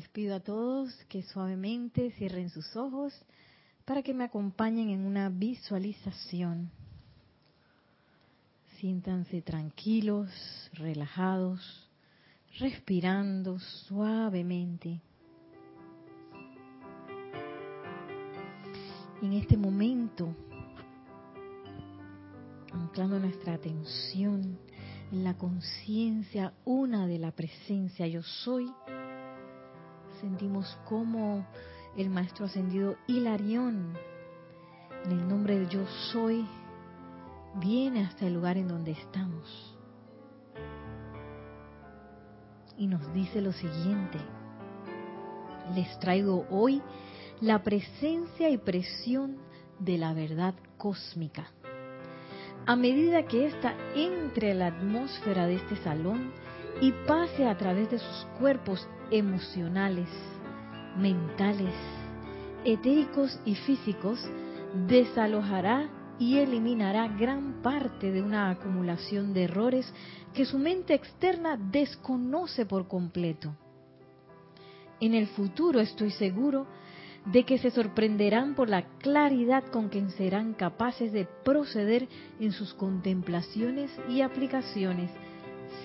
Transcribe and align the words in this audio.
Les 0.00 0.08
pido 0.08 0.34
a 0.34 0.40
todos 0.40 0.94
que 1.10 1.22
suavemente 1.22 2.10
cierren 2.12 2.48
sus 2.48 2.74
ojos 2.74 3.12
para 3.84 4.02
que 4.02 4.14
me 4.14 4.24
acompañen 4.24 4.88
en 4.88 5.04
una 5.04 5.28
visualización. 5.28 6.70
Siéntanse 8.78 9.42
tranquilos, 9.42 10.30
relajados, 10.72 11.86
respirando 12.58 13.58
suavemente. 13.58 15.02
En 19.20 19.34
este 19.34 19.58
momento, 19.58 20.34
anclando 22.72 23.18
nuestra 23.18 23.52
atención 23.52 24.58
en 25.12 25.24
la 25.24 25.36
conciencia 25.36 26.54
una 26.64 27.06
de 27.06 27.18
la 27.18 27.32
presencia 27.32 28.06
yo 28.06 28.22
soy, 28.22 28.72
sentimos 30.20 30.78
como 30.88 31.46
el 31.96 32.10
maestro 32.10 32.46
ascendido 32.46 32.96
Hilarión, 33.06 33.94
en 35.04 35.12
el 35.12 35.28
nombre 35.28 35.58
de 35.58 35.66
yo 35.68 35.86
soy, 36.12 36.46
viene 37.54 38.04
hasta 38.04 38.26
el 38.26 38.34
lugar 38.34 38.56
en 38.56 38.68
donde 38.68 38.92
estamos. 38.92 39.76
Y 42.76 42.86
nos 42.86 43.12
dice 43.12 43.40
lo 43.40 43.52
siguiente, 43.52 44.18
les 45.74 45.98
traigo 45.98 46.46
hoy 46.50 46.82
la 47.40 47.62
presencia 47.62 48.48
y 48.50 48.58
presión 48.58 49.38
de 49.78 49.98
la 49.98 50.12
verdad 50.12 50.54
cósmica. 50.76 51.50
A 52.66 52.76
medida 52.76 53.24
que 53.24 53.46
ésta 53.46 53.74
entre 53.94 54.52
a 54.52 54.54
la 54.54 54.66
atmósfera 54.66 55.46
de 55.46 55.56
este 55.56 55.76
salón 55.76 56.32
y 56.80 56.92
pase 57.06 57.46
a 57.46 57.56
través 57.56 57.90
de 57.90 57.98
sus 57.98 58.26
cuerpos 58.38 58.86
emocionales, 59.10 60.08
mentales, 60.96 61.74
etéricos 62.64 63.38
y 63.44 63.54
físicos, 63.54 64.20
desalojará 64.86 65.88
y 66.18 66.38
eliminará 66.38 67.08
gran 67.08 67.62
parte 67.62 68.12
de 68.12 68.22
una 68.22 68.50
acumulación 68.50 69.32
de 69.32 69.44
errores 69.44 69.92
que 70.34 70.44
su 70.44 70.58
mente 70.58 70.94
externa 70.94 71.56
desconoce 71.56 72.66
por 72.66 72.86
completo. 72.88 73.56
En 75.00 75.14
el 75.14 75.28
futuro 75.28 75.80
estoy 75.80 76.10
seguro 76.10 76.66
de 77.24 77.44
que 77.44 77.58
se 77.58 77.70
sorprenderán 77.70 78.54
por 78.54 78.68
la 78.68 78.82
claridad 78.98 79.64
con 79.66 79.88
que 79.88 80.06
serán 80.10 80.52
capaces 80.52 81.12
de 81.12 81.26
proceder 81.44 82.06
en 82.38 82.52
sus 82.52 82.74
contemplaciones 82.74 83.90
y 84.08 84.20
aplicaciones, 84.20 85.10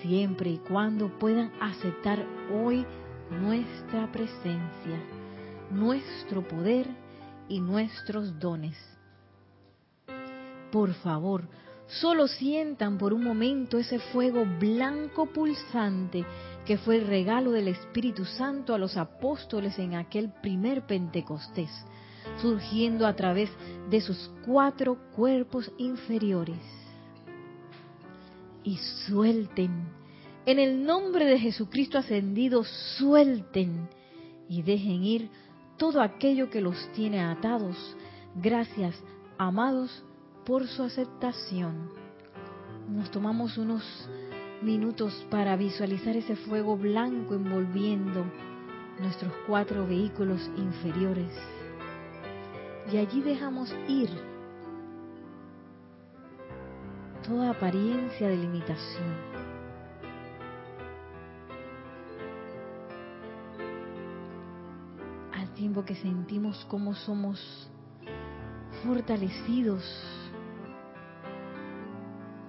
siempre 0.02 0.50
y 0.50 0.58
cuando 0.58 1.18
puedan 1.18 1.52
aceptar 1.62 2.26
hoy 2.54 2.86
nuestra 3.30 4.12
presencia, 4.12 5.00
nuestro 5.72 6.48
poder 6.48 6.88
y 7.48 7.60
nuestros 7.60 8.40
dones. 8.40 8.78
Por 10.72 10.94
favor, 10.96 11.48
solo 11.88 12.28
sientan 12.28 12.98
por 12.98 13.14
un 13.14 13.24
momento 13.24 13.78
ese 13.78 14.00
fuego 14.00 14.46
blanco 14.60 15.28
pulsante 15.28 16.26
que 16.66 16.78
fue 16.78 16.98
el 16.98 17.08
regalo 17.08 17.52
del 17.52 17.68
Espíritu 17.68 18.26
Santo 18.26 18.74
a 18.74 18.80
los 18.80 18.98
apóstoles 18.98 19.78
en 19.78 19.94
aquel 19.94 20.32
primer 20.42 20.86
Pentecostés, 20.86 21.70
surgiendo 22.42 23.06
a 23.06 23.16
través 23.16 23.50
de 23.90 24.02
sus 24.02 24.32
cuatro 24.46 24.98
cuerpos 25.16 25.72
inferiores. 25.78 26.60
Y 28.64 28.78
suelten, 29.08 29.88
en 30.46 30.60
el 30.60 30.86
nombre 30.86 31.26
de 31.26 31.40
Jesucristo 31.40 31.98
ascendido, 31.98 32.64
suelten 32.98 33.90
y 34.48 34.62
dejen 34.62 35.04
ir 35.04 35.30
todo 35.78 36.02
aquello 36.02 36.50
que 36.50 36.62
los 36.62 36.92
tiene 36.94 37.22
atados. 37.22 37.76
Gracias, 38.36 38.96
amados, 39.38 40.04
por 40.46 40.68
su 40.68 40.84
aceptación. 40.84 41.90
Nos 42.90 43.10
tomamos 43.10 43.58
unos 43.58 43.84
minutos 44.62 45.26
para 45.32 45.56
visualizar 45.56 46.16
ese 46.16 46.36
fuego 46.36 46.78
blanco 46.78 47.34
envolviendo 47.34 48.26
nuestros 49.00 49.34
cuatro 49.48 49.88
vehículos 49.88 50.40
inferiores. 50.58 51.32
Y 52.92 52.98
allí 52.98 53.22
dejamos 53.22 53.74
ir 53.88 54.10
toda 57.28 57.50
apariencia 57.50 58.28
de 58.28 58.38
limitación. 58.38 59.35
Tiempo 65.56 65.84
que 65.84 65.96
sentimos 65.96 66.66
cómo 66.70 66.94
somos 66.94 67.40
fortalecidos 68.84 69.84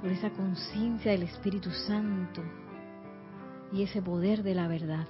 por 0.01 0.11
esa 0.11 0.31
conciencia 0.31 1.13
del 1.13 1.23
Espíritu 1.23 1.71
Santo 1.71 2.43
y 3.73 3.83
ese 3.83 4.03
poder 4.03 4.43
de 4.43 4.55
la 4.55 4.69
verdad. 4.69 5.07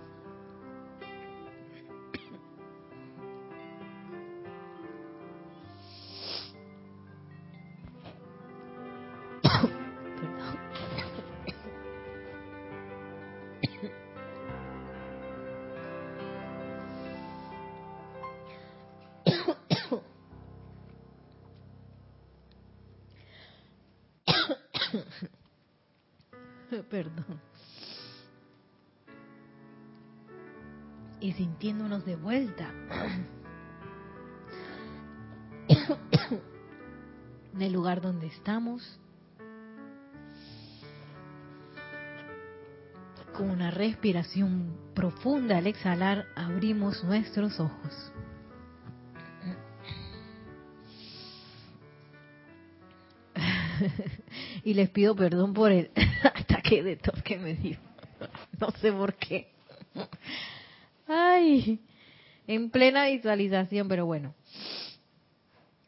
De 32.06 32.15
vuelta 32.15 32.72
en 37.53 37.62
el 37.62 37.72
lugar 37.72 38.00
donde 38.00 38.28
estamos, 38.28 39.00
con 43.37 43.50
una 43.50 43.72
respiración 43.72 44.77
profunda 44.94 45.59
al 45.59 45.67
exhalar, 45.67 46.27
abrimos 46.37 47.03
nuestros 47.03 47.59
ojos. 47.59 48.12
y 54.62 54.75
les 54.75 54.88
pido 54.91 55.17
perdón 55.17 55.53
por 55.53 55.73
el 55.73 55.91
ataque 56.23 56.84
de 56.84 56.97
tos 56.97 57.21
que 57.25 57.37
me 57.37 57.55
dio. 57.55 57.78
No 58.61 58.71
sé 58.81 58.93
por 58.93 59.15
qué. 59.15 59.50
Ay, 61.09 61.81
en 62.46 62.70
plena 62.70 63.06
visualización, 63.06 63.88
pero 63.88 64.06
bueno. 64.06 64.34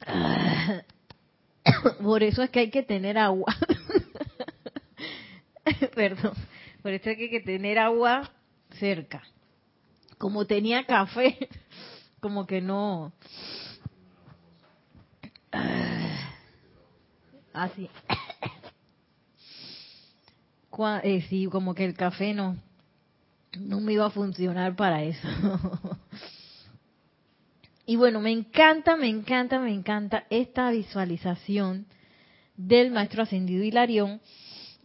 Por 2.03 2.23
eso 2.23 2.43
es 2.43 2.51
que 2.51 2.61
hay 2.61 2.71
que 2.71 2.83
tener 2.83 3.19
agua. 3.19 3.55
Perdón. 5.95 6.35
Por 6.83 6.93
eso 6.93 7.11
es 7.11 7.17
que 7.17 7.25
hay 7.25 7.31
que 7.31 7.41
tener 7.41 7.79
agua 7.79 8.31
cerca. 8.79 9.23
Como 10.17 10.47
tenía 10.47 10.87
café, 10.87 11.49
como 12.21 12.47
que 12.47 12.61
no. 12.61 13.13
Así. 17.53 17.91
Eh, 21.03 21.27
sí, 21.29 21.47
como 21.47 21.75
que 21.75 21.85
el 21.85 21.95
café 21.95 22.35
no, 22.35 22.57
no 23.59 23.81
me 23.81 23.95
iba 23.95 24.07
a 24.07 24.11
funcionar 24.11 24.77
para 24.77 25.03
eso. 25.03 25.27
y 27.89 27.97
bueno, 27.97 28.21
me 28.21 28.31
encanta, 28.31 28.97
me 28.97 29.09
encanta, 29.09 29.59
me 29.59 29.73
encanta 29.73 30.27
esta 30.29 30.71
visualización 30.71 31.87
del 32.55 32.91
maestro 32.91 33.23
ascendido 33.23 33.65
Hilarión 33.65 34.21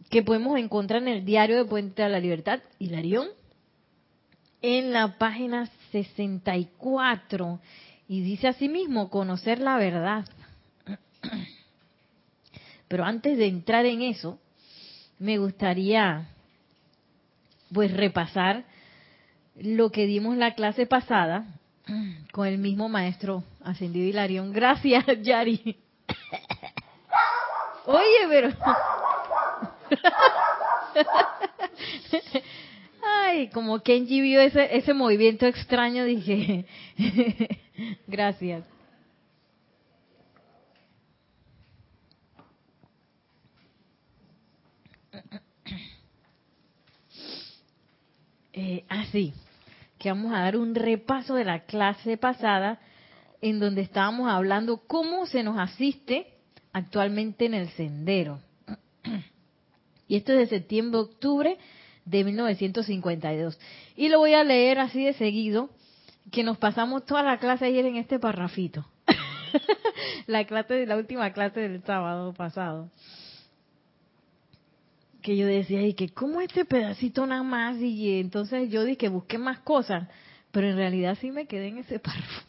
que 0.08 0.22
podemos 0.22 0.58
encontrar 0.58 1.02
en 1.02 1.08
el 1.08 1.24
diario 1.26 1.58
de 1.58 1.66
Puente 1.66 2.02
a 2.02 2.08
la 2.08 2.18
Libertad, 2.18 2.60
Hilarión, 2.78 3.28
en 4.62 4.94
la 4.94 5.18
página 5.18 5.70
64. 5.92 7.60
Y 8.08 8.22
dice 8.22 8.48
así 8.48 8.70
mismo, 8.70 9.10
conocer 9.10 9.58
la 9.58 9.76
verdad. 9.76 10.24
Pero 12.88 13.04
antes 13.04 13.36
de 13.36 13.48
entrar 13.48 13.84
en 13.84 14.00
eso, 14.00 14.38
me 15.18 15.36
gustaría 15.36 16.30
pues 17.70 17.92
repasar 17.92 18.64
lo 19.56 19.90
que 19.90 20.06
dimos 20.06 20.38
la 20.38 20.54
clase 20.54 20.86
pasada 20.86 21.60
con 22.32 22.46
el 22.46 22.58
mismo 22.58 22.88
maestro 22.88 23.44
ascendido 23.62 24.06
Hilarión. 24.06 24.52
Gracias, 24.52 25.04
Yari. 25.22 25.76
Oye, 27.86 28.28
pero... 28.28 28.48
Ay, 33.06 33.48
como 33.48 33.80
Kenji 33.80 34.20
vio 34.20 34.40
ese, 34.40 34.76
ese 34.76 34.94
movimiento 34.94 35.46
extraño, 35.46 36.04
dije, 36.04 36.64
gracias. 38.06 38.64
Eh, 48.52 48.84
así, 48.88 49.34
que 50.04 50.10
vamos 50.10 50.34
a 50.34 50.40
dar 50.40 50.58
un 50.58 50.74
repaso 50.74 51.34
de 51.34 51.46
la 51.46 51.60
clase 51.60 52.18
pasada 52.18 52.78
en 53.40 53.58
donde 53.58 53.80
estábamos 53.80 54.30
hablando 54.30 54.82
cómo 54.86 55.24
se 55.24 55.42
nos 55.42 55.58
asiste 55.58 56.26
actualmente 56.74 57.46
en 57.46 57.54
el 57.54 57.70
sendero. 57.70 58.38
Y 60.06 60.16
esto 60.16 60.34
es 60.34 60.40
de 60.40 60.58
septiembre-octubre 60.58 61.56
de 62.04 62.22
1952. 62.22 63.58
Y 63.96 64.10
lo 64.10 64.18
voy 64.18 64.34
a 64.34 64.44
leer 64.44 64.78
así 64.78 65.02
de 65.02 65.14
seguido, 65.14 65.70
que 66.30 66.42
nos 66.42 66.58
pasamos 66.58 67.06
toda 67.06 67.22
la 67.22 67.38
clase 67.38 67.64
ayer 67.64 67.86
en 67.86 67.96
este 67.96 68.18
parrafito. 68.18 68.84
la 70.26 70.44
clase 70.44 70.74
de 70.74 70.84
la 70.84 70.98
última 70.98 71.32
clase 71.32 71.60
del 71.60 71.82
sábado 71.82 72.34
pasado. 72.34 72.90
Que 75.24 75.38
yo 75.38 75.46
decía, 75.46 75.80
y 75.80 75.94
que 75.94 76.10
como 76.10 76.42
este 76.42 76.66
pedacito 76.66 77.26
nada 77.26 77.42
más, 77.42 77.78
y 77.78 78.20
entonces 78.20 78.68
yo 78.70 78.84
dije 78.84 79.08
busqué 79.08 79.38
más 79.38 79.60
cosas, 79.60 80.06
pero 80.52 80.68
en 80.68 80.76
realidad 80.76 81.16
sí 81.18 81.30
me 81.30 81.46
quedé 81.46 81.68
en 81.68 81.78
ese 81.78 81.98
párrafo. 81.98 82.42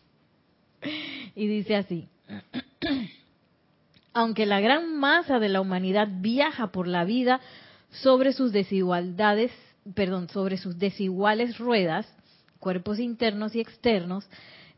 y 1.36 1.48
dice 1.48 1.78
así. 1.78 2.10
Aunque 4.14 4.46
la 4.46 4.60
gran 4.60 4.98
masa 4.98 5.40
de 5.40 5.48
la 5.48 5.62
humanidad 5.62 6.10
viaja 6.20 6.74
por 6.74 6.90
la 6.90 7.06
vida 7.06 7.40
sobre 7.92 8.34
sus 8.34 8.52
desigualdades, 8.52 9.54
perdón, 9.94 10.28
sobre 10.28 10.58
sus 10.58 10.78
desiguales 10.78 11.58
ruedas, 11.58 12.06
cuerpos 12.60 13.00
internos 13.00 13.56
y 13.56 13.62
externos, 13.62 14.28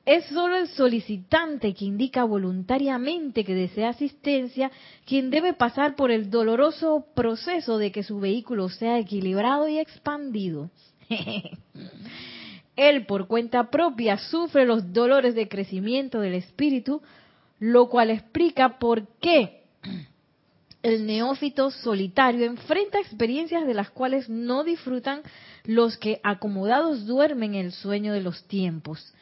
es 0.07 0.23
solo 0.27 0.55
el 0.55 0.69
solicitante 0.69 1.73
que 1.73 1.83
indica 1.83 2.23
voluntariamente 2.23 3.43
que 3.43 3.53
desea 3.53 3.89
asistencia 3.89 4.71
quien 5.05 5.29
debe 5.29 5.51
pasar 5.51 5.97
por 5.97 6.11
el 6.11 6.29
doloroso 6.29 7.05
proceso 7.13 7.77
de 7.77 7.91
que 7.91 8.03
su 8.03 8.17
vehículo 8.17 8.69
sea 8.69 8.99
equilibrado 8.99 9.67
y 9.67 9.79
expandido. 9.79 10.69
Él 12.77 13.05
por 13.05 13.27
cuenta 13.27 13.69
propia 13.69 14.17
sufre 14.17 14.65
los 14.65 14.93
dolores 14.93 15.35
de 15.35 15.49
crecimiento 15.49 16.21
del 16.21 16.35
espíritu, 16.35 17.01
lo 17.59 17.89
cual 17.89 18.09
explica 18.09 18.79
por 18.79 19.09
qué 19.19 19.63
el 20.83 21.05
neófito 21.05 21.69
solitario 21.69 22.45
enfrenta 22.45 22.97
experiencias 22.97 23.67
de 23.67 23.73
las 23.73 23.89
cuales 23.89 24.29
no 24.29 24.63
disfrutan 24.63 25.21
los 25.65 25.97
que 25.97 26.21
acomodados 26.23 27.05
duermen 27.05 27.55
el 27.55 27.73
sueño 27.73 28.13
de 28.13 28.21
los 28.21 28.45
tiempos. 28.45 29.13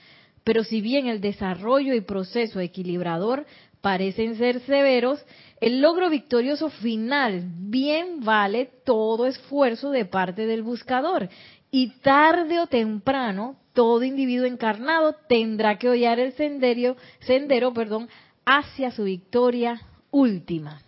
Pero 0.46 0.64
si 0.64 0.80
bien 0.80 1.08
el 1.08 1.22
desarrollo 1.22 1.96
y 1.96 2.02
proceso 2.02 2.60
equilibrador 2.60 3.48
parecen 3.82 4.38
ser 4.38 4.62
severos, 4.62 5.26
el 5.60 5.82
logro 5.82 6.10
victorioso 6.10 6.70
final 6.70 7.44
bien 7.46 8.24
vale 8.24 8.70
todo 8.86 9.26
esfuerzo 9.26 9.90
de 9.90 10.06
parte 10.06 10.46
del 10.46 10.62
buscador 10.62 11.30
y 11.72 11.90
tarde 12.02 12.60
o 12.60 12.68
temprano 12.68 13.58
todo 13.74 14.04
individuo 14.04 14.46
encarnado 14.46 15.16
tendrá 15.28 15.80
que 15.80 15.90
hollar 15.90 16.20
el 16.20 16.34
sendero, 16.34 16.96
sendero 17.22 17.74
perdón, 17.74 18.08
hacia 18.46 18.92
su 18.92 19.06
victoria 19.06 19.82
última. 20.12 20.82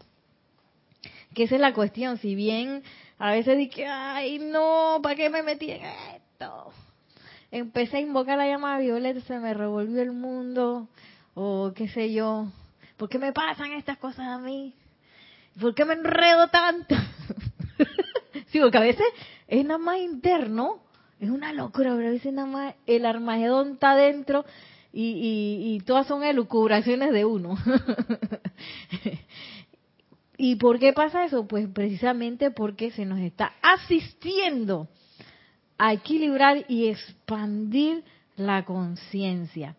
Que 1.34 1.44
esa 1.44 1.56
es 1.56 1.62
la 1.62 1.74
cuestión, 1.74 2.20
si 2.20 2.36
bien 2.36 2.84
a 3.18 3.32
veces 3.32 3.58
dije, 3.58 3.88
ay 3.88 4.38
no, 4.38 5.00
¿para 5.02 5.16
qué 5.16 5.32
me 5.32 5.42
metí 5.42 5.72
en 5.72 5.82
esto? 5.84 6.72
Empecé 7.52 7.98
a 7.98 8.02
invocar 8.02 8.38
la 8.38 8.48
llamada 8.48 8.80
violeta, 8.80 9.22
se 9.22 9.40
me 9.40 9.54
revolvió 9.54 10.02
el 10.02 10.12
mundo, 10.12 10.90
o 11.34 11.72
qué 11.74 11.88
sé 11.88 12.12
yo, 12.12 12.48
¿por 12.98 13.08
qué 13.08 13.20
me 13.20 13.32
pasan 13.32 13.72
estas 13.74 13.98
cosas 13.98 14.28
a 14.28 14.38
mí? 14.38 14.74
¿Por 15.60 15.74
qué 15.74 15.86
me 15.86 15.94
enredo 15.94 16.50
tanto? 16.50 16.96
sí, 18.48 18.60
porque 18.60 18.78
a 18.78 18.82
veces 18.82 19.06
es 19.48 19.66
nada 19.66 19.78
más 19.78 20.00
interno, 20.00 20.82
es 21.20 21.30
una 21.30 21.54
locura, 21.54 21.96
pero 21.96 22.10
a 22.10 22.12
veces 22.12 22.34
nada 22.34 22.48
más 22.48 22.76
el 22.86 23.06
Armagedón 23.06 23.74
está 23.74 23.96
dentro 23.96 24.46
y, 24.92 25.76
y, 25.76 25.80
todas 25.86 26.08
son 26.08 26.24
elucubraciones 26.24 27.12
de 27.12 27.24
uno. 27.24 27.56
¿Y 30.38 30.56
por 30.56 30.80
qué 30.80 30.94
pasa 30.94 31.24
eso? 31.24 31.48
Pues 31.48 31.68
precisamente 31.68 32.52
porque 32.52 32.92
se 32.92 33.06
nos 33.06 33.20
está 33.20 33.54
asistiendo 33.62 34.88
a 35.78 35.94
equilibrar 35.94 36.66
y 36.68 36.88
expandir 36.88 38.04
la 38.36 38.66
conciencia. 38.66 39.76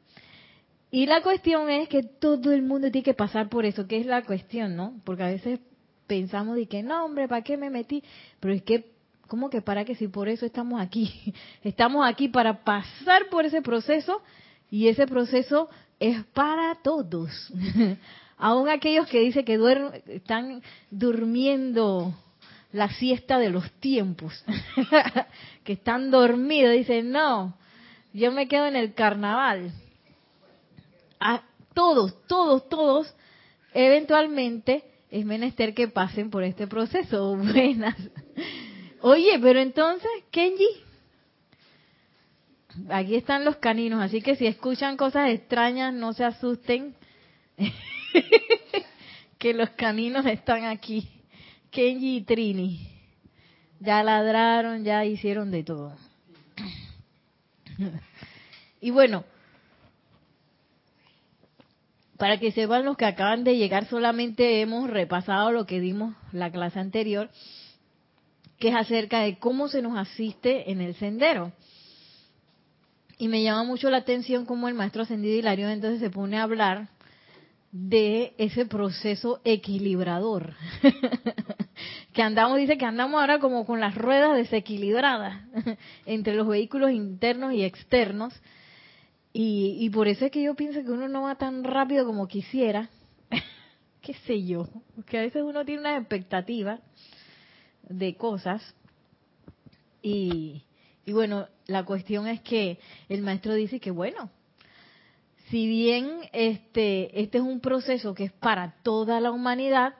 Y 0.90 1.06
la 1.06 1.22
cuestión 1.22 1.68
es 1.68 1.88
que 1.88 2.02
todo 2.02 2.52
el 2.52 2.62
mundo 2.62 2.90
tiene 2.90 3.04
que 3.04 3.14
pasar 3.14 3.48
por 3.48 3.64
eso, 3.64 3.86
que 3.86 3.98
es 3.98 4.06
la 4.06 4.22
cuestión, 4.22 4.74
¿no? 4.74 4.94
Porque 5.04 5.22
a 5.22 5.28
veces 5.28 5.60
pensamos 6.06 6.56
de 6.56 6.66
que 6.66 6.82
no, 6.82 7.04
hombre, 7.04 7.28
¿para 7.28 7.42
qué 7.42 7.56
me 7.56 7.68
metí? 7.68 8.02
Pero 8.40 8.54
es 8.54 8.62
que, 8.62 8.90
¿cómo 9.26 9.50
que 9.50 9.60
para 9.60 9.84
qué? 9.84 9.94
Si 9.94 10.08
por 10.08 10.28
eso 10.28 10.46
estamos 10.46 10.80
aquí. 10.80 11.34
Estamos 11.62 12.06
aquí 12.08 12.28
para 12.28 12.64
pasar 12.64 13.28
por 13.30 13.44
ese 13.44 13.60
proceso 13.60 14.22
y 14.70 14.88
ese 14.88 15.06
proceso 15.06 15.68
es 16.00 16.24
para 16.32 16.74
todos. 16.76 17.30
Aún 18.38 18.68
aquellos 18.68 19.08
que 19.08 19.20
dicen 19.20 19.44
que 19.44 19.58
están 20.06 20.62
durmiendo 20.90 22.14
la 22.72 22.90
siesta 22.90 23.38
de 23.38 23.50
los 23.50 23.70
tiempos, 23.80 24.44
que 25.64 25.72
están 25.72 26.10
dormidos, 26.10 26.74
dicen, 26.74 27.10
no, 27.10 27.56
yo 28.12 28.32
me 28.32 28.48
quedo 28.48 28.66
en 28.66 28.76
el 28.76 28.94
carnaval. 28.94 29.72
A 31.20 31.42
todos, 31.74 32.14
todos, 32.26 32.68
todos, 32.68 33.14
eventualmente 33.72 34.84
es 35.10 35.24
menester 35.24 35.74
que 35.74 35.88
pasen 35.88 36.30
por 36.30 36.42
este 36.42 36.66
proceso. 36.66 37.36
Buenas. 37.36 37.96
Oye, 39.00 39.38
pero 39.40 39.60
entonces, 39.60 40.10
Kenji, 40.30 40.68
aquí 42.90 43.14
están 43.14 43.44
los 43.44 43.56
caninos, 43.56 44.02
así 44.02 44.20
que 44.20 44.36
si 44.36 44.46
escuchan 44.46 44.96
cosas 44.96 45.30
extrañas, 45.30 45.94
no 45.94 46.12
se 46.12 46.24
asusten, 46.24 46.94
que 49.38 49.54
los 49.54 49.70
caninos 49.70 50.26
están 50.26 50.64
aquí. 50.64 51.08
Kenji 51.70 52.16
y 52.16 52.20
Trini. 52.22 52.98
Ya 53.80 54.02
ladraron, 54.02 54.84
ya 54.84 55.04
hicieron 55.04 55.50
de 55.50 55.62
todo. 55.62 55.94
y 58.80 58.90
bueno, 58.90 59.24
para 62.16 62.38
que 62.38 62.50
sepan 62.50 62.84
los 62.84 62.96
que 62.96 63.06
acaban 63.06 63.44
de 63.44 63.56
llegar, 63.56 63.86
solamente 63.86 64.60
hemos 64.60 64.90
repasado 64.90 65.52
lo 65.52 65.66
que 65.66 65.80
dimos 65.80 66.14
la 66.32 66.50
clase 66.50 66.80
anterior, 66.80 67.30
que 68.58 68.70
es 68.70 68.74
acerca 68.74 69.20
de 69.20 69.38
cómo 69.38 69.68
se 69.68 69.82
nos 69.82 69.96
asiste 69.96 70.72
en 70.72 70.80
el 70.80 70.96
sendero. 70.96 71.52
Y 73.18 73.28
me 73.28 73.42
llama 73.42 73.62
mucho 73.62 73.88
la 73.90 73.98
atención 73.98 74.46
cómo 74.46 74.68
el 74.68 74.74
maestro 74.74 75.02
ascendido 75.02 75.38
Hilario 75.38 75.68
entonces 75.68 76.00
se 76.00 76.10
pone 76.10 76.38
a 76.38 76.42
hablar 76.42 76.88
de 77.70 78.34
ese 78.38 78.66
proceso 78.66 79.40
equilibrador. 79.44 80.54
que 82.12 82.22
andamos, 82.22 82.58
dice 82.58 82.78
que 82.78 82.84
andamos 82.84 83.20
ahora 83.20 83.38
como 83.38 83.66
con 83.66 83.80
las 83.80 83.94
ruedas 83.94 84.36
desequilibradas 84.36 85.42
entre 86.06 86.34
los 86.34 86.48
vehículos 86.48 86.90
internos 86.90 87.52
y 87.52 87.64
externos. 87.64 88.34
Y, 89.32 89.76
y 89.78 89.90
por 89.90 90.08
eso 90.08 90.24
es 90.24 90.30
que 90.30 90.42
yo 90.42 90.54
pienso 90.54 90.82
que 90.82 90.90
uno 90.90 91.08
no 91.08 91.22
va 91.22 91.36
tan 91.36 91.62
rápido 91.62 92.06
como 92.06 92.26
quisiera. 92.26 92.88
¿Qué 94.00 94.14
sé 94.26 94.44
yo? 94.44 94.68
Porque 94.94 95.18
a 95.18 95.22
veces 95.22 95.42
uno 95.42 95.64
tiene 95.64 95.82
una 95.82 95.98
expectativa 95.98 96.80
de 97.88 98.14
cosas. 98.16 98.74
Y, 100.02 100.62
y 101.04 101.12
bueno, 101.12 101.46
la 101.66 101.84
cuestión 101.84 102.26
es 102.26 102.40
que 102.40 102.78
el 103.08 103.22
maestro 103.22 103.54
dice 103.54 103.78
que 103.78 103.90
bueno, 103.90 104.30
si 105.50 105.66
bien 105.66 106.20
este, 106.32 107.20
este 107.20 107.38
es 107.38 107.44
un 107.44 107.60
proceso 107.60 108.14
que 108.14 108.24
es 108.24 108.32
para 108.32 108.74
toda 108.82 109.20
la 109.20 109.30
humanidad, 109.30 109.94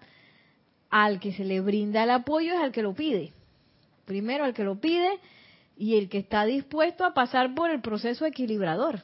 al 0.91 1.21
que 1.21 1.33
se 1.33 1.45
le 1.45 1.61
brinda 1.61 2.05
el 2.05 2.11
apoyo 2.11 2.55
es 2.55 2.61
al 2.61 2.73
que 2.73 2.83
lo 2.83 2.95
pide. 2.95 3.33
Primero 4.05 4.45
al 4.45 4.55
que 4.55 4.65
lo 4.65 4.81
pide 4.81 5.09
y 5.77 5.97
el 5.97 6.09
que 6.09 6.19
está 6.19 6.45
dispuesto 6.45 7.05
a 7.05 7.15
pasar 7.15 7.55
por 7.55 7.71
el 7.71 7.81
proceso 7.81 8.27
equilibrador. 8.27 9.03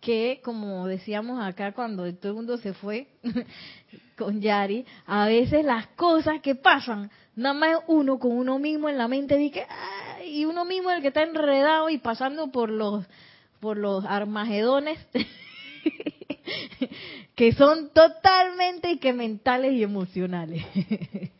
Que, 0.00 0.40
como 0.44 0.86
decíamos 0.86 1.44
acá 1.44 1.72
cuando 1.72 2.12
todo 2.14 2.30
el 2.30 2.36
mundo 2.36 2.58
se 2.58 2.72
fue 2.72 3.08
con 4.16 4.40
Yari, 4.40 4.84
a 5.06 5.26
veces 5.26 5.64
las 5.64 5.88
cosas 5.88 6.40
que 6.40 6.54
pasan, 6.54 7.10
nada 7.34 7.54
más 7.54 7.78
uno 7.88 8.18
con 8.18 8.32
uno 8.32 8.58
mismo 8.58 8.88
en 8.88 8.98
la 8.98 9.08
mente, 9.08 9.36
dice, 9.36 9.66
y 10.24 10.44
uno 10.44 10.64
mismo 10.64 10.90
el 10.90 11.02
que 11.02 11.08
está 11.08 11.22
enredado 11.22 11.88
y 11.88 11.98
pasando 11.98 12.52
por 12.52 12.70
los 12.70 13.04
por 13.60 13.76
los 13.76 14.04
armagedones 14.04 14.98
que 17.34 17.52
son 17.52 17.90
totalmente 17.90 18.98
que 18.98 19.12
mentales 19.12 19.74
y 19.74 19.82
emocionales. 19.82 20.64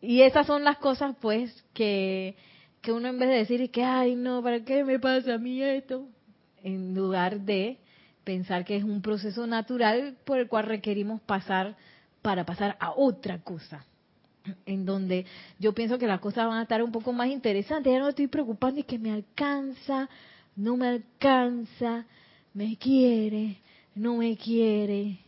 y 0.00 0.22
esas 0.22 0.46
son 0.46 0.64
las 0.64 0.78
cosas 0.78 1.16
pues 1.20 1.64
que, 1.74 2.36
que 2.80 2.92
uno 2.92 3.08
en 3.08 3.18
vez 3.18 3.28
de 3.28 3.36
decir 3.36 3.70
que, 3.70 3.84
ay, 3.84 4.14
no, 4.14 4.42
¿para 4.42 4.64
qué 4.64 4.84
me 4.84 4.98
pasa 4.98 5.34
a 5.34 5.38
mí 5.38 5.62
esto? 5.62 6.06
En 6.62 6.94
lugar 6.94 7.40
de 7.40 7.78
pensar 8.24 8.64
que 8.64 8.76
es 8.76 8.84
un 8.84 9.02
proceso 9.02 9.46
natural 9.46 10.16
por 10.24 10.38
el 10.38 10.48
cual 10.48 10.66
requerimos 10.66 11.20
pasar 11.22 11.76
para 12.22 12.44
pasar 12.44 12.76
a 12.78 12.92
otra 12.92 13.38
cosa. 13.38 13.84
En 14.66 14.86
donde 14.86 15.26
yo 15.58 15.74
pienso 15.74 15.98
que 15.98 16.06
las 16.06 16.20
cosas 16.20 16.46
van 16.46 16.58
a 16.58 16.62
estar 16.62 16.82
un 16.82 16.92
poco 16.92 17.12
más 17.12 17.28
interesantes. 17.28 17.92
Ya 17.92 17.98
no 17.98 18.08
estoy 18.08 18.28
preocupando 18.28 18.80
y 18.80 18.84
que 18.84 18.98
me 18.98 19.10
alcanza, 19.10 20.08
no 20.58 20.76
me 20.76 20.88
alcanza, 20.88 22.04
me 22.52 22.76
quiere, 22.76 23.58
no 23.94 24.16
me 24.16 24.36
quiere, 24.36 25.20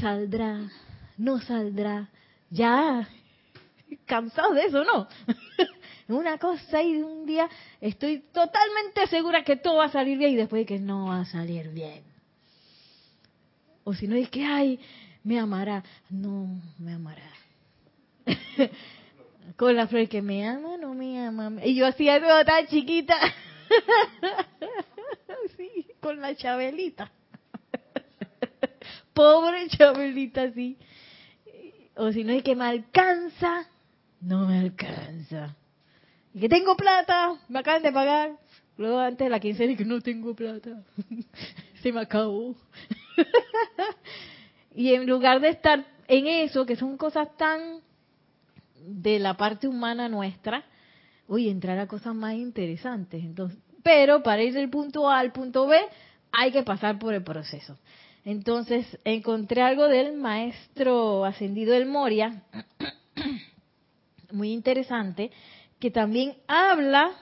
saldrá, 0.00 0.70
no 1.16 1.40
saldrá. 1.40 2.08
Ya, 2.48 3.08
cansado 4.06 4.54
de 4.54 4.66
eso, 4.66 4.84
¿no? 4.84 5.08
Una 6.08 6.38
cosa 6.38 6.80
y 6.80 7.02
un 7.02 7.26
día 7.26 7.48
estoy 7.80 8.20
totalmente 8.32 9.06
segura 9.08 9.42
que 9.42 9.56
todo 9.56 9.78
va 9.78 9.86
a 9.86 9.92
salir 9.92 10.16
bien 10.16 10.30
y 10.30 10.36
después 10.36 10.60
de 10.60 10.66
que 10.66 10.78
no 10.78 11.08
va 11.08 11.20
a 11.20 11.24
salir 11.26 11.68
bien. 11.70 12.04
O 13.82 13.94
si 13.94 14.06
no 14.06 14.14
es 14.14 14.30
que, 14.30 14.44
ay, 14.44 14.78
me 15.24 15.40
amará. 15.40 15.82
No, 16.08 16.60
me 16.78 16.92
amará. 16.92 17.30
Con 19.56 19.74
la 19.74 19.88
flor 19.88 20.08
que 20.08 20.22
me 20.22 20.46
ama, 20.46 20.76
no 20.76 20.94
me 20.94 21.20
ama. 21.20 21.52
Y 21.64 21.74
yo 21.74 21.84
hacía 21.86 22.16
eso 22.16 22.44
tan 22.44 22.66
chiquita. 22.68 23.16
sí, 25.56 25.86
con 26.00 26.20
la 26.20 26.34
chabelita. 26.34 27.10
Pobre 29.12 29.68
chabelita, 29.68 30.50
sí. 30.52 30.78
O 31.96 32.12
si 32.12 32.24
no 32.24 32.32
es 32.32 32.42
que 32.42 32.54
me 32.54 32.64
alcanza, 32.64 33.66
no 34.20 34.46
me 34.46 34.58
alcanza. 34.58 35.56
Y 36.34 36.40
que 36.40 36.48
tengo 36.48 36.76
plata, 36.76 37.38
me 37.48 37.60
acaban 37.60 37.82
de 37.82 37.92
pagar. 37.92 38.32
Luego 38.76 38.98
antes 38.98 39.26
de 39.26 39.30
la 39.30 39.40
quincena 39.40 39.76
que 39.76 39.84
no 39.84 40.00
tengo 40.00 40.34
plata. 40.34 40.82
Se 41.82 41.92
me 41.92 42.00
acabó. 42.00 42.56
y 44.74 44.94
en 44.94 45.06
lugar 45.06 45.40
de 45.40 45.48
estar 45.50 45.84
en 46.06 46.26
eso, 46.26 46.66
que 46.66 46.76
son 46.76 46.96
cosas 46.96 47.36
tan 47.36 47.80
de 48.76 49.18
la 49.18 49.36
parte 49.36 49.68
humana 49.68 50.08
nuestra, 50.08 50.64
uy, 51.28 51.48
entrar 51.48 51.78
a 51.78 51.86
cosas 51.86 52.14
más 52.14 52.34
interesantes. 52.34 53.22
Entonces, 53.22 53.58
pero 53.82 54.22
para 54.22 54.42
ir 54.42 54.54
del 54.54 54.68
punto 54.68 55.08
A 55.08 55.18
al 55.20 55.32
punto 55.32 55.66
B 55.66 55.78
hay 56.32 56.50
que 56.50 56.62
pasar 56.62 56.98
por 56.98 57.14
el 57.14 57.22
proceso. 57.22 57.78
Entonces 58.24 58.86
encontré 59.04 59.62
algo 59.62 59.86
del 59.86 60.14
maestro 60.14 61.24
ascendido 61.24 61.72
del 61.72 61.86
Moria, 61.86 62.42
muy 64.32 64.52
interesante, 64.52 65.30
que 65.78 65.90
también 65.90 66.34
habla 66.46 67.12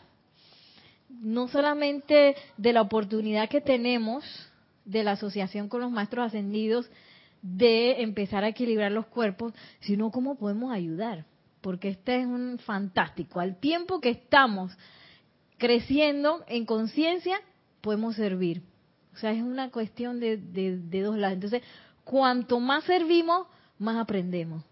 no 1.09 1.49
solamente 1.49 2.35
de 2.57 2.73
la 2.73 2.83
oportunidad 2.83 3.49
que 3.49 3.61
tenemos 3.61 4.25
de 4.85 5.05
la 5.05 5.13
asociación 5.13 5.69
con 5.69 5.81
los 5.81 5.91
maestros 5.91 6.27
ascendidos 6.27 6.91
de 7.43 8.03
empezar 8.03 8.43
a 8.45 8.49
equilibrar 8.49 8.91
los 8.91 9.07
cuerpos, 9.07 9.53
sino 9.81 10.11
cómo 10.11 10.37
podemos 10.37 10.73
ayudar, 10.73 11.25
porque 11.67 11.89
este 11.89 12.21
es 12.21 12.27
un 12.27 12.61
fantástico. 12.61 13.41
Al 13.41 13.59
tiempo 13.59 14.01
que 14.01 14.11
estamos 14.11 14.71
creciendo 15.59 16.45
en 16.47 16.65
conciencia, 16.65 17.41
podemos 17.81 18.15
servir. 18.15 18.63
O 19.13 19.17
sea, 19.17 19.33
es 19.33 19.43
una 19.43 19.73
cuestión 19.73 20.21
de, 20.21 20.37
dos 21.03 21.19
lados. 21.19 21.35
Entonces, 21.35 21.63
cuanto 22.05 22.61
más 22.61 22.85
servimos, 22.85 23.49
más 23.81 23.97
aprendemos. 23.97 24.63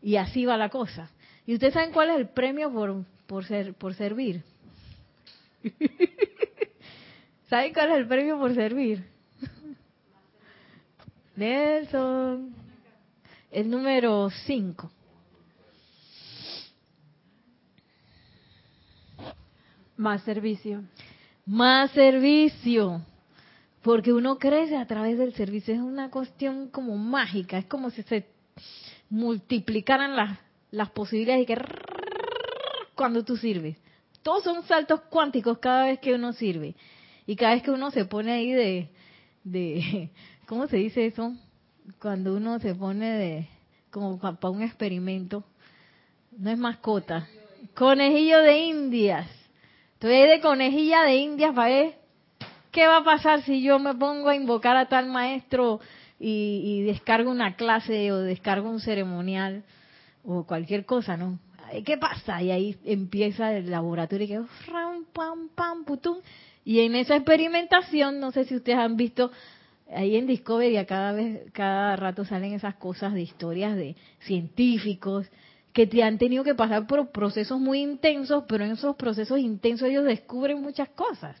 Y 0.00 0.14
así 0.14 0.46
va 0.46 0.56
la 0.56 0.68
cosa. 0.68 1.10
¿Y 1.46 1.54
ustedes 1.54 1.74
saben 1.74 1.90
cuál 1.90 2.10
es 2.10 2.16
el 2.18 2.28
premio 2.28 2.72
por, 2.72 3.04
por, 3.26 3.44
ser, 3.44 3.74
por 3.74 3.94
servir? 3.94 4.44
¿Saben 7.50 7.72
cuál 7.74 7.90
es 7.90 7.96
el 7.96 8.06
premio 8.06 8.38
por 8.38 8.54
servir? 8.54 9.04
Nelson. 11.34 12.54
El 13.50 13.68
número 13.68 14.30
5. 14.30 14.92
Más 19.96 20.22
servicio. 20.22 20.82
Más 21.44 21.90
servicio 21.92 23.02
porque 23.86 24.12
uno 24.12 24.36
crece 24.36 24.76
a 24.76 24.84
través 24.84 25.16
del 25.16 25.32
servicio, 25.34 25.72
es 25.72 25.78
una 25.78 26.10
cuestión 26.10 26.70
como 26.70 26.96
mágica, 26.96 27.56
es 27.56 27.66
como 27.66 27.90
si 27.90 28.02
se 28.02 28.26
multiplicaran 29.08 30.16
las, 30.16 30.40
las 30.72 30.90
posibilidades 30.90 31.44
y 31.44 31.46
que 31.46 31.56
cuando 32.96 33.24
tú 33.24 33.36
sirves. 33.36 33.76
Todos 34.22 34.42
son 34.42 34.64
saltos 34.64 35.02
cuánticos 35.02 35.58
cada 35.58 35.84
vez 35.86 36.00
que 36.00 36.14
uno 36.14 36.32
sirve. 36.32 36.74
Y 37.28 37.36
cada 37.36 37.54
vez 37.54 37.62
que 37.62 37.70
uno 37.70 37.92
se 37.92 38.04
pone 38.06 38.32
ahí 38.32 38.50
de, 38.50 38.88
de 39.44 40.10
¿cómo 40.48 40.66
se 40.66 40.78
dice 40.78 41.06
eso? 41.06 41.32
Cuando 42.00 42.34
uno 42.34 42.58
se 42.58 42.74
pone 42.74 43.12
de, 43.12 43.48
como 43.92 44.18
para 44.18 44.50
un 44.50 44.62
experimento, 44.62 45.44
no 46.36 46.50
es 46.50 46.58
mascota, 46.58 47.28
conejillo 47.76 48.42
de 48.42 48.58
indias. 48.58 49.28
Estoy 49.96 50.28
de 50.28 50.40
conejilla 50.42 51.04
de 51.04 51.16
indias 51.16 51.54
para 51.54 51.68
ver 51.70 51.94
¿qué 52.70 52.86
va 52.86 52.98
a 52.98 53.04
pasar 53.04 53.40
si 53.44 53.62
yo 53.62 53.78
me 53.78 53.94
pongo 53.94 54.28
a 54.28 54.36
invocar 54.36 54.76
a 54.76 54.90
tal 54.90 55.06
maestro 55.06 55.80
y, 56.20 56.82
descargo 56.82 57.30
una 57.30 57.56
clase 57.56 58.12
o 58.12 58.18
descargo 58.18 58.68
un 58.68 58.80
ceremonial 58.80 59.64
o 60.22 60.44
cualquier 60.44 60.84
cosa, 60.84 61.16
¿no? 61.16 61.38
¿Qué 61.86 61.96
pasa? 61.96 62.42
Y 62.42 62.50
ahí 62.50 62.76
empieza 62.84 63.54
el 63.54 63.70
laboratorio 63.70 64.26
y 64.26 64.28
que 64.28 64.40
pam, 65.14 65.48
pam, 65.54 65.84
putum. 65.86 66.18
Y 66.62 66.80
en 66.80 66.94
esa 66.94 67.16
experimentación, 67.16 68.20
no 68.20 68.32
sé 68.32 68.44
si 68.44 68.54
ustedes 68.54 68.78
han 68.78 68.98
visto, 68.98 69.30
ahí 69.90 70.16
en 70.16 70.26
Discovery 70.26 70.84
cada 70.84 71.12
vez, 71.12 71.50
cada 71.52 71.96
rato 71.96 72.26
salen 72.26 72.52
esas 72.52 72.74
cosas 72.74 73.14
de 73.14 73.22
historias 73.22 73.74
de 73.74 73.96
científicos 74.20 75.26
que 75.76 75.86
te 75.86 76.02
han 76.02 76.16
tenido 76.16 76.42
que 76.42 76.54
pasar 76.54 76.86
por 76.86 77.10
procesos 77.10 77.60
muy 77.60 77.82
intensos, 77.82 78.44
pero 78.48 78.64
en 78.64 78.70
esos 78.70 78.96
procesos 78.96 79.38
intensos 79.38 79.86
ellos 79.86 80.04
descubren 80.04 80.62
muchas 80.62 80.88
cosas 80.88 81.36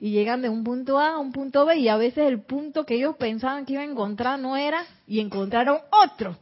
y 0.00 0.10
llegan 0.10 0.42
de 0.42 0.48
un 0.48 0.64
punto 0.64 0.98
A 0.98 1.10
a 1.10 1.18
un 1.18 1.30
punto 1.30 1.64
B 1.64 1.76
y 1.76 1.86
a 1.86 1.96
veces 1.96 2.26
el 2.26 2.40
punto 2.40 2.84
que 2.84 2.96
ellos 2.96 3.14
pensaban 3.14 3.64
que 3.64 3.74
iban 3.74 3.88
a 3.88 3.92
encontrar 3.92 4.40
no 4.40 4.56
era 4.56 4.84
y 5.06 5.20
encontraron 5.20 5.78
otro 5.92 6.36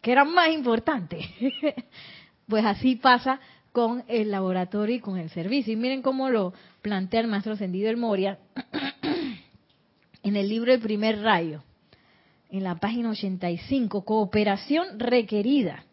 que 0.00 0.12
era 0.12 0.24
más 0.24 0.48
importante. 0.48 1.20
pues 2.48 2.64
así 2.64 2.96
pasa 2.96 3.38
con 3.72 4.02
el 4.08 4.30
laboratorio 4.30 4.96
y 4.96 5.00
con 5.00 5.18
el 5.18 5.28
servicio. 5.28 5.74
Y 5.74 5.76
miren 5.76 6.00
cómo 6.00 6.30
lo 6.30 6.54
plantea 6.80 7.20
el 7.20 7.26
maestro 7.26 7.52
ascendido 7.52 7.90
el 7.90 7.98
Moria 7.98 8.38
en 10.22 10.36
el 10.36 10.48
libro 10.48 10.72
El 10.72 10.80
primer 10.80 11.20
rayo, 11.20 11.62
en 12.50 12.64
la 12.64 12.76
página 12.76 13.10
85, 13.10 14.06
cooperación 14.06 14.98
requerida. 14.98 15.84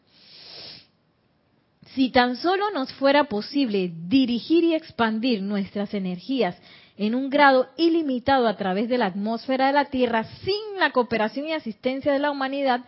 Si 1.96 2.12
tan 2.12 2.36
solo 2.36 2.69
nos 2.72 2.93
fuera 2.93 3.25
posible 3.25 3.91
dirigir 4.08 4.63
y 4.63 4.75
expandir 4.75 5.41
nuestras 5.41 5.93
energías 5.93 6.55
en 6.98 7.15
un 7.15 7.29
grado 7.29 7.69
ilimitado 7.77 8.48
a 8.48 8.58
través 8.58 8.89
de 8.89 8.98
la 8.98 9.08
atmósfera 9.08 9.67
de 9.67 9.74
la 9.74 9.86
Tierra 9.86 10.25
sin 10.43 10.79
la 10.79 10.91
cooperación 10.91 11.48
y 11.48 11.53
asistencia 11.53 12.13
de 12.13 12.19
la 12.19 12.29
humanidad 12.29 12.81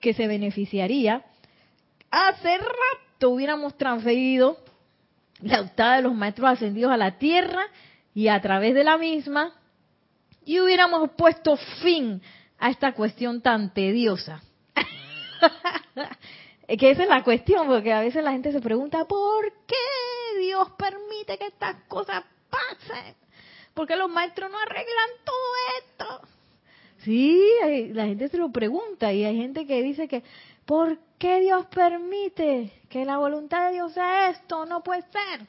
que 0.00 0.14
se 0.14 0.28
beneficiaría, 0.28 1.24
hace 2.10 2.58
rato 2.58 3.30
hubiéramos 3.30 3.76
transferido 3.76 4.58
la 5.40 5.62
octava 5.62 5.96
de 5.96 6.02
los 6.02 6.14
maestros 6.14 6.50
ascendidos 6.50 6.92
a 6.92 6.96
la 6.96 7.18
Tierra 7.18 7.62
y 8.14 8.28
a 8.28 8.40
través 8.40 8.74
de 8.74 8.84
la 8.84 8.98
misma 8.98 9.52
y 10.44 10.60
hubiéramos 10.60 11.10
puesto 11.16 11.56
fin 11.82 12.22
a 12.58 12.70
esta 12.70 12.92
cuestión 12.92 13.40
tan 13.40 13.74
tediosa. 13.74 14.42
que 16.66 16.90
esa 16.90 17.02
es 17.02 17.08
la 17.08 17.22
cuestión, 17.22 17.66
porque 17.66 17.92
a 17.92 18.00
veces 18.00 18.24
la 18.24 18.32
gente 18.32 18.52
se 18.52 18.60
pregunta, 18.60 19.04
¿por 19.04 19.52
qué 19.66 20.38
Dios 20.40 20.70
permite 20.78 21.38
que 21.38 21.46
estas 21.46 21.76
cosas 21.88 22.24
pasen? 22.50 23.14
porque 23.74 23.96
los 23.96 24.08
maestros 24.08 24.50
no 24.50 24.58
arreglan 24.58 25.10
todo 25.24 25.36
esto? 25.80 26.28
Sí, 26.98 27.44
la 27.92 28.06
gente 28.06 28.28
se 28.28 28.38
lo 28.38 28.50
pregunta 28.50 29.12
y 29.12 29.24
hay 29.24 29.36
gente 29.36 29.66
que 29.66 29.82
dice 29.82 30.08
que, 30.08 30.22
¿por 30.64 30.98
qué 31.18 31.40
Dios 31.40 31.66
permite 31.66 32.72
que 32.88 33.04
la 33.04 33.18
voluntad 33.18 33.66
de 33.66 33.74
Dios 33.74 33.92
sea 33.92 34.30
esto? 34.30 34.64
No 34.64 34.82
puede 34.82 35.02
ser. 35.02 35.46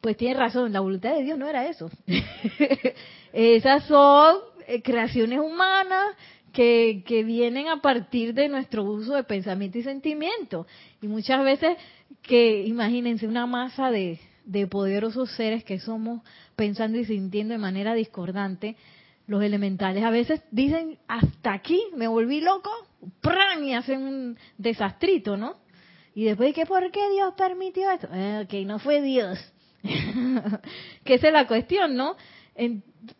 Pues 0.00 0.16
tiene 0.16 0.38
razón, 0.38 0.72
la 0.72 0.80
voluntad 0.80 1.14
de 1.14 1.24
Dios 1.24 1.38
no 1.38 1.48
era 1.48 1.66
eso. 1.66 1.90
Esas 3.32 3.84
son 3.86 4.36
eh, 4.68 4.80
creaciones 4.82 5.40
humanas 5.40 6.14
que, 6.58 7.04
que, 7.06 7.22
vienen 7.22 7.68
a 7.68 7.80
partir 7.80 8.34
de 8.34 8.48
nuestro 8.48 8.82
uso 8.82 9.14
de 9.14 9.22
pensamiento 9.22 9.78
y 9.78 9.84
sentimiento. 9.84 10.66
Y 11.00 11.06
muchas 11.06 11.44
veces 11.44 11.76
que, 12.20 12.64
imagínense, 12.66 13.28
una 13.28 13.46
masa 13.46 13.92
de, 13.92 14.18
de 14.44 14.66
poderosos 14.66 15.30
seres 15.36 15.62
que 15.62 15.78
somos 15.78 16.20
pensando 16.56 16.98
y 16.98 17.04
sintiendo 17.04 17.52
de 17.52 17.58
manera 17.58 17.94
discordante, 17.94 18.74
los 19.28 19.40
elementales 19.40 20.02
a 20.02 20.10
veces 20.10 20.42
dicen, 20.50 20.98
hasta 21.06 21.52
aquí, 21.52 21.80
me 21.94 22.08
volví 22.08 22.40
loco, 22.40 22.72
¡pran! 23.20 23.62
y 23.62 23.74
hacen 23.74 24.02
un 24.02 24.38
desastrito, 24.56 25.36
¿no? 25.36 25.58
Y 26.12 26.24
después, 26.24 26.52
¿qué 26.56 26.66
por 26.66 26.90
qué 26.90 27.08
Dios 27.10 27.34
permitió 27.36 27.88
esto? 27.88 28.08
Eh, 28.12 28.42
ok, 28.44 28.66
no 28.66 28.80
fue 28.80 29.00
Dios, 29.00 29.38
que 31.04 31.14
esa 31.14 31.28
es 31.28 31.32
la 31.32 31.46
cuestión, 31.46 31.94
¿no? 31.94 32.16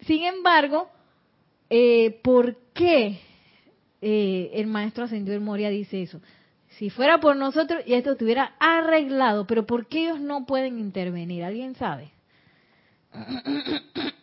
sin 0.01 0.25
embargo, 0.25 0.89
eh, 1.71 2.19
¿por 2.25 2.57
qué 2.75 3.21
eh, 4.01 4.51
el 4.55 4.67
maestro 4.67 5.05
ascendido 5.05 5.41
Moria 5.41 5.71
dice 5.71 6.03
eso? 6.03 6.21
Si 6.71 6.91
fuera 6.91 7.19
por 7.19 7.35
nosotros 7.37 7.83
y 7.87 7.95
esto 7.95 8.13
estuviera 8.13 8.55
arreglado, 8.59 9.47
pero 9.47 9.67
¿por 9.67 9.87
qué 9.87 10.05
ellos 10.05 10.21
no 10.21 10.47
pueden 10.47 10.79
intervenir? 10.79 11.43
¿Alguien 11.45 11.75
sabe? 11.75 12.11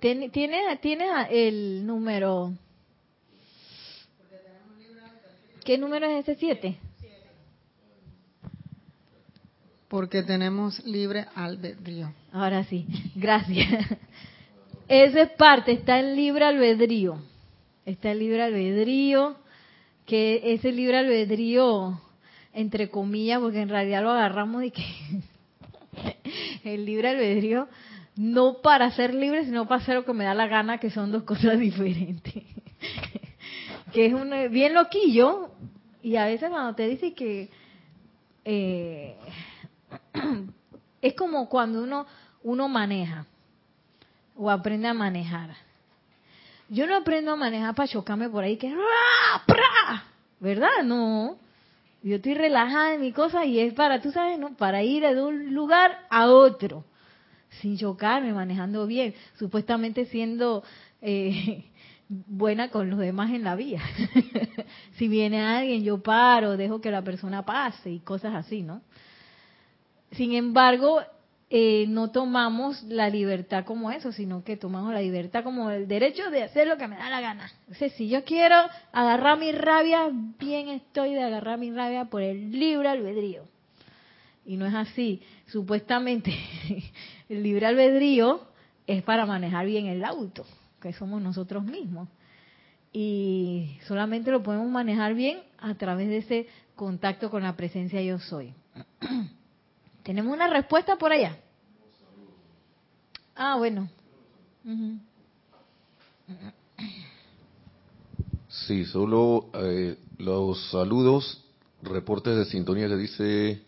¿Tiene, 0.00 0.28
tiene 0.30 1.06
el 1.30 1.84
número? 1.86 2.52
¿Qué 5.64 5.76
número 5.76 6.06
es 6.06 6.28
ese? 6.28 6.38
¿Siete? 6.38 6.78
Porque 9.88 10.22
tenemos 10.22 10.84
libre 10.84 11.26
albedrío. 11.34 12.12
Ahora 12.32 12.62
sí, 12.64 12.86
gracias. 13.14 13.86
Esa 14.88 15.20
es 15.20 15.30
parte, 15.32 15.72
está 15.72 15.98
en 16.00 16.16
libre 16.16 16.46
albedrío. 16.46 17.18
Está 17.84 18.10
el 18.10 18.20
libre 18.20 18.42
albedrío, 18.42 19.36
que 20.06 20.54
ese 20.54 20.72
libre 20.72 20.96
albedrío, 20.96 22.00
entre 22.54 22.88
comillas, 22.88 23.38
porque 23.40 23.60
en 23.60 23.68
realidad 23.68 24.02
lo 24.02 24.10
agarramos 24.10 24.64
y 24.64 24.70
que 24.70 24.84
el 26.64 26.86
libre 26.86 27.10
albedrío 27.10 27.68
no 28.16 28.62
para 28.62 28.90
ser 28.92 29.14
libre, 29.14 29.44
sino 29.44 29.68
para 29.68 29.82
hacer 29.82 29.94
lo 29.94 30.06
que 30.06 30.14
me 30.14 30.24
da 30.24 30.32
la 30.32 30.46
gana, 30.46 30.78
que 30.78 30.90
son 30.90 31.12
dos 31.12 31.24
cosas 31.24 31.58
diferentes. 31.58 32.32
que 33.92 34.06
es 34.06 34.14
un 34.14 34.30
bien 34.50 34.72
loquillo, 34.72 35.50
y 36.02 36.16
a 36.16 36.24
veces 36.24 36.48
cuando 36.48 36.74
te 36.74 36.88
dice 36.88 37.12
que 37.12 37.50
eh, 38.46 39.16
es 41.02 41.12
como 41.12 41.46
cuando 41.50 41.82
uno, 41.82 42.06
uno 42.42 42.68
maneja 42.68 43.26
o 44.38 44.50
aprende 44.50 44.88
a 44.88 44.94
manejar. 44.94 45.50
Yo 46.68 46.86
no 46.86 46.96
aprendo 46.96 47.32
a 47.32 47.36
manejar 47.36 47.74
para 47.74 47.88
chocarme 47.88 48.28
por 48.28 48.44
ahí 48.44 48.56
que 48.56 48.74
¿verdad? 50.40 50.82
No. 50.84 51.36
Yo 52.02 52.16
estoy 52.16 52.34
relajada 52.34 52.94
en 52.94 53.00
mi 53.00 53.12
cosa 53.12 53.44
y 53.44 53.58
es 53.58 53.74
para, 53.74 54.00
tú 54.00 54.12
sabes, 54.12 54.38
¿no? 54.38 54.54
Para 54.56 54.82
ir 54.82 55.02
de 55.02 55.20
un 55.20 55.52
lugar 55.54 55.98
a 56.08 56.28
otro 56.28 56.84
sin 57.60 57.76
chocarme, 57.76 58.32
manejando 58.32 58.86
bien, 58.86 59.14
supuestamente 59.38 60.04
siendo 60.06 60.62
eh, 61.00 61.64
buena 62.08 62.68
con 62.68 62.90
los 62.90 63.00
demás 63.00 63.30
en 63.30 63.42
la 63.42 63.56
vía. 63.56 63.82
si 64.96 65.08
viene 65.08 65.40
alguien, 65.40 65.82
yo 65.82 66.00
paro, 66.00 66.56
dejo 66.56 66.80
que 66.80 66.90
la 66.90 67.02
persona 67.02 67.44
pase 67.44 67.90
y 67.90 67.98
cosas 68.00 68.34
así, 68.34 68.62
¿no? 68.62 68.82
Sin 70.12 70.34
embargo, 70.34 71.02
eh, 71.50 71.86
no 71.88 72.10
tomamos 72.10 72.82
la 72.82 73.08
libertad 73.08 73.64
como 73.64 73.90
eso, 73.90 74.12
sino 74.12 74.44
que 74.44 74.58
tomamos 74.58 74.92
la 74.92 75.00
libertad 75.00 75.42
como 75.42 75.70
el 75.70 75.88
derecho 75.88 76.30
de 76.30 76.42
hacer 76.42 76.68
lo 76.68 76.76
que 76.76 76.88
me 76.88 76.96
da 76.96 77.08
la 77.08 77.22
gana. 77.22 77.50
Entonces, 77.60 77.94
si 77.94 78.08
yo 78.08 78.22
quiero 78.24 78.54
agarrar 78.92 79.38
mi 79.38 79.52
rabia, 79.52 80.10
bien 80.38 80.68
estoy 80.68 81.14
de 81.14 81.22
agarrar 81.22 81.58
mi 81.58 81.70
rabia 81.70 82.04
por 82.04 82.22
el 82.22 82.50
libre 82.50 82.90
albedrío. 82.90 83.44
Y 84.44 84.56
no 84.56 84.66
es 84.66 84.74
así. 84.74 85.22
Supuestamente, 85.46 86.34
el 87.30 87.42
libre 87.42 87.64
albedrío 87.64 88.42
es 88.86 89.02
para 89.02 89.24
manejar 89.24 89.64
bien 89.64 89.86
el 89.86 90.04
auto, 90.04 90.44
que 90.82 90.92
somos 90.92 91.22
nosotros 91.22 91.64
mismos. 91.64 92.08
Y 92.92 93.78
solamente 93.86 94.30
lo 94.30 94.42
podemos 94.42 94.68
manejar 94.68 95.14
bien 95.14 95.38
a 95.58 95.74
través 95.76 96.08
de 96.08 96.18
ese 96.18 96.46
contacto 96.76 97.30
con 97.30 97.42
la 97.42 97.56
presencia 97.56 98.02
yo 98.02 98.18
soy. 98.18 98.52
¿Tenemos 100.08 100.32
una 100.32 100.48
respuesta 100.48 100.96
por 100.96 101.12
allá? 101.12 101.36
Ah, 103.36 103.56
bueno. 103.58 103.90
Sí, 108.48 108.86
solo 108.86 109.50
eh, 109.52 109.98
los 110.16 110.70
saludos, 110.70 111.44
reportes 111.82 112.38
de 112.38 112.46
sintonía 112.46 112.88
que 112.88 112.96
dice 112.96 113.62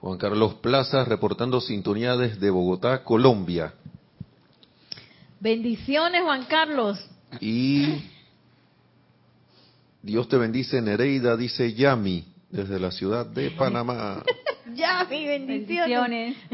Juan 0.00 0.18
Carlos 0.18 0.54
Plaza, 0.54 1.04
reportando 1.04 1.60
sintonía 1.60 2.16
desde 2.16 2.50
Bogotá, 2.50 3.04
Colombia. 3.04 3.74
Bendiciones, 5.38 6.22
Juan 6.24 6.44
Carlos. 6.46 6.98
Y 7.40 8.02
Dios 10.02 10.28
te 10.28 10.38
bendice, 10.38 10.82
Nereida, 10.82 11.36
dice 11.36 11.72
Yami, 11.72 12.33
desde 12.54 12.78
la 12.78 12.92
ciudad 12.92 13.26
de 13.26 13.50
Panamá. 13.58 14.22
ya, 14.74 15.06
mi 15.10 15.26
bendiciones. 15.26 16.36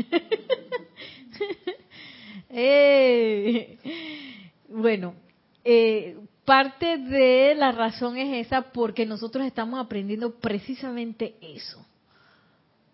Eh, 2.53 3.79
bueno, 4.69 5.15
eh, 5.65 6.19
parte 6.45 6.99
de 6.99 7.55
la 7.55 7.71
razón 7.71 8.17
es 8.17 8.45
esa 8.45 8.73
porque 8.73 9.07
nosotros 9.07 9.47
estamos 9.47 9.79
aprendiendo 9.79 10.35
precisamente 10.35 11.37
eso. 11.41 11.87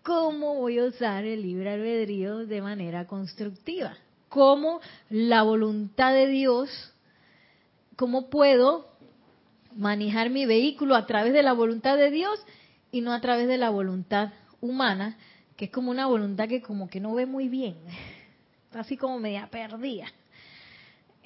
¿Cómo 0.03 0.53
voy 0.57 0.77
a 0.77 0.85
usar 0.85 1.25
el 1.25 1.41
libre 1.41 1.71
albedrío 1.71 2.45
de 2.45 2.61
manera 2.61 3.07
constructiva? 3.07 3.97
¿Cómo 4.29 4.79
la 5.09 5.41
voluntad 5.41 6.13
de 6.13 6.27
Dios, 6.27 6.69
cómo 7.95 8.29
puedo 8.29 8.87
manejar 9.75 10.29
mi 10.29 10.45
vehículo 10.45 10.95
a 10.95 11.07
través 11.07 11.33
de 11.33 11.41
la 11.41 11.53
voluntad 11.53 11.97
de 11.97 12.11
Dios 12.11 12.39
y 12.91 13.01
no 13.01 13.13
a 13.13 13.21
través 13.21 13.47
de 13.47 13.57
la 13.57 13.69
voluntad 13.69 14.33
humana, 14.61 15.17
que 15.55 15.65
es 15.65 15.71
como 15.71 15.91
una 15.91 16.07
voluntad 16.07 16.47
que 16.47 16.61
como 16.61 16.89
que 16.89 16.99
no 16.99 17.13
ve 17.13 17.25
muy 17.25 17.49
bien, 17.49 17.75
así 18.73 18.97
como 18.97 19.19
media 19.19 19.47
perdida. 19.51 20.07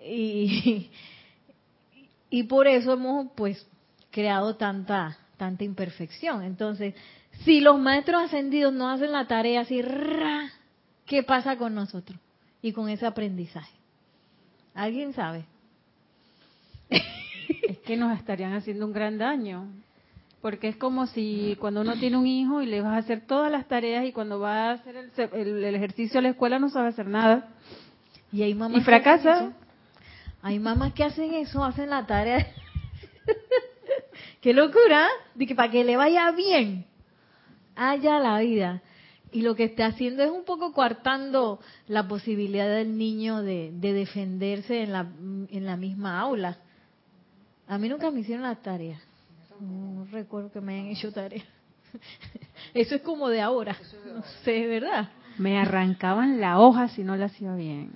Y, 0.03 0.89
y 2.29 2.43
por 2.43 2.67
eso 2.67 2.93
hemos 2.93 3.27
pues 3.35 3.67
creado 4.11 4.55
tanta 4.55 5.17
tanta 5.41 5.63
imperfección. 5.63 6.43
Entonces, 6.43 6.93
si 7.43 7.61
los 7.61 7.79
maestros 7.79 8.21
ascendidos 8.21 8.71
no 8.71 8.87
hacen 8.91 9.11
la 9.11 9.25
tarea 9.25 9.61
así, 9.61 9.81
¿qué 11.07 11.23
pasa 11.23 11.57
con 11.57 11.73
nosotros 11.73 12.19
y 12.61 12.73
con 12.73 12.89
ese 12.89 13.07
aprendizaje? 13.07 13.73
¿Alguien 14.75 15.13
sabe? 15.13 15.45
Es 16.89 17.79
que 17.79 17.97
nos 17.97 18.15
estarían 18.19 18.53
haciendo 18.53 18.85
un 18.85 18.93
gran 18.93 19.17
daño. 19.17 19.67
Porque 20.41 20.69
es 20.69 20.75
como 20.75 21.05
si 21.05 21.55
cuando 21.59 21.81
uno 21.81 21.97
tiene 21.97 22.17
un 22.17 22.25
hijo 22.25 22.61
y 22.61 22.65
le 22.65 22.81
vas 22.81 22.93
a 22.93 22.97
hacer 22.97 23.21
todas 23.27 23.51
las 23.51 23.67
tareas 23.67 24.05
y 24.05 24.11
cuando 24.11 24.39
va 24.39 24.69
a 24.69 24.71
hacer 24.71 24.95
el, 24.95 25.75
ejercicio 25.75 26.19
a 26.19 26.23
la 26.23 26.29
escuela 26.29 26.57
no 26.57 26.69
sabe 26.69 26.89
hacer 26.89 27.07
nada. 27.07 27.49
Y 28.31 28.41
hay 28.41 28.55
mamás 28.55 28.83
fracasa. 28.83 29.53
Hay 30.41 30.57
mamás 30.57 30.93
que 30.93 31.03
hacen 31.03 31.35
eso, 31.35 31.63
hacen 31.63 31.91
la 31.91 32.07
tarea. 32.07 32.47
¡Qué 34.41 34.53
locura! 34.53 35.07
De 35.35 35.45
que 35.45 35.53
para 35.53 35.69
que 35.69 35.83
le 35.83 35.95
vaya 35.95 36.31
bien, 36.31 36.85
haya 37.75 38.17
la 38.17 38.39
vida. 38.39 38.81
Y 39.31 39.43
lo 39.43 39.55
que 39.55 39.65
está 39.65 39.85
haciendo 39.85 40.23
es 40.23 40.31
un 40.31 40.43
poco 40.43 40.73
coartando 40.73 41.59
la 41.87 42.07
posibilidad 42.07 42.67
del 42.67 42.97
niño 42.97 43.43
de, 43.43 43.71
de 43.73 43.93
defenderse 43.93 44.81
en 44.81 44.91
la, 44.91 45.01
en 45.01 45.65
la 45.65 45.77
misma 45.77 46.19
aula. 46.19 46.57
A 47.67 47.77
mí 47.77 47.87
nunca 47.87 48.09
me 48.09 48.21
hicieron 48.21 48.41
la 48.41 48.55
tarea 48.55 48.99
no 49.61 50.05
recuerdo 50.05 50.51
que 50.51 50.61
me 50.61 50.73
hayan 50.73 50.87
hecho 50.87 51.11
tarea. 51.11 51.43
Eso 52.73 52.95
es 52.95 53.01
como 53.01 53.29
de 53.29 53.41
ahora, 53.41 53.77
no 54.13 54.23
sé, 54.43 54.65
¿verdad? 54.67 55.09
Me 55.37 55.59
arrancaban 55.59 56.41
la 56.41 56.59
hoja 56.59 56.87
si 56.89 57.03
no 57.03 57.15
la 57.15 57.25
hacía 57.25 57.53
bien. 57.55 57.91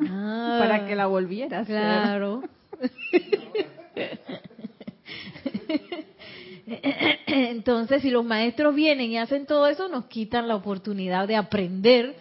Ah, 0.00 0.56
para 0.60 0.86
que 0.86 0.96
la 0.96 1.06
volviera 1.06 1.58
a 1.58 1.60
hacer. 1.60 1.80
Claro. 1.80 2.42
Entonces, 7.26 8.02
si 8.02 8.10
los 8.10 8.24
maestros 8.24 8.74
vienen 8.74 9.10
y 9.10 9.18
hacen 9.18 9.46
todo 9.46 9.68
eso, 9.68 9.88
nos 9.88 10.06
quitan 10.06 10.48
la 10.48 10.56
oportunidad 10.56 11.28
de 11.28 11.36
aprender 11.36 12.16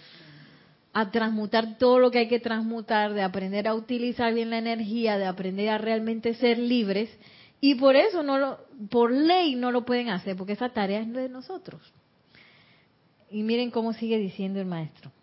a 0.93 1.09
transmutar 1.09 1.77
todo 1.77 1.97
lo 1.99 2.11
que 2.11 2.19
hay 2.19 2.27
que 2.27 2.39
transmutar, 2.39 3.13
de 3.13 3.23
aprender 3.23 3.67
a 3.67 3.73
utilizar 3.73 4.33
bien 4.33 4.51
la 4.51 4.59
energía, 4.59 5.17
de 5.17 5.25
aprender 5.25 5.69
a 5.69 5.79
realmente 5.79 6.35
ser 6.35 6.59
libres 6.59 7.09
y 7.65 7.75
por 7.75 7.95
eso 7.95 8.23
no 8.23 8.37
lo, 8.37 8.59
por 8.89 9.09
ley 9.09 9.55
no 9.55 9.71
lo 9.71 9.85
pueden 9.85 10.09
hacer, 10.09 10.35
porque 10.35 10.51
esa 10.51 10.73
tarea 10.73 10.99
es 10.99 11.13
de 11.13 11.29
nosotros. 11.29 11.81
Y 13.31 13.41
miren 13.41 13.71
cómo 13.71 13.93
sigue 13.93 14.17
diciendo 14.17 14.59
el 14.59 14.65
maestro. 14.65 15.13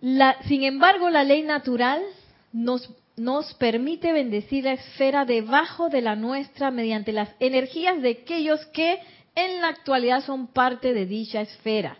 La, 0.00 0.42
sin 0.44 0.62
embargo, 0.62 1.10
la 1.10 1.22
ley 1.22 1.42
natural 1.42 2.02
nos, 2.50 2.90
nos 3.18 3.52
permite 3.56 4.14
bendecir 4.14 4.64
la 4.64 4.72
esfera 4.72 5.26
debajo 5.26 5.90
de 5.90 6.00
la 6.00 6.16
nuestra 6.16 6.70
mediante 6.70 7.12
las 7.12 7.28
energías 7.38 8.00
de 8.00 8.12
aquellos 8.22 8.64
que 8.72 9.00
en 9.34 9.60
la 9.60 9.68
actualidad 9.68 10.24
son 10.24 10.46
parte 10.46 10.94
de 10.94 11.04
dicha 11.04 11.42
esfera. 11.42 11.98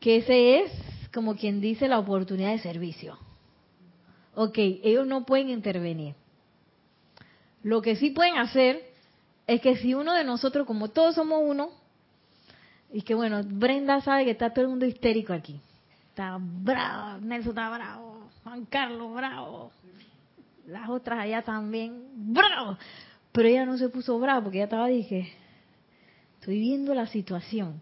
Que 0.00 0.16
ese 0.16 0.60
es, 0.60 0.72
como 1.12 1.36
quien 1.36 1.60
dice, 1.60 1.88
la 1.88 1.98
oportunidad 1.98 2.52
de 2.52 2.60
servicio 2.60 3.18
ok, 4.42 4.56
ellos 4.56 5.06
no 5.06 5.26
pueden 5.26 5.50
intervenir. 5.50 6.14
Lo 7.62 7.82
que 7.82 7.96
sí 7.96 8.08
pueden 8.08 8.38
hacer 8.38 8.82
es 9.46 9.60
que 9.60 9.76
si 9.76 9.92
uno 9.92 10.14
de 10.14 10.24
nosotros, 10.24 10.66
como 10.66 10.88
todos 10.88 11.14
somos 11.14 11.42
uno, 11.44 11.70
Y 12.92 13.02
que 13.02 13.14
bueno, 13.14 13.42
Brenda 13.44 14.00
sabe 14.00 14.24
que 14.24 14.32
está 14.32 14.50
todo 14.50 14.64
el 14.64 14.70
mundo 14.70 14.86
histérico 14.86 15.32
aquí. 15.32 15.60
Está 16.08 16.38
bravo, 16.40 17.20
Nelson 17.20 17.50
está 17.50 17.70
bravo, 17.70 18.30
Juan 18.42 18.64
Carlos 18.64 19.14
bravo, 19.14 19.70
las 20.66 20.88
otras 20.88 21.20
allá 21.20 21.42
también, 21.42 22.02
bravo. 22.14 22.78
Pero 23.30 23.46
ella 23.46 23.66
no 23.66 23.78
se 23.78 23.90
puso 23.90 24.18
brava 24.18 24.42
porque 24.42 24.58
ella 24.58 24.64
estaba, 24.64 24.88
dije, 24.88 25.32
estoy 26.40 26.58
viendo 26.58 26.94
la 26.94 27.06
situación. 27.06 27.80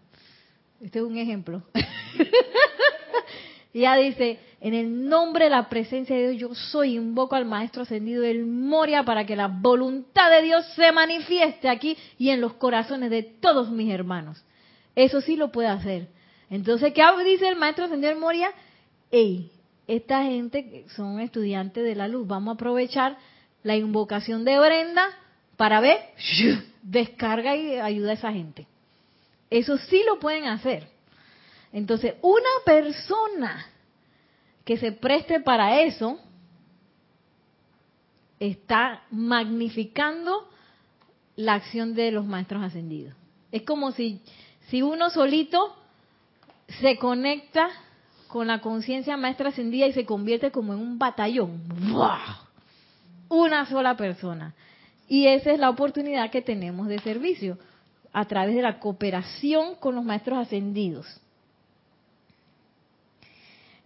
Este 0.79 0.99
es 0.99 1.05
un 1.05 1.17
ejemplo. 1.17 1.63
ella 3.73 3.95
dice, 3.95 4.39
en 4.61 4.73
el 4.73 5.07
nombre 5.07 5.45
de 5.45 5.51
la 5.51 5.69
presencia 5.69 6.15
de 6.15 6.31
Dios, 6.31 6.41
yo 6.41 6.55
soy, 6.55 6.97
invoco 6.97 7.35
al 7.35 7.45
Maestro 7.45 7.83
Ascendido 7.83 8.23
del 8.23 8.45
Moria 8.45 9.03
para 9.03 9.25
que 9.25 9.35
la 9.35 9.47
voluntad 9.47 10.29
de 10.31 10.41
Dios 10.41 10.65
se 10.75 10.91
manifieste 10.91 11.69
aquí 11.69 11.97
y 12.17 12.29
en 12.29 12.41
los 12.41 12.53
corazones 12.55 13.09
de 13.09 13.23
todos 13.23 13.71
mis 13.71 13.91
hermanos. 13.91 14.43
Eso 14.95 15.21
sí 15.21 15.37
lo 15.37 15.51
puede 15.51 15.69
hacer. 15.69 16.09
Entonces, 16.49 16.93
¿qué 16.93 17.03
dice 17.23 17.47
el 17.47 17.55
Maestro 17.55 17.85
Ascendido 17.85 18.09
del 18.09 18.19
Moria? 18.19 18.51
Ey, 19.11 19.49
esta 19.87 20.23
gente 20.23 20.85
son 20.95 21.21
estudiantes 21.21 21.83
de 21.83 21.95
la 21.95 22.09
luz, 22.09 22.27
vamos 22.27 22.51
a 22.51 22.55
aprovechar 22.55 23.17
la 23.63 23.77
invocación 23.77 24.43
de 24.43 24.59
Brenda 24.59 25.07
para 25.55 25.79
ver, 25.79 25.99
descarga 26.81 27.55
y 27.55 27.75
ayuda 27.75 28.11
a 28.11 28.13
esa 28.13 28.31
gente. 28.33 28.67
Eso 29.49 29.77
sí 29.77 30.03
lo 30.05 30.19
pueden 30.19 30.45
hacer. 30.45 30.87
Entonces, 31.71 32.15
una 32.21 32.49
persona 32.65 33.65
que 34.69 34.77
se 34.77 34.91
preste 34.91 35.39
para 35.39 35.81
eso 35.81 36.19
está 38.39 39.01
magnificando 39.09 40.47
la 41.35 41.55
acción 41.55 41.95
de 41.95 42.11
los 42.11 42.27
maestros 42.27 42.61
ascendidos. 42.61 43.15
Es 43.51 43.63
como 43.63 43.93
si, 43.93 44.21
si 44.67 44.83
uno 44.83 45.09
solito 45.09 45.75
se 46.81 46.97
conecta 46.97 47.67
con 48.27 48.45
la 48.45 48.61
conciencia 48.61 49.17
maestra 49.17 49.49
ascendida 49.49 49.87
y 49.87 49.93
se 49.93 50.05
convierte 50.05 50.51
como 50.51 50.75
en 50.75 50.81
un 50.81 50.99
batallón. 50.99 51.63
Una 53.27 53.65
sola 53.65 53.97
persona. 53.97 54.53
Y 55.07 55.25
esa 55.25 55.51
es 55.51 55.59
la 55.59 55.71
oportunidad 55.71 56.29
que 56.29 56.43
tenemos 56.43 56.87
de 56.89 56.99
servicio 56.99 57.57
a 58.13 58.25
través 58.25 58.53
de 58.53 58.61
la 58.61 58.79
cooperación 58.79 59.73
con 59.79 59.95
los 59.95 60.05
maestros 60.05 60.37
ascendidos. 60.37 61.07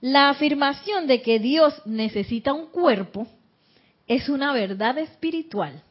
La 0.03 0.27
afirmación 0.27 1.07
de 1.07 1.21
que 1.21 1.39
Dios 1.39 1.81
necesita 1.85 2.51
un 2.51 2.67
cuerpo 2.67 3.25
es 4.05 4.27
una 4.27 4.51
verdad 4.51 4.97
espiritual. 4.97 5.81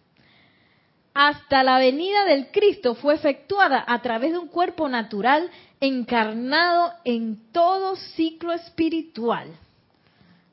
Hasta 1.15 1.63
la 1.63 1.79
venida 1.79 2.27
del 2.27 2.49
Cristo 2.51 2.95
fue 2.95 3.15
efectuada 3.15 3.83
a 3.89 4.03
través 4.03 4.33
de 4.33 4.39
un 4.39 4.49
cuerpo 4.49 4.87
natural 4.91 5.49
encarnado 5.81 6.93
en 7.07 7.39
todo 7.53 7.97
ciclo 7.97 8.53
espiritual. 8.53 9.49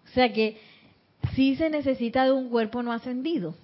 O 0.06 0.14
sea 0.14 0.32
que 0.32 0.62
sí 1.36 1.58
se 1.58 1.70
necesita 1.70 2.24
de 2.24 2.32
un 2.32 2.48
cuerpo 2.48 2.82
no 2.82 2.94
ascendido. 2.94 3.56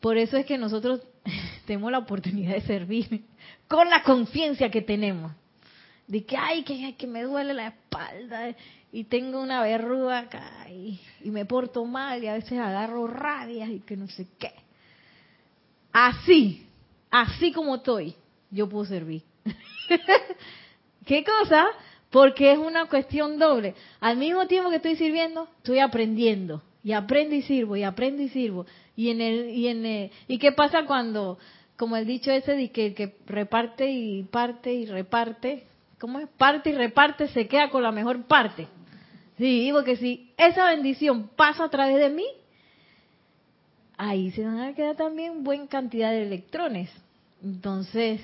Por 0.00 0.16
eso 0.16 0.38
es 0.38 0.46
que 0.46 0.56
nosotros 0.56 1.02
tenemos 1.66 1.92
la 1.92 1.98
oportunidad 1.98 2.54
de 2.54 2.62
servir 2.62 3.22
con 3.68 3.90
la 3.90 4.02
conciencia 4.02 4.70
que 4.70 4.80
tenemos. 4.80 5.32
De 6.06 6.24
que, 6.24 6.38
ay, 6.38 6.62
que, 6.62 6.96
que 6.96 7.06
me 7.06 7.22
duele 7.22 7.52
la 7.52 7.68
espalda 7.68 8.56
y 8.92 9.04
tengo 9.04 9.40
una 9.40 9.62
verruga 9.62 10.18
acá 10.18 10.68
y, 10.68 11.00
me 11.24 11.44
porto 11.44 11.84
mal 11.84 12.22
y 12.22 12.26
a 12.26 12.34
veces 12.34 12.58
agarro 12.58 13.06
rabias 13.06 13.68
y 13.70 13.80
que 13.80 13.96
no 13.96 14.08
sé 14.08 14.26
qué. 14.38 14.52
Así, 15.92 16.66
así 17.10 17.52
como 17.52 17.76
estoy, 17.76 18.14
yo 18.50 18.68
puedo 18.68 18.86
servir. 18.86 19.22
¿Qué 21.06 21.24
cosa? 21.24 21.66
Porque 22.10 22.52
es 22.52 22.58
una 22.58 22.86
cuestión 22.86 23.38
doble. 23.38 23.74
Al 24.00 24.16
mismo 24.16 24.46
tiempo 24.46 24.70
que 24.70 24.76
estoy 24.76 24.96
sirviendo, 24.96 25.48
estoy 25.58 25.78
aprendiendo. 25.78 26.62
Y 26.82 26.92
aprendo 26.92 27.34
y 27.34 27.42
sirvo, 27.42 27.76
y 27.76 27.82
aprendo 27.82 28.22
y 28.22 28.28
sirvo. 28.30 28.66
Y 28.96 29.10
en 29.10 29.20
el, 29.20 29.50
y 29.50 29.68
en 29.68 30.10
¿y 30.26 30.38
qué 30.38 30.52
pasa 30.52 30.86
cuando, 30.86 31.38
como 31.76 31.96
el 31.96 32.06
dicho 32.06 32.30
ese 32.30 32.52
de 32.52 32.70
que, 32.70 32.94
que 32.94 33.16
reparte 33.26 33.90
y 33.90 34.22
parte 34.24 34.72
y 34.72 34.86
reparte, 34.86 35.66
¿cómo 35.98 36.18
es? 36.18 36.28
Parte 36.38 36.70
y 36.70 36.72
reparte 36.72 37.28
se 37.28 37.46
queda 37.46 37.70
con 37.70 37.82
la 37.82 37.92
mejor 37.92 38.22
parte. 38.24 38.66
Sí, 39.40 39.60
digo 39.60 39.84
que 39.84 39.96
si 39.96 40.34
esa 40.36 40.66
bendición 40.66 41.30
pasa 41.34 41.64
a 41.64 41.70
través 41.70 41.96
de 41.96 42.10
mí, 42.10 42.26
ahí 43.96 44.30
se 44.32 44.44
van 44.44 44.60
a 44.60 44.74
quedar 44.74 44.96
también 44.96 45.44
buena 45.44 45.66
cantidad 45.66 46.10
de 46.10 46.24
electrones. 46.24 46.90
Entonces, 47.42 48.20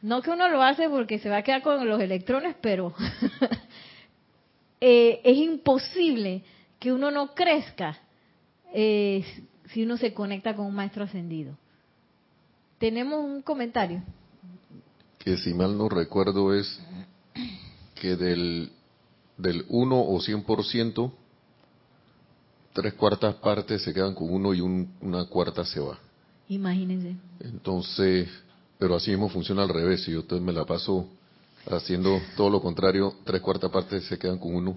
no 0.00 0.22
que 0.22 0.30
uno 0.30 0.48
lo 0.48 0.62
hace 0.62 0.88
porque 0.88 1.18
se 1.18 1.28
va 1.28 1.36
a 1.36 1.42
quedar 1.42 1.60
con 1.60 1.86
los 1.86 2.00
electrones, 2.00 2.56
pero 2.62 2.94
eh, 4.80 5.20
es 5.22 5.36
imposible 5.36 6.42
que 6.78 6.94
uno 6.94 7.10
no 7.10 7.34
crezca 7.34 7.98
eh, 8.72 9.22
si 9.66 9.82
uno 9.82 9.98
se 9.98 10.14
conecta 10.14 10.56
con 10.56 10.64
un 10.64 10.74
maestro 10.74 11.04
ascendido. 11.04 11.58
Tenemos 12.78 13.22
un 13.22 13.42
comentario. 13.42 14.02
Que 15.18 15.36
si 15.36 15.52
mal 15.52 15.76
no 15.76 15.90
recuerdo 15.90 16.54
es 16.54 16.80
que 17.96 18.16
del 18.16 18.72
del 19.36 19.64
1 19.68 20.00
o 20.00 20.20
100%, 20.20 21.12
tres 22.72 22.94
cuartas 22.94 23.36
partes 23.36 23.82
se 23.82 23.94
quedan 23.94 24.14
con 24.14 24.32
uno 24.32 24.52
y 24.52 24.60
una 24.60 25.24
cuarta 25.26 25.64
se 25.64 25.80
va. 25.80 25.98
Imagínense. 26.48 27.16
Entonces, 27.40 28.28
pero 28.78 28.96
así 28.96 29.10
mismo 29.10 29.28
funciona 29.28 29.62
al 29.62 29.68
revés. 29.68 30.04
Si 30.04 30.12
yo 30.12 30.20
entonces 30.20 30.44
me 30.44 30.52
la 30.52 30.64
paso 30.64 31.08
haciendo 31.70 32.20
todo 32.36 32.50
lo 32.50 32.60
contrario, 32.60 33.14
tres 33.24 33.40
cuartas 33.40 33.70
partes 33.70 34.04
se 34.04 34.18
quedan 34.18 34.38
con 34.38 34.54
uno 34.54 34.76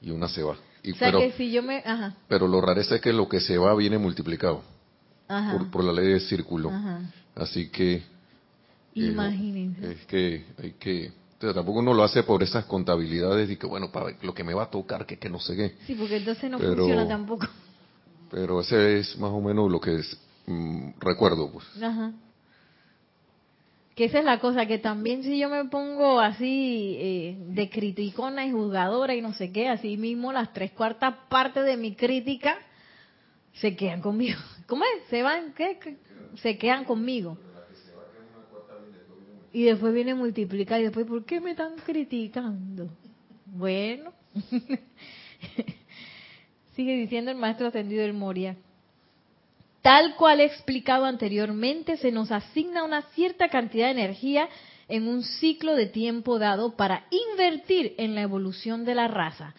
y 0.00 0.10
una 0.10 0.28
se 0.28 0.42
va. 0.42 0.56
Y, 0.82 0.92
o 0.92 0.94
sea 0.96 1.08
pero, 1.08 1.18
que 1.18 1.32
si 1.32 1.50
yo 1.50 1.62
me... 1.62 1.78
Ajá. 1.78 2.14
Pero 2.28 2.46
lo 2.46 2.60
raro 2.60 2.80
es 2.80 3.00
que 3.00 3.12
lo 3.12 3.28
que 3.28 3.40
se 3.40 3.56
va 3.56 3.74
viene 3.74 3.96
multiplicado 3.96 4.62
Por, 5.26 5.70
por, 5.70 5.84
la 5.84 5.92
ley 5.92 6.08
del 6.08 6.20
círculo. 6.20 6.70
Así 7.34 7.68
que... 7.70 8.02
Imagínense. 8.94 9.92
es 9.92 10.06
que 10.06 10.44
hay 10.62 10.72
que 10.72 11.12
tampoco 11.38 11.80
uno 11.80 11.92
lo 11.92 12.04
hace 12.04 12.22
por 12.22 12.42
esas 12.42 12.64
contabilidades 12.64 13.50
y 13.50 13.56
que, 13.56 13.66
bueno, 13.66 13.90
para 13.90 14.16
lo 14.22 14.34
que 14.34 14.44
me 14.44 14.54
va 14.54 14.64
a 14.64 14.70
tocar, 14.70 15.06
que, 15.06 15.18
que 15.18 15.28
no 15.28 15.40
sé 15.40 15.56
qué. 15.56 15.74
Sí, 15.86 15.94
porque 15.94 16.16
entonces 16.16 16.50
no 16.50 16.58
funciona 16.58 17.06
tampoco. 17.06 17.46
Pero 18.30 18.60
ese 18.60 18.98
es 18.98 19.18
más 19.18 19.30
o 19.30 19.40
menos 19.40 19.70
lo 19.70 19.80
que 19.80 19.96
es, 19.96 20.18
mm, 20.46 20.90
recuerdo, 21.00 21.50
pues. 21.50 21.64
Ajá. 21.82 22.12
Que 23.94 24.06
esa 24.06 24.18
es 24.18 24.24
la 24.24 24.40
cosa, 24.40 24.66
que 24.66 24.78
también 24.78 25.22
si 25.22 25.38
yo 25.38 25.48
me 25.48 25.66
pongo 25.66 26.18
así 26.18 26.96
eh, 26.98 27.36
de 27.48 27.70
criticona 27.70 28.44
y 28.44 28.50
juzgadora 28.50 29.14
y 29.14 29.20
no 29.20 29.32
sé 29.34 29.52
qué, 29.52 29.68
así 29.68 29.96
mismo 29.96 30.32
las 30.32 30.52
tres 30.52 30.72
cuartas 30.72 31.14
partes 31.28 31.64
de 31.64 31.76
mi 31.76 31.94
crítica 31.94 32.58
se 33.52 33.76
quedan 33.76 34.00
conmigo. 34.00 34.38
¿Cómo 34.66 34.82
es? 34.84 35.08
¿Se 35.10 35.22
van? 35.22 35.52
¿Qué? 35.54 35.78
Se 36.42 36.58
quedan 36.58 36.84
conmigo 36.84 37.38
y 39.54 39.62
después 39.62 39.94
viene 39.94 40.16
multiplicar 40.16 40.80
y 40.80 40.84
después, 40.84 41.06
¿por 41.06 41.24
qué 41.24 41.40
me 41.40 41.52
están 41.52 41.76
criticando? 41.86 42.88
Bueno, 43.46 44.12
sigue 46.74 46.96
diciendo 46.96 47.30
el 47.30 47.36
maestro 47.36 47.68
ascendido 47.68 48.02
del 48.02 48.14
Moria. 48.14 48.56
Tal 49.80 50.16
cual 50.16 50.40
he 50.40 50.44
explicado 50.46 51.04
anteriormente, 51.04 51.96
se 51.98 52.10
nos 52.10 52.32
asigna 52.32 52.82
una 52.82 53.02
cierta 53.12 53.48
cantidad 53.48 53.86
de 53.86 53.92
energía 53.92 54.48
en 54.88 55.06
un 55.06 55.22
ciclo 55.22 55.76
de 55.76 55.86
tiempo 55.86 56.40
dado 56.40 56.74
para 56.74 57.06
invertir 57.30 57.94
en 57.96 58.16
la 58.16 58.22
evolución 58.22 58.84
de 58.84 58.96
la 58.96 59.06
raza. 59.06 59.54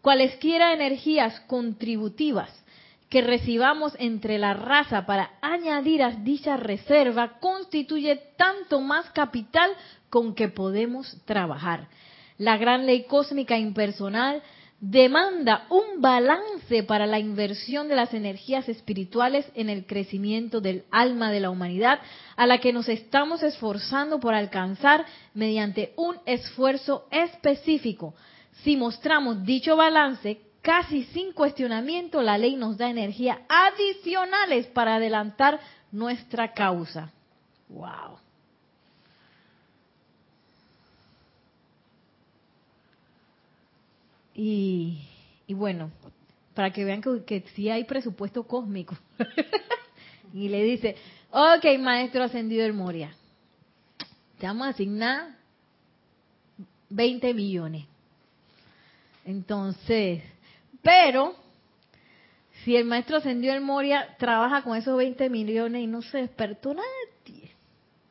Cualesquiera 0.00 0.72
energías 0.72 1.40
contributivas 1.40 2.50
que 3.10 3.20
recibamos 3.20 3.92
entre 3.98 4.38
la 4.38 4.54
raza 4.54 5.04
para 5.04 5.32
añadir 5.42 6.02
a 6.02 6.12
dicha 6.12 6.56
reserva 6.56 7.40
constituye 7.40 8.16
tanto 8.36 8.80
más 8.80 9.10
capital 9.10 9.70
con 10.08 10.34
que 10.34 10.48
podemos 10.48 11.18
trabajar. 11.24 11.88
La 12.38 12.56
gran 12.56 12.86
ley 12.86 13.04
cósmica 13.04 13.58
impersonal 13.58 14.42
demanda 14.80 15.66
un 15.68 16.00
balance 16.00 16.84
para 16.84 17.06
la 17.06 17.18
inversión 17.18 17.88
de 17.88 17.96
las 17.96 18.14
energías 18.14 18.68
espirituales 18.68 19.44
en 19.54 19.68
el 19.68 19.86
crecimiento 19.86 20.60
del 20.60 20.84
alma 20.90 21.32
de 21.32 21.40
la 21.40 21.50
humanidad, 21.50 21.98
a 22.36 22.46
la 22.46 22.58
que 22.58 22.72
nos 22.72 22.88
estamos 22.88 23.42
esforzando 23.42 24.20
por 24.20 24.34
alcanzar 24.34 25.04
mediante 25.34 25.92
un 25.96 26.16
esfuerzo 26.24 27.06
específico. 27.10 28.14
Si 28.62 28.76
mostramos 28.76 29.44
dicho 29.44 29.76
balance, 29.76 30.40
casi 30.62 31.04
sin 31.04 31.32
cuestionamiento, 31.32 32.22
la 32.22 32.38
ley 32.38 32.56
nos 32.56 32.76
da 32.76 32.90
energía 32.90 33.40
adicionales 33.48 34.66
para 34.66 34.96
adelantar 34.96 35.60
nuestra 35.90 36.52
causa. 36.52 37.12
Wow. 37.68 38.18
Y, 44.34 44.98
bueno, 45.48 45.90
para 46.54 46.70
que 46.70 46.84
vean 46.84 47.02
que, 47.02 47.24
que 47.24 47.44
sí 47.54 47.68
hay 47.68 47.84
presupuesto 47.84 48.44
cósmico. 48.44 48.96
y 50.32 50.48
le 50.48 50.62
dice, 50.64 50.96
ok, 51.30 51.78
maestro 51.78 52.24
ascendido 52.24 52.62
del 52.62 52.72
Moria, 52.72 53.14
te 54.38 54.46
vamos 54.46 54.66
a 54.66 54.70
asignar 54.70 55.36
20 56.88 57.34
millones. 57.34 57.84
Entonces, 59.24 60.22
pero 60.82 61.34
si 62.64 62.76
el 62.76 62.84
maestro 62.84 63.16
ascendió 63.16 63.52
el 63.52 63.60
Moria 63.60 64.16
trabaja 64.18 64.62
con 64.62 64.76
esos 64.76 64.96
20 64.96 65.30
millones 65.30 65.82
y 65.82 65.86
no 65.86 66.02
se 66.02 66.18
despertó 66.18 66.74
nadie, 66.74 67.50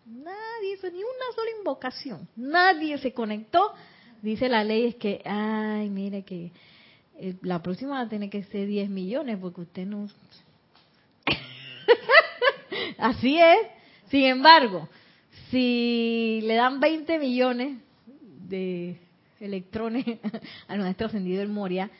nadie 0.05 0.73
hizo 0.73 0.89
ni 0.89 0.97
una 0.97 1.35
sola 1.35 1.49
invocación, 1.57 2.27
nadie 2.35 2.97
se 2.97 3.13
conectó, 3.13 3.73
dice 4.21 4.49
la 4.49 4.63
ley 4.63 4.87
es 4.87 4.95
que, 4.95 5.21
ay, 5.25 5.89
mire 5.89 6.23
que 6.23 6.51
eh, 7.19 7.35
la 7.41 7.61
próxima 7.61 7.95
va 7.95 8.01
a 8.01 8.09
tener 8.09 8.29
que 8.29 8.43
ser 8.43 8.67
10 8.67 8.89
millones 8.89 9.37
porque 9.39 9.61
usted 9.61 9.85
no... 9.85 10.07
Así 12.97 13.39
es. 13.39 13.59
Sin 14.09 14.23
embargo, 14.23 14.89
si 15.51 16.39
le 16.43 16.55
dan 16.55 16.79
20 16.79 17.19
millones 17.19 17.77
de 18.47 18.97
electrones 19.39 20.05
al 20.67 20.79
maestro 20.79 21.07
ascendido 21.07 21.39
del 21.39 21.49
Moria 21.49 21.91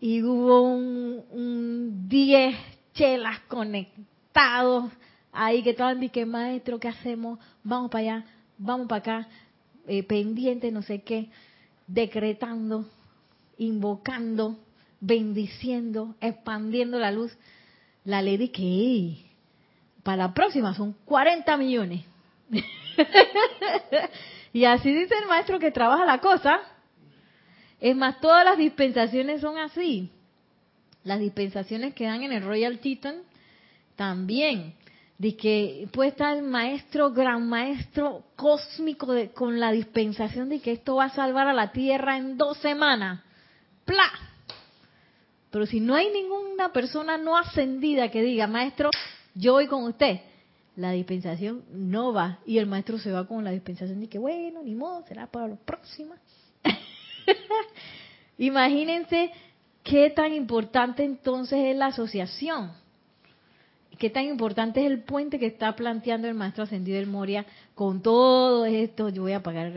y 0.00 0.22
hubo 0.22 0.62
un, 0.62 2.08
10 2.08 2.56
chelas 2.94 3.40
conectados 3.48 4.90
ahí 5.32 5.62
que 5.62 5.70
estaban 5.70 6.08
que 6.08 6.26
maestro, 6.26 6.78
¿qué 6.78 6.88
hacemos? 6.88 7.38
Vamos 7.62 7.90
para 7.90 8.02
allá, 8.02 8.24
vamos 8.56 8.88
para 8.88 9.00
acá, 9.00 9.28
eh, 9.86 10.02
pendiente, 10.02 10.70
no 10.70 10.82
sé 10.82 11.02
qué, 11.02 11.30
decretando, 11.86 12.88
invocando, 13.56 14.58
bendiciendo, 15.00 16.14
expandiendo 16.20 16.98
la 16.98 17.10
luz. 17.10 17.36
La 18.04 18.22
ley 18.22 18.36
de 18.36 18.50
que 18.50 19.16
para 20.02 20.28
la 20.28 20.34
próxima 20.34 20.74
son 20.74 20.94
40 21.04 21.56
millones. 21.56 22.04
y 24.52 24.64
así 24.64 24.94
dice 24.94 25.14
el 25.20 25.28
maestro 25.28 25.58
que 25.58 25.70
trabaja 25.70 26.06
la 26.06 26.20
cosa. 26.20 26.60
Es 27.80 27.96
más, 27.96 28.20
todas 28.20 28.44
las 28.44 28.58
dispensaciones 28.58 29.40
son 29.40 29.58
así. 29.58 30.10
Las 31.04 31.20
dispensaciones 31.20 31.94
que 31.94 32.04
dan 32.04 32.22
en 32.22 32.32
el 32.32 32.44
Royal 32.44 32.78
Teton 32.78 33.16
también. 33.96 34.74
De 35.16 35.36
que 35.36 35.88
puede 35.92 36.10
estar 36.10 36.36
el 36.36 36.44
maestro, 36.44 37.12
gran 37.12 37.48
maestro 37.48 38.24
cósmico 38.36 39.12
de, 39.12 39.30
con 39.30 39.58
la 39.58 39.72
dispensación 39.72 40.48
de 40.48 40.60
que 40.60 40.72
esto 40.72 40.96
va 40.96 41.06
a 41.06 41.10
salvar 41.10 41.48
a 41.48 41.52
la 41.52 41.72
Tierra 41.72 42.16
en 42.16 42.36
dos 42.36 42.58
semanas. 42.58 43.20
¡Pla! 43.84 44.08
Pero 45.50 45.66
si 45.66 45.80
no 45.80 45.94
hay 45.94 46.10
ninguna 46.12 46.72
persona 46.72 47.16
no 47.16 47.36
ascendida 47.36 48.10
que 48.10 48.22
diga, 48.22 48.46
maestro, 48.46 48.90
yo 49.34 49.54
voy 49.54 49.66
con 49.66 49.84
usted, 49.84 50.20
la 50.76 50.92
dispensación 50.92 51.64
no 51.72 52.12
va. 52.12 52.38
Y 52.46 52.58
el 52.58 52.66
maestro 52.66 52.98
se 52.98 53.10
va 53.10 53.26
con 53.26 53.42
la 53.42 53.50
dispensación 53.50 54.02
y 54.02 54.08
que, 54.08 54.18
bueno, 54.18 54.62
ni 54.62 54.74
modo, 54.74 55.04
será 55.06 55.26
para 55.26 55.48
la 55.48 55.56
próxima. 55.56 56.16
Imagínense 58.38 59.32
qué 59.82 60.10
tan 60.10 60.32
importante 60.32 61.04
entonces 61.04 61.58
es 61.58 61.76
la 61.76 61.86
asociación. 61.86 62.72
Qué 63.98 64.10
tan 64.10 64.24
importante 64.24 64.80
es 64.80 64.86
el 64.86 65.02
puente 65.02 65.38
que 65.38 65.46
está 65.46 65.74
planteando 65.74 66.28
el 66.28 66.34
maestro 66.34 66.64
ascendido 66.64 66.98
del 66.98 67.08
Moria 67.08 67.44
con 67.74 68.00
todo 68.00 68.64
esto. 68.64 69.08
Yo 69.08 69.22
voy 69.22 69.32
a 69.32 69.42
pagar 69.42 69.72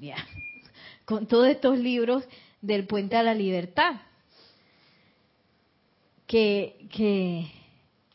ya, 0.00 0.16
con 1.04 1.26
todos 1.26 1.48
estos 1.48 1.78
libros 1.78 2.24
del 2.62 2.86
puente 2.86 3.16
a 3.16 3.22
la 3.22 3.34
libertad. 3.34 3.96
Que, 6.26 6.86
que 6.90 7.50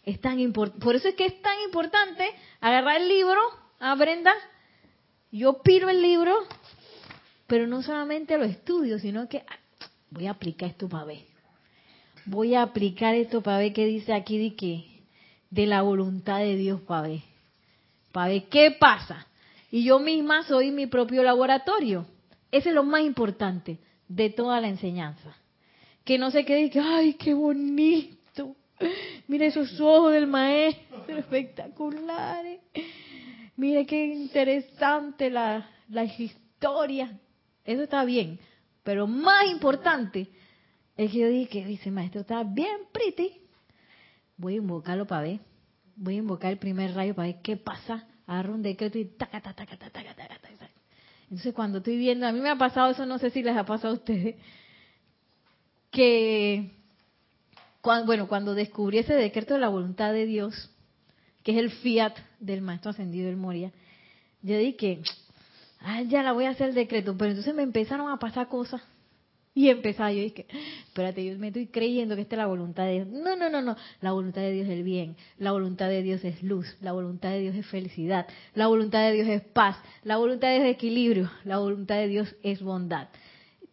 es 0.05 0.21
tan 0.21 0.39
importante. 0.39 0.83
Por 0.83 0.95
eso 0.95 1.09
es 1.09 1.15
que 1.15 1.25
es 1.25 1.41
tan 1.41 1.59
importante 1.65 2.25
agarrar 2.61 3.01
el 3.01 3.09
libro, 3.09 3.39
a 3.79 3.91
¿ah, 3.91 3.95
Brenda, 3.95 4.33
yo 5.31 5.61
piro 5.61 5.89
el 5.89 6.01
libro, 6.01 6.33
pero 7.47 7.67
no 7.67 7.81
solamente 7.81 8.38
lo 8.38 8.45
estudio, 8.45 8.99
sino 8.99 9.27
que 9.29 9.39
ah, 9.39 9.88
voy 10.10 10.27
a 10.27 10.31
aplicar 10.31 10.69
esto 10.69 10.89
para 10.89 11.05
ver. 11.05 11.23
Voy 12.25 12.55
a 12.55 12.63
aplicar 12.63 13.13
esto 13.13 13.41
para 13.41 13.60
ver 13.60 13.73
qué 13.73 13.86
dice 13.86 14.13
aquí 14.13 14.38
de 14.38 14.55
que 14.55 14.86
de 15.51 15.67
la 15.67 15.81
voluntad 15.84 16.39
de 16.39 16.55
Dios 16.55 16.81
para 16.81 17.08
ver. 17.08 17.21
Para 18.12 18.29
ver 18.29 18.45
qué 18.45 18.71
pasa. 18.71 19.27
Y 19.69 19.84
yo 19.84 19.99
misma 19.99 20.43
soy 20.43 20.71
mi 20.71 20.88
propio 20.88 21.21
laboratorio. 21.21 22.05
Ese 22.51 22.69
es 22.69 22.75
lo 22.75 22.84
más 22.84 23.01
importante 23.01 23.77
de 24.08 24.29
toda 24.29 24.60
la 24.62 24.69
enseñanza. 24.69 25.36
Que 26.03 26.17
no 26.17 26.31
se 26.31 26.45
quede 26.45 26.69
que, 26.69 26.79
ay, 26.79 27.13
qué 27.15 27.34
bonito. 27.34 28.55
Mira 29.27 29.45
esos 29.45 29.79
ojos 29.79 30.12
del 30.12 30.27
maestro 30.27 31.03
espectaculares. 31.17 32.60
Mire 33.55 33.86
qué 33.86 34.05
interesante 34.05 35.29
la, 35.29 35.69
la 35.89 36.03
historia. 36.03 37.19
Eso 37.65 37.84
está 37.84 38.06
bien. 38.06 38.39
Pero 38.84 39.08
más 39.08 39.47
importante 39.47 40.30
es 40.95 41.12
que 41.12 41.19
yo 41.19 41.28
dije 41.28 41.65
dice, 41.65 41.91
maestro, 41.91 42.21
está 42.21 42.43
bien 42.43 42.78
pretty. 42.93 43.41
Voy 44.38 44.54
a 44.54 44.58
invocarlo 44.58 45.06
para 45.06 45.23
ver. 45.23 45.39
Voy 45.95 46.15
a 46.15 46.19
invocar 46.19 46.51
el 46.51 46.58
primer 46.58 46.93
rayo 46.93 47.15
para 47.15 47.28
ver 47.28 47.41
qué 47.41 47.58
pasa. 47.58 48.08
Agarro 48.28 48.54
un 48.54 48.62
decreto 48.62 48.97
y 48.97 49.06
taca, 49.06 49.41
taca, 49.41 49.65
taca, 49.65 49.78
taca, 49.78 50.13
taca, 50.13 50.15
taca, 50.15 50.39
taca. 50.39 50.56
Entonces 51.23 51.54
cuando 51.54 51.80
estoy 51.80 51.97
viendo, 51.97 52.28
a 52.28 52.32
mí 52.32 52.39
me 52.39 52.49
ha 52.49 52.58
pasado 52.58 52.91
eso, 52.91 53.06
no 53.06 53.17
sé 53.17 53.30
si 53.32 53.41
les 53.41 53.58
ha 53.58 53.65
pasado 53.65 53.93
a 53.93 53.97
ustedes, 53.97 54.36
que 55.89 56.71
bueno, 58.06 58.28
cuando 58.28 58.54
descubrí 58.54 58.99
ese 58.99 59.13
decreto 59.13 59.56
de 59.56 59.60
la 59.60 59.69
voluntad 59.69 60.13
de 60.13 60.25
Dios, 60.25 60.71
que 61.43 61.51
es 61.51 61.58
el 61.58 61.71
fiat 61.71 62.15
del 62.39 62.62
maestro 62.62 62.91
ascendido 62.91 63.28
del 63.28 63.38
Moria, 63.38 63.71
yo 64.41 64.58
dije, 64.58 65.01
ah, 65.86 66.02
ya 66.02 66.24
la 66.24 66.34
voy 66.34 66.45
a 66.45 66.50
hacer 66.50 66.69
el 66.69 66.76
decreto, 66.76 67.15
pero 67.17 67.32
entonces 67.32 67.54
me 67.54 67.63
empezaron 67.63 68.10
a 68.10 68.17
pasar 68.17 68.48
cosas. 68.48 68.82
Y 69.58 69.69
empezaba 69.69 70.12
yo 70.12 70.21
dije, 70.21 70.48
espérate, 70.86 71.26
yo 71.26 71.38
me 71.39 71.48
estoy 71.48 71.67
creyendo 71.67 72.15
que 72.15 72.24
esta 72.24 72.36
es 72.36 72.39
la 72.39 72.48
voluntad 72.48 72.84
de 72.84 73.06
Dios. 73.06 73.08
No, 73.08 73.38
no, 73.38 73.50
no, 73.50 73.62
no. 73.62 73.78
La 74.02 74.12
voluntad 74.12 74.41
de 74.41 74.52
Dios 74.52 74.67
es 74.67 74.74
el 74.74 74.84
bien. 74.84 75.15
La 75.38 75.54
voluntad 75.54 75.88
de 75.88 76.02
Dios 76.02 76.26
es 76.26 76.43
luz. 76.43 76.76
La 76.82 76.91
voluntad 76.91 77.30
de 77.30 77.39
Dios 77.39 77.56
es 77.56 77.65
felicidad. 77.65 78.28
La 78.54 78.67
voluntad 78.67 79.00
de 79.08 79.13
Dios 79.13 79.30
es 79.30 79.41
paz. 79.43 79.78
La 80.04 80.17
voluntad 80.17 80.54
es 80.54 80.65
equilibrio. 80.65 81.32
La 81.45 81.60
voluntad 81.60 81.95
de 81.95 82.10
Dios 82.10 82.36
es 82.43 82.62
bondad. 82.62 83.08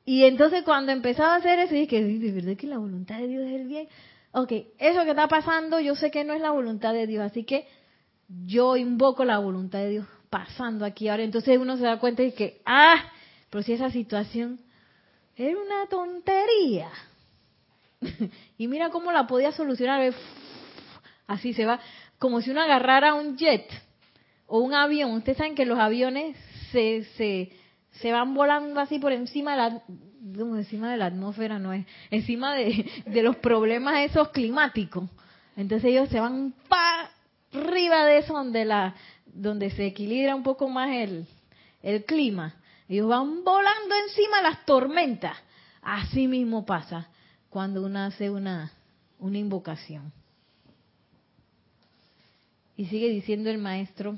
Y 0.04 0.22
entonces 0.22 0.62
cuando 0.62 0.92
empezaba 0.92 1.34
a 1.34 1.38
hacer 1.38 1.58
eso, 1.58 1.74
dije, 1.74 2.00
¿de 2.00 2.30
verdad 2.30 2.56
que 2.56 2.68
la 2.68 2.78
voluntad 2.78 3.18
de 3.18 3.26
Dios 3.26 3.44
es 3.44 3.52
el 3.52 3.66
bien? 3.66 3.88
Ok, 4.30 4.52
eso 4.78 5.02
que 5.02 5.10
está 5.10 5.26
pasando, 5.26 5.80
yo 5.80 5.96
sé 5.96 6.12
que 6.12 6.22
no 6.22 6.32
es 6.32 6.40
la 6.40 6.52
voluntad 6.52 6.92
de 6.92 7.08
Dios, 7.08 7.24
así 7.24 7.42
que 7.42 7.66
yo 8.46 8.76
invoco 8.76 9.24
la 9.24 9.38
voluntad 9.38 9.80
de 9.80 9.90
Dios 9.90 10.06
pasando 10.32 10.86
aquí 10.86 11.08
ahora. 11.08 11.24
Entonces 11.24 11.58
uno 11.58 11.76
se 11.76 11.82
da 11.82 11.98
cuenta 11.98 12.22
de 12.22 12.32
que, 12.32 12.62
ah, 12.64 13.04
pero 13.50 13.62
si 13.62 13.74
esa 13.74 13.90
situación 13.90 14.58
era 15.36 15.58
una 15.58 15.86
tontería. 15.90 16.88
y 18.56 18.66
mira 18.66 18.88
cómo 18.88 19.12
la 19.12 19.26
podía 19.26 19.52
solucionar. 19.52 20.14
Así 21.26 21.52
se 21.52 21.66
va, 21.66 21.80
como 22.18 22.40
si 22.40 22.50
uno 22.50 22.62
agarrara 22.62 23.12
un 23.12 23.36
jet 23.36 23.70
o 24.46 24.60
un 24.60 24.72
avión. 24.72 25.10
Ustedes 25.12 25.36
saben 25.36 25.54
que 25.54 25.66
los 25.66 25.78
aviones 25.78 26.34
se, 26.72 27.04
se, 27.18 27.52
se 27.90 28.10
van 28.10 28.32
volando 28.32 28.80
así 28.80 28.98
por 28.98 29.12
encima 29.12 29.50
de 29.50 29.56
la, 29.58 29.82
encima 30.56 30.90
de 30.90 30.96
la 30.96 31.06
atmósfera, 31.06 31.58
no 31.58 31.74
es, 31.74 31.84
encima 32.10 32.54
de, 32.54 32.90
de 33.04 33.22
los 33.22 33.36
problemas 33.36 34.10
esos 34.10 34.30
climáticos. 34.30 35.10
Entonces 35.56 35.90
ellos 35.90 36.08
se 36.08 36.20
van 36.20 36.54
para 36.70 37.10
arriba 37.52 38.06
de 38.06 38.18
eso 38.18 38.32
donde 38.32 38.64
la 38.64 38.94
donde 39.32 39.70
se 39.70 39.86
equilibra 39.86 40.34
un 40.34 40.42
poco 40.42 40.68
más 40.68 40.90
el, 40.90 41.26
el 41.82 42.04
clima. 42.04 42.54
Ellos 42.88 43.08
van 43.08 43.42
volando 43.44 43.94
encima 44.06 44.42
las 44.42 44.64
tormentas. 44.64 45.36
Así 45.80 46.28
mismo 46.28 46.64
pasa 46.64 47.08
cuando 47.48 47.84
uno 47.84 48.00
hace 48.00 48.30
una, 48.30 48.72
una 49.18 49.38
invocación. 49.38 50.12
Y 52.76 52.86
sigue 52.86 53.08
diciendo 53.10 53.50
el 53.50 53.58
maestro, 53.58 54.16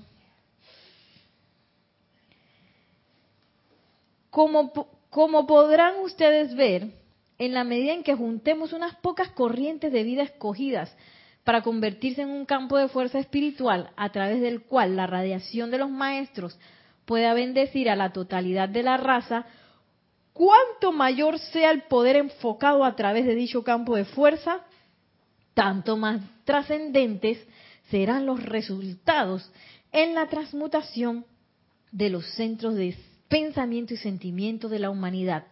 como, 4.30 4.72
como 5.10 5.46
podrán 5.46 6.00
ustedes 6.00 6.54
ver, 6.54 6.92
en 7.38 7.52
la 7.52 7.64
medida 7.64 7.92
en 7.92 8.02
que 8.04 8.14
juntemos 8.14 8.72
unas 8.72 8.94
pocas 8.96 9.30
corrientes 9.30 9.92
de 9.92 10.04
vida 10.04 10.22
escogidas 10.22 10.94
para 11.44 11.62
convertirse 11.62 12.22
en 12.22 12.30
un 12.30 12.46
campo 12.46 12.78
de 12.78 12.88
fuerza 12.88 13.18
espiritual 13.18 13.90
a 13.96 14.10
través 14.10 14.40
del 14.40 14.62
cual 14.62 14.96
la 14.96 15.06
radiación 15.06 15.70
de 15.70 15.78
los 15.78 15.90
maestros 15.90 16.58
pueda 17.04 17.34
bendecir 17.34 17.90
a 17.90 17.96
la 17.96 18.12
totalidad 18.12 18.68
de 18.68 18.82
la 18.82 18.96
raza, 18.96 19.46
cuanto 20.32 20.90
mayor 20.90 21.38
sea 21.38 21.70
el 21.70 21.82
poder 21.82 22.16
enfocado 22.16 22.84
a 22.84 22.96
través 22.96 23.26
de 23.26 23.34
dicho 23.34 23.62
campo 23.62 23.94
de 23.94 24.06
fuerza, 24.06 24.60
tanto 25.52 25.96
más 25.96 26.22
trascendentes 26.44 27.38
serán 27.90 28.24
los 28.24 28.42
resultados 28.42 29.52
en 29.92 30.14
la 30.14 30.28
transmutación 30.28 31.26
de 31.92 32.08
los 32.08 32.26
centros 32.34 32.74
de 32.74 32.96
pensamiento 33.28 33.94
y 33.94 33.98
sentimiento 33.98 34.68
de 34.68 34.78
la 34.78 34.90
humanidad. 34.90 35.44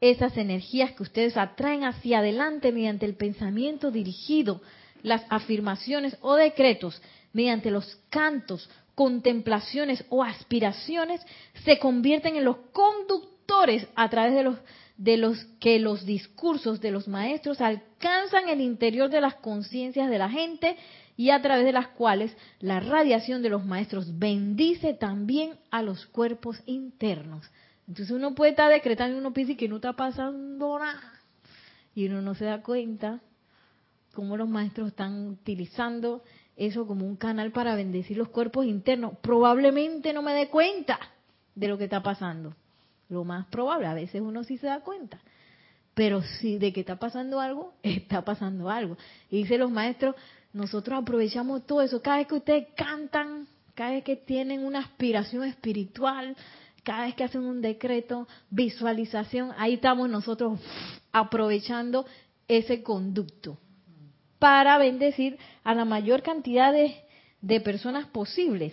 Esas 0.00 0.36
energías 0.36 0.92
que 0.92 1.02
ustedes 1.02 1.36
atraen 1.36 1.84
hacia 1.84 2.20
adelante 2.20 2.72
mediante 2.72 3.04
el 3.06 3.14
pensamiento 3.14 3.90
dirigido, 3.90 4.60
las 5.02 5.24
afirmaciones 5.28 6.16
o 6.20 6.34
decretos, 6.34 7.00
mediante 7.32 7.70
los 7.70 7.98
cantos, 8.10 8.68
contemplaciones 8.94 10.04
o 10.08 10.24
aspiraciones 10.24 11.20
se 11.64 11.78
convierten 11.78 12.36
en 12.36 12.44
los 12.44 12.56
conductores 12.72 13.86
a 13.94 14.08
través 14.08 14.34
de 14.34 14.42
los 14.42 14.58
de 14.98 15.16
los 15.16 15.44
que 15.60 15.78
los 15.78 16.04
discursos 16.04 16.80
de 16.80 16.90
los 16.90 17.06
maestros 17.06 17.60
alcanzan 17.60 18.48
el 18.48 18.60
interior 18.60 19.08
de 19.08 19.20
las 19.20 19.36
conciencias 19.36 20.10
de 20.10 20.18
la 20.18 20.28
gente 20.28 20.76
y 21.16 21.30
a 21.30 21.40
través 21.40 21.64
de 21.64 21.72
las 21.72 21.88
cuales 21.88 22.36
la 22.58 22.80
radiación 22.80 23.40
de 23.40 23.48
los 23.48 23.64
maestros 23.64 24.18
bendice 24.18 24.94
también 24.94 25.52
a 25.70 25.82
los 25.82 26.06
cuerpos 26.06 26.60
internos. 26.66 27.48
Entonces 27.86 28.14
uno 28.14 28.34
puede 28.34 28.50
estar 28.50 28.70
decretando 28.70 29.16
y 29.16 29.20
uno 29.20 29.32
piensa 29.32 29.54
que 29.56 29.68
no 29.68 29.76
está 29.76 29.94
pasando 29.94 30.78
nada. 30.78 31.12
Y 31.94 32.06
uno 32.06 32.20
no 32.20 32.34
se 32.34 32.44
da 32.44 32.62
cuenta 32.62 33.20
cómo 34.18 34.36
los 34.36 34.48
maestros 34.48 34.88
están 34.88 35.28
utilizando 35.28 36.24
eso 36.56 36.88
como 36.88 37.06
un 37.06 37.14
canal 37.14 37.52
para 37.52 37.76
bendecir 37.76 38.16
los 38.16 38.30
cuerpos 38.30 38.66
internos. 38.66 39.12
Probablemente 39.20 40.12
no 40.12 40.22
me 40.22 40.34
dé 40.34 40.48
cuenta 40.48 40.98
de 41.54 41.68
lo 41.68 41.78
que 41.78 41.84
está 41.84 42.02
pasando. 42.02 42.52
Lo 43.08 43.22
más 43.22 43.46
probable, 43.46 43.86
a 43.86 43.94
veces 43.94 44.20
uno 44.20 44.42
sí 44.42 44.58
se 44.58 44.66
da 44.66 44.80
cuenta. 44.80 45.20
Pero 45.94 46.22
si 46.22 46.58
de 46.58 46.72
que 46.72 46.80
está 46.80 46.96
pasando 46.96 47.38
algo, 47.38 47.74
está 47.84 48.24
pasando 48.24 48.68
algo. 48.70 48.96
Y 49.30 49.36
dice 49.36 49.56
los 49.56 49.70
maestros, 49.70 50.16
nosotros 50.52 51.00
aprovechamos 51.00 51.64
todo 51.64 51.80
eso. 51.80 52.02
Cada 52.02 52.16
vez 52.16 52.26
que 52.26 52.34
ustedes 52.34 52.66
cantan, 52.74 53.46
cada 53.76 53.92
vez 53.92 54.02
que 54.02 54.16
tienen 54.16 54.64
una 54.64 54.80
aspiración 54.80 55.44
espiritual, 55.44 56.36
cada 56.82 57.04
vez 57.04 57.14
que 57.14 57.22
hacen 57.22 57.42
un 57.42 57.62
decreto, 57.62 58.26
visualización, 58.50 59.52
ahí 59.58 59.74
estamos 59.74 60.10
nosotros 60.10 60.58
aprovechando 61.12 62.04
ese 62.48 62.82
conducto 62.82 63.58
para 64.38 64.78
bendecir 64.78 65.38
a 65.64 65.74
la 65.74 65.84
mayor 65.84 66.22
cantidad 66.22 66.72
de, 66.72 67.60
personas 67.60 68.06
posibles. 68.06 68.72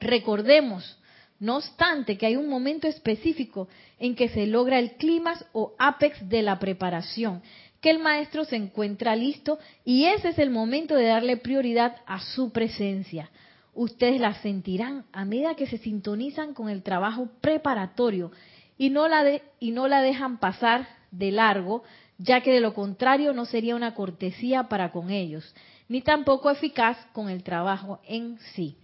Recordemos, 0.00 0.98
no 1.38 1.56
obstante, 1.56 2.16
que 2.16 2.26
hay 2.26 2.36
un 2.36 2.48
momento 2.48 2.88
específico 2.88 3.68
en 3.98 4.14
que 4.14 4.28
se 4.28 4.46
logra 4.46 4.78
el 4.78 4.92
clímax 4.92 5.44
o 5.52 5.74
apex 5.78 6.28
de 6.28 6.42
la 6.42 6.58
preparación, 6.58 7.42
que 7.80 7.90
el 7.90 7.98
maestro 7.98 8.44
se 8.44 8.56
encuentra 8.56 9.16
listo 9.16 9.58
y 9.84 10.04
ese 10.04 10.28
es 10.28 10.38
el 10.38 10.50
momento 10.50 10.94
de 10.94 11.06
darle 11.06 11.36
prioridad 11.36 11.96
a 12.06 12.20
su 12.20 12.52
presencia. 12.52 13.30
Ustedes 13.72 14.20
la 14.20 14.34
sentirán 14.42 15.06
a 15.12 15.24
medida 15.24 15.54
que 15.54 15.66
se 15.66 15.78
sintonizan 15.78 16.54
con 16.54 16.68
el 16.68 16.82
trabajo 16.82 17.28
preparatorio 17.40 18.32
y 18.76 18.90
no 18.90 19.08
la, 19.08 19.40
y 19.58 19.70
no 19.70 19.88
la 19.88 20.02
dejan 20.02 20.38
pasar 20.38 20.88
de 21.10 21.30
largo, 21.30 21.82
ya 22.22 22.42
que 22.42 22.52
de 22.52 22.60
lo 22.60 22.74
contrario 22.74 23.32
no 23.32 23.46
sería 23.46 23.74
una 23.74 23.94
cortesía 23.94 24.64
para 24.64 24.92
con 24.92 25.10
ellos, 25.10 25.54
ni 25.88 26.02
tampoco 26.02 26.50
eficaz 26.50 26.98
con 27.14 27.30
el 27.30 27.42
trabajo 27.42 28.00
en 28.06 28.38
sí. 28.54 28.76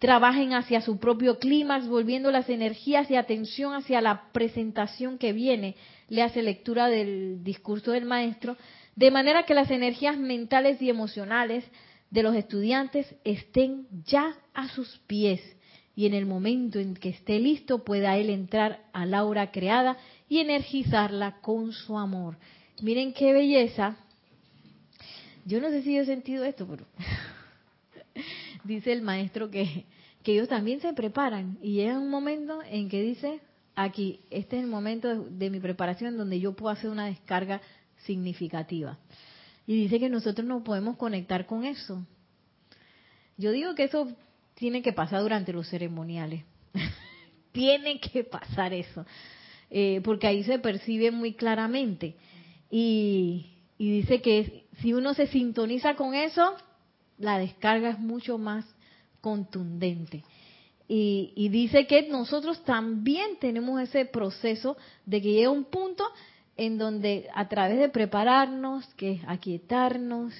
Trabajen 0.00 0.52
hacia 0.52 0.80
su 0.80 0.98
propio 0.98 1.38
clímax, 1.38 1.86
volviendo 1.86 2.32
las 2.32 2.50
energías 2.50 3.08
y 3.08 3.14
atención 3.14 3.72
hacia 3.72 4.00
la 4.00 4.32
presentación 4.32 5.16
que 5.16 5.32
viene, 5.32 5.76
le 6.08 6.22
hace 6.22 6.42
lectura 6.42 6.88
del 6.88 7.44
discurso 7.44 7.92
del 7.92 8.04
maestro, 8.04 8.56
de 8.96 9.12
manera 9.12 9.44
que 9.44 9.54
las 9.54 9.70
energías 9.70 10.18
mentales 10.18 10.82
y 10.82 10.90
emocionales 10.90 11.64
de 12.10 12.22
los 12.24 12.34
estudiantes 12.34 13.14
estén 13.24 13.86
ya 14.04 14.36
a 14.54 14.68
sus 14.68 14.98
pies 15.06 15.40
y 15.96 16.04
en 16.04 16.12
el 16.12 16.26
momento 16.26 16.78
en 16.78 16.94
que 16.94 17.08
esté 17.08 17.40
listo 17.40 17.82
pueda 17.82 18.18
él 18.18 18.28
entrar 18.28 18.84
a 18.92 19.06
la 19.06 19.18
aura 19.18 19.50
creada 19.50 19.96
y 20.28 20.38
energizarla 20.38 21.40
con 21.40 21.72
su 21.72 21.98
amor. 21.98 22.36
Miren 22.82 23.12
qué 23.12 23.32
belleza. 23.32 23.96
Yo 25.44 25.60
no 25.60 25.70
sé 25.70 25.82
si 25.82 25.96
he 25.96 26.04
sentido 26.04 26.44
esto, 26.44 26.66
pero 26.66 26.84
dice 28.64 28.92
el 28.92 29.02
maestro 29.02 29.50
que, 29.50 29.84
que 30.22 30.32
ellos 30.32 30.48
también 30.48 30.80
se 30.80 30.92
preparan 30.92 31.58
y 31.62 31.74
llega 31.74 31.98
un 31.98 32.10
momento 32.10 32.60
en 32.68 32.88
que 32.88 33.00
dice, 33.00 33.40
aquí, 33.76 34.20
este 34.30 34.56
es 34.56 34.64
el 34.64 34.68
momento 34.68 35.08
de, 35.08 35.30
de 35.30 35.50
mi 35.50 35.60
preparación 35.60 36.16
donde 36.16 36.40
yo 36.40 36.54
puedo 36.54 36.72
hacer 36.72 36.90
una 36.90 37.06
descarga 37.06 37.60
significativa. 37.98 38.98
Y 39.66 39.76
dice 39.76 39.98
que 39.98 40.08
nosotros 40.08 40.46
no 40.46 40.62
podemos 40.62 40.96
conectar 40.96 41.46
con 41.46 41.64
eso. 41.64 42.04
Yo 43.36 43.50
digo 43.50 43.74
que 43.74 43.84
eso 43.84 44.08
tiene 44.54 44.82
que 44.82 44.92
pasar 44.92 45.22
durante 45.22 45.52
los 45.52 45.68
ceremoniales. 45.68 46.44
tiene 47.52 48.00
que 48.00 48.24
pasar 48.24 48.72
eso. 48.72 49.04
Eh, 49.70 50.00
porque 50.04 50.26
ahí 50.26 50.44
se 50.44 50.58
percibe 50.58 51.10
muy 51.10 51.34
claramente. 51.34 52.16
Y, 52.70 53.56
y 53.78 53.90
dice 53.90 54.20
que 54.20 54.66
si 54.80 54.92
uno 54.92 55.14
se 55.14 55.26
sintoniza 55.26 55.94
con 55.96 56.14
eso, 56.14 56.54
la 57.18 57.38
descarga 57.38 57.90
es 57.90 57.98
mucho 57.98 58.38
más 58.38 58.64
contundente. 59.20 60.22
Y, 60.88 61.32
y, 61.34 61.48
dice 61.48 61.86
que 61.88 62.08
nosotros 62.08 62.64
también 62.64 63.38
tenemos 63.40 63.80
ese 63.80 64.04
proceso 64.04 64.76
de 65.04 65.20
que 65.20 65.32
llega 65.32 65.50
un 65.50 65.64
punto 65.64 66.04
en 66.56 66.78
donde 66.78 67.28
a 67.34 67.48
través 67.48 67.78
de 67.78 67.88
prepararnos, 67.88 68.86
que 68.94 69.20
aquietarnos, 69.26 70.32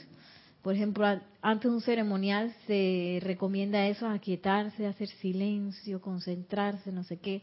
por 0.62 0.74
ejemplo, 0.74 1.06
antes 1.42 1.70
de 1.70 1.76
un 1.76 1.80
ceremonial 1.80 2.54
se 2.66 3.18
recomienda 3.22 3.86
eso, 3.86 4.08
aquietarse, 4.08 4.86
hacer 4.86 5.08
silencio, 5.08 6.00
concentrarse, 6.00 6.90
no 6.92 7.04
sé 7.04 7.18
qué. 7.18 7.42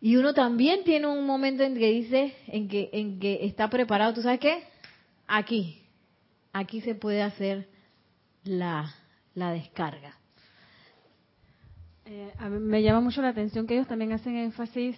Y 0.00 0.16
uno 0.16 0.32
también 0.32 0.84
tiene 0.84 1.06
un 1.06 1.26
momento 1.26 1.62
en 1.62 1.74
que 1.74 1.90
dice, 1.90 2.34
en 2.46 2.68
que, 2.68 2.88
en 2.92 3.20
que 3.20 3.44
está 3.44 3.68
preparado, 3.68 4.14
¿tú 4.14 4.22
sabes 4.22 4.40
qué? 4.40 4.64
Aquí, 5.26 5.82
aquí 6.52 6.80
se 6.80 6.94
puede 6.94 7.22
hacer 7.22 7.68
la, 8.44 8.94
la 9.34 9.52
descarga. 9.52 10.16
Eh, 12.06 12.32
a 12.38 12.48
mí 12.48 12.58
me 12.58 12.82
llama 12.82 13.00
mucho 13.00 13.22
la 13.22 13.28
atención 13.28 13.66
que 13.66 13.74
ellos 13.74 13.86
también 13.86 14.12
hacen 14.12 14.36
énfasis 14.36 14.96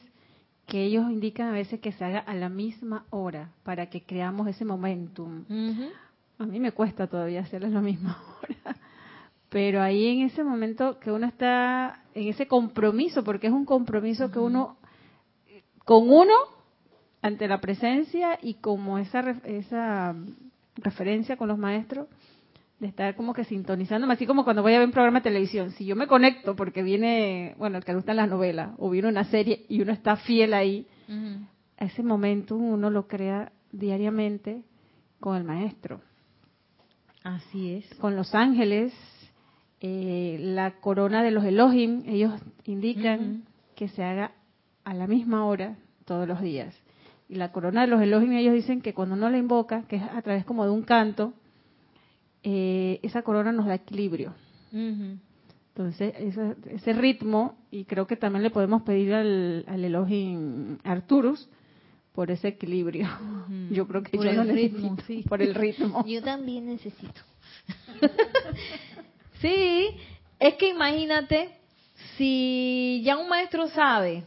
que 0.66 0.84
ellos 0.84 1.10
indican 1.10 1.48
a 1.48 1.52
veces 1.52 1.80
que 1.80 1.92
se 1.92 2.04
haga 2.04 2.20
a 2.20 2.34
la 2.34 2.48
misma 2.48 3.04
hora 3.10 3.50
para 3.62 3.90
que 3.90 4.02
creamos 4.02 4.48
ese 4.48 4.64
momentum. 4.64 5.44
A 6.38 6.46
mí 6.46 6.60
me 6.60 6.72
cuesta 6.72 7.06
todavía 7.06 7.40
hacerlo 7.40 7.66
a 7.66 7.70
la 7.70 7.80
misma 7.80 8.18
hora. 8.38 8.76
Pero 9.48 9.82
ahí 9.82 10.06
en 10.06 10.22
ese 10.22 10.42
momento 10.42 10.98
que 10.98 11.12
uno 11.12 11.26
está 11.26 12.04
en 12.14 12.28
ese 12.28 12.46
compromiso, 12.46 13.22
porque 13.22 13.48
es 13.48 13.52
un 13.52 13.66
compromiso 13.66 14.30
que 14.30 14.38
uno, 14.38 14.78
con 15.84 16.10
uno, 16.10 16.34
ante 17.22 17.48
la 17.48 17.60
presencia 17.60 18.38
y 18.42 18.54
como 18.54 18.98
esa, 18.98 19.20
esa 19.44 20.14
referencia 20.76 21.36
con 21.36 21.48
los 21.48 21.58
maestros, 21.58 22.08
de 22.82 22.88
estar 22.88 23.14
como 23.14 23.32
que 23.32 23.44
sintonizándome, 23.44 24.14
así 24.14 24.26
como 24.26 24.42
cuando 24.42 24.62
voy 24.62 24.74
a 24.74 24.78
ver 24.78 24.86
un 24.86 24.92
programa 24.92 25.20
de 25.20 25.24
televisión. 25.24 25.70
Si 25.70 25.84
yo 25.86 25.94
me 25.94 26.08
conecto 26.08 26.56
porque 26.56 26.82
viene, 26.82 27.54
bueno, 27.56 27.78
el 27.78 27.84
que 27.84 27.94
gusta 27.94 28.12
las 28.12 28.28
novelas, 28.28 28.70
o 28.78 28.90
viene 28.90 29.08
una 29.08 29.24
serie 29.24 29.64
y 29.68 29.80
uno 29.80 29.92
está 29.92 30.16
fiel 30.16 30.52
ahí, 30.52 30.88
a 31.78 31.84
ese 31.84 32.02
momento 32.02 32.56
uno 32.56 32.90
lo 32.90 33.06
crea 33.06 33.52
diariamente 33.70 34.62
con 35.20 35.36
el 35.36 35.44
maestro. 35.44 36.00
Así 37.22 37.74
es. 37.74 37.94
Con 38.00 38.16
los 38.16 38.34
ángeles, 38.34 38.92
eh, 39.80 40.38
la 40.40 40.80
corona 40.80 41.22
de 41.22 41.30
los 41.30 41.44
Elohim, 41.44 42.02
ellos 42.06 42.32
indican 42.64 43.44
que 43.76 43.86
se 43.88 44.02
haga 44.02 44.32
a 44.84 44.94
la 44.94 45.06
misma 45.06 45.46
hora 45.46 45.76
todos 46.04 46.26
los 46.26 46.40
días. 46.40 46.74
Y 47.28 47.36
la 47.36 47.52
corona 47.52 47.82
de 47.82 47.86
los 47.86 48.02
Elohim, 48.02 48.32
ellos 48.32 48.54
dicen 48.54 48.82
que 48.82 48.94
cuando 48.94 49.14
uno 49.14 49.30
la 49.30 49.38
invoca, 49.38 49.84
que 49.88 49.96
es 49.96 50.02
a 50.02 50.20
través 50.22 50.44
como 50.44 50.64
de 50.64 50.70
un 50.70 50.82
canto, 50.82 51.32
eh, 52.42 53.00
esa 53.02 53.22
corona 53.22 53.52
nos 53.52 53.66
da 53.66 53.74
equilibrio. 53.74 54.34
Entonces, 54.72 56.14
ese, 56.18 56.56
ese, 56.70 56.92
ritmo, 56.92 57.56
y 57.70 57.85
creo 57.85 58.06
que 58.06 58.16
también 58.16 58.42
le 58.42 58.50
podemos 58.50 58.83
pedir 58.83 59.14
al, 59.14 59.64
al 59.66 59.85
Elohim 59.85 60.78
Arturus, 60.83 61.48
por 62.12 62.30
ese 62.30 62.48
equilibrio. 62.48 63.08
Yo 63.70 63.87
creo 63.88 64.02
que 64.02 64.16
por 64.16 64.26
yo 64.26 64.42
el 64.42 64.48
ritmo, 64.48 64.90
necesito, 64.90 65.06
sí. 65.06 65.24
por 65.28 65.42
el 65.42 65.54
ritmo. 65.54 66.04
Yo 66.06 66.22
también 66.22 66.66
necesito. 66.66 67.20
sí, 69.40 69.88
es 70.38 70.54
que 70.54 70.68
imagínate, 70.68 71.50
si 72.16 73.02
ya 73.04 73.16
un 73.16 73.28
maestro 73.28 73.68
sabe, 73.68 74.24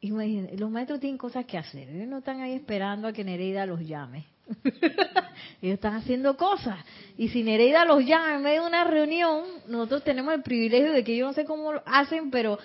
imagínate, 0.00 0.56
los 0.56 0.70
maestros 0.70 1.00
tienen 1.00 1.18
cosas 1.18 1.44
que 1.44 1.58
hacer, 1.58 1.88
ellos 1.88 2.08
no 2.08 2.18
están 2.18 2.40
ahí 2.40 2.52
esperando 2.52 3.08
a 3.08 3.12
que 3.12 3.24
Nereida 3.24 3.66
los 3.66 3.80
llame. 3.80 4.26
ellos 5.62 5.74
están 5.74 5.94
haciendo 5.94 6.36
cosas. 6.36 6.84
Y 7.16 7.28
si 7.28 7.42
Nereida 7.42 7.84
los 7.84 8.04
llama 8.04 8.34
en 8.36 8.42
medio 8.42 8.62
de 8.62 8.68
una 8.68 8.84
reunión, 8.84 9.44
nosotros 9.68 10.04
tenemos 10.04 10.34
el 10.34 10.42
privilegio 10.42 10.92
de 10.92 11.04
que 11.04 11.16
yo 11.16 11.26
no 11.26 11.32
sé 11.32 11.44
cómo 11.44 11.72
lo 11.72 11.82
hacen, 11.86 12.30
pero 12.30 12.58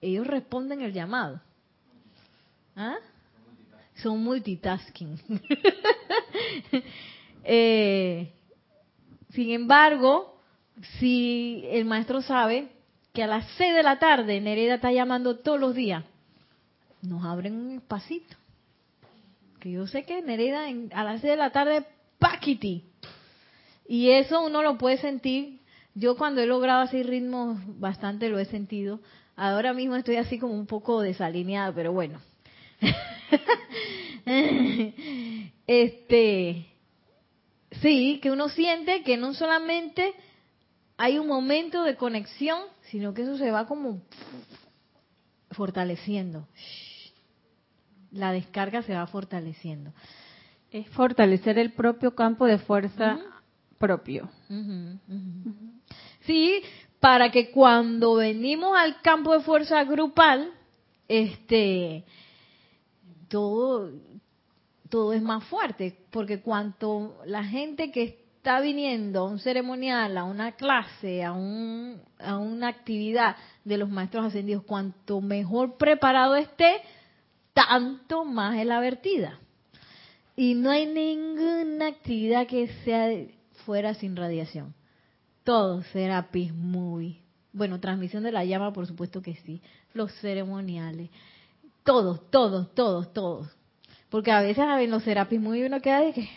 ellos 0.00 0.26
responden 0.26 0.80
el 0.80 0.92
llamado. 0.92 1.40
¿Ah? 2.74 2.96
Son 3.96 4.22
multitasking. 4.22 5.20
eh, 7.44 8.32
sin 9.30 9.50
embargo, 9.50 10.40
si 10.98 11.64
el 11.68 11.84
maestro 11.84 12.22
sabe 12.22 12.68
que 13.12 13.22
a 13.22 13.26
las 13.26 13.46
6 13.56 13.74
de 13.74 13.82
la 13.82 13.98
tarde 13.98 14.40
Nereida 14.40 14.76
está 14.76 14.92
llamando 14.92 15.38
todos 15.38 15.60
los 15.60 15.74
días, 15.74 16.04
nos 17.02 17.24
abren 17.24 17.54
un 17.54 17.70
espacito. 17.72 18.36
Que 19.60 19.72
yo 19.72 19.86
sé 19.86 20.04
que 20.04 20.22
Nereida 20.22 20.68
en- 20.68 20.90
a 20.94 21.04
las 21.04 21.20
6 21.20 21.32
de 21.32 21.36
la 21.36 21.50
tarde, 21.50 21.84
paquiti. 22.18 22.84
Y 23.88 24.10
eso 24.10 24.44
uno 24.44 24.62
lo 24.62 24.78
puede 24.78 24.98
sentir 24.98 25.60
Yo 25.94 26.16
cuando 26.16 26.40
he 26.40 26.46
logrado 26.46 26.82
así 26.82 27.02
ritmos 27.02 27.58
bastante 27.80 28.28
lo 28.28 28.38
he 28.38 28.44
sentido. 28.44 29.00
Ahora 29.36 29.72
mismo 29.72 29.96
estoy 29.96 30.16
así 30.16 30.38
como 30.38 30.54
un 30.54 30.66
poco 30.66 31.00
desalineada, 31.00 31.72
pero 31.74 31.92
bueno. 31.92 32.20
este, 35.66 36.66
sí, 37.82 38.20
que 38.22 38.30
uno 38.30 38.48
siente 38.48 39.02
que 39.02 39.16
no 39.16 39.34
solamente 39.34 40.14
hay 40.96 41.18
un 41.18 41.26
momento 41.26 41.82
de 41.82 41.96
conexión, 41.96 42.60
sino 42.90 43.14
que 43.14 43.22
eso 43.22 43.36
se 43.36 43.50
va 43.50 43.66
como 43.66 44.00
fortaleciendo. 45.50 46.46
La 48.10 48.32
descarga 48.32 48.82
se 48.82 48.94
va 48.94 49.06
fortaleciendo. 49.06 49.92
Es 50.70 50.88
fortalecer 50.90 51.58
el 51.58 51.72
propio 51.72 52.14
campo 52.14 52.46
de 52.46 52.58
fuerza 52.58 53.18
propio. 53.78 54.28
Sí, 56.20 56.62
para 57.00 57.30
que 57.30 57.50
cuando 57.50 58.16
venimos 58.16 58.76
al 58.76 59.00
campo 59.00 59.32
de 59.32 59.40
fuerza 59.40 59.82
grupal, 59.84 60.52
este, 61.08 62.04
todo, 63.28 63.90
todo 64.88 65.12
es 65.14 65.22
más 65.22 65.44
fuerte, 65.44 65.96
porque 66.10 66.40
cuanto 66.40 67.16
la 67.24 67.42
gente 67.42 67.90
que 67.90 68.20
está 68.36 68.60
viniendo 68.60 69.20
a 69.20 69.24
un 69.24 69.38
ceremonial, 69.38 70.16
a 70.18 70.24
una 70.24 70.52
clase, 70.52 71.24
a, 71.24 71.32
un, 71.32 72.00
a 72.18 72.36
una 72.36 72.68
actividad 72.68 73.36
de 73.64 73.78
los 73.78 73.88
maestros 73.88 74.26
ascendidos, 74.26 74.64
cuanto 74.64 75.20
mejor 75.20 75.78
preparado 75.78 76.36
esté, 76.36 76.82
tanto 77.52 78.24
más 78.24 78.56
es 78.58 78.66
la 78.66 78.80
vertida. 78.80 79.40
Y 80.36 80.54
no 80.54 80.70
hay 80.70 80.86
ninguna 80.86 81.88
actividad 81.88 82.46
que 82.46 82.68
sea 82.84 83.10
fuera 83.66 83.94
sin 83.94 84.16
radiación. 84.16 84.74
Todo, 85.44 85.82
Serapis 85.92 86.52
muy. 86.54 87.20
Bueno, 87.52 87.80
transmisión 87.80 88.22
de 88.22 88.32
la 88.32 88.44
llama, 88.44 88.72
por 88.72 88.86
supuesto 88.86 89.22
que 89.22 89.34
sí. 89.36 89.60
Los 89.92 90.12
ceremoniales. 90.20 91.10
Todos, 91.84 92.30
todos, 92.30 92.74
todos, 92.74 93.12
todos. 93.12 93.48
Porque 94.08 94.30
a 94.30 94.40
veces 94.40 94.64
en 94.64 94.90
los 94.90 95.02
Serapis 95.02 95.40
muy 95.40 95.62
uno 95.62 95.80
queda 95.80 96.00
de 96.00 96.12
que, 96.12 96.28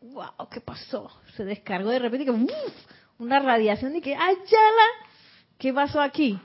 wow, 0.00 0.48
¿qué 0.50 0.60
pasó? 0.60 1.10
Se 1.36 1.44
descargó 1.44 1.90
de 1.90 1.98
repente 1.98 2.24
que 2.24 2.46
una 3.18 3.38
radiación 3.40 3.92
de 3.92 4.00
que, 4.00 4.14
¡ayala! 4.14 4.86
¿Qué 5.58 5.72
pasó 5.72 6.00
aquí? 6.00 6.38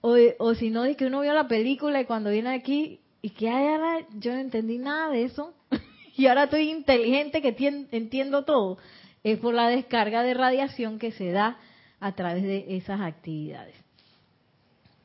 O, 0.00 0.16
o 0.38 0.54
si 0.54 0.70
no, 0.70 0.82
de 0.82 0.96
que 0.96 1.06
uno 1.06 1.20
vio 1.20 1.32
la 1.32 1.48
película 1.48 2.00
y 2.00 2.06
cuando 2.06 2.30
viene 2.30 2.54
aquí, 2.54 3.01
y 3.22 3.30
que 3.30 3.48
ayala, 3.48 4.04
yo 4.18 4.32
no 4.32 4.40
entendí 4.40 4.78
nada 4.78 5.10
de 5.10 5.24
eso. 5.24 5.54
y 6.16 6.26
ahora 6.26 6.44
estoy 6.44 6.70
inteligente 6.70 7.40
que 7.40 7.56
entiendo 7.92 8.44
todo. 8.44 8.78
Es 9.22 9.38
por 9.38 9.54
la 9.54 9.68
descarga 9.68 10.24
de 10.24 10.34
radiación 10.34 10.98
que 10.98 11.12
se 11.12 11.30
da 11.30 11.56
a 12.00 12.12
través 12.12 12.42
de 12.42 12.76
esas 12.76 13.00
actividades. 13.00 13.76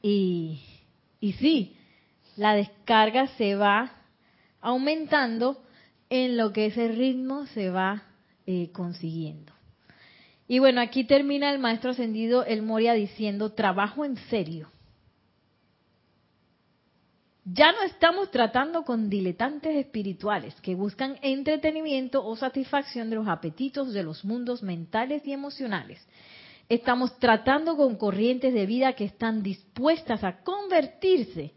Y, 0.02 0.62
y 1.20 1.34
sí, 1.34 1.76
la 2.36 2.56
descarga 2.56 3.28
se 3.38 3.56
va 3.56 3.94
aumentando 4.62 5.62
en 6.10 6.38
lo 6.38 6.52
que 6.54 6.68
ese 6.68 6.88
ritmo 6.88 7.46
se 7.48 7.70
va 7.70 8.04
eh, 8.48 8.72
consiguiendo. 8.72 9.54
Y 10.48 10.60
bueno, 10.60 10.82
aquí 10.82 11.04
termina 11.04 11.52
el 11.52 11.60
maestro 11.60 11.92
ascendido 11.92 12.46
El 12.46 12.62
Moria 12.64 12.94
diciendo, 12.94 13.52
trabajo 13.52 14.06
en 14.06 14.16
serio. 14.30 14.72
Ya 17.54 17.72
no 17.72 17.82
estamos 17.84 18.30
tratando 18.30 18.84
con 18.84 19.10
diletantes 19.10 19.74
espirituales 19.78 20.54
que 20.56 20.76
buscan 20.76 21.16
entretenimiento 21.22 22.26
o 22.26 22.36
satisfacción 22.36 23.10
de 23.10 23.16
los 23.16 23.30
apetitos 23.30 23.94
de 23.94 24.04
los 24.04 24.26
mundos 24.26 24.64
mentales 24.64 25.26
y 25.26 25.32
emocionales. 25.32 26.06
Estamos 26.68 27.18
tratando 27.20 27.78
con 27.78 27.96
corrientes 27.96 28.54
de 28.54 28.66
vida 28.66 28.92
que 28.94 29.06
están 29.06 29.44
dispuestas 29.44 30.26
a 30.26 30.42
convertirse 30.42 31.54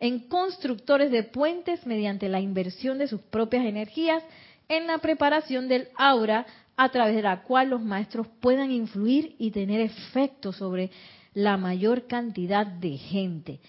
en 0.00 0.28
constructores 0.28 1.12
de 1.12 1.22
puentes 1.22 1.86
mediante 1.86 2.28
la 2.28 2.40
inversión 2.40 2.98
de 2.98 3.06
sus 3.06 3.20
propias 3.20 3.64
energías 3.64 4.24
en 4.68 4.88
la 4.88 4.98
preparación 4.98 5.68
del 5.68 5.86
aura 5.96 6.46
a 6.76 6.88
través 6.88 7.14
de 7.14 7.22
la 7.22 7.44
cual 7.44 7.70
los 7.70 7.80
maestros 7.80 8.26
puedan 8.40 8.72
influir 8.72 9.36
y 9.38 9.52
tener 9.52 9.82
efecto 9.82 10.52
sobre 10.52 10.90
la 11.32 11.56
mayor 11.56 12.08
cantidad 12.08 12.66
de 12.66 12.96
gente. 12.96 13.60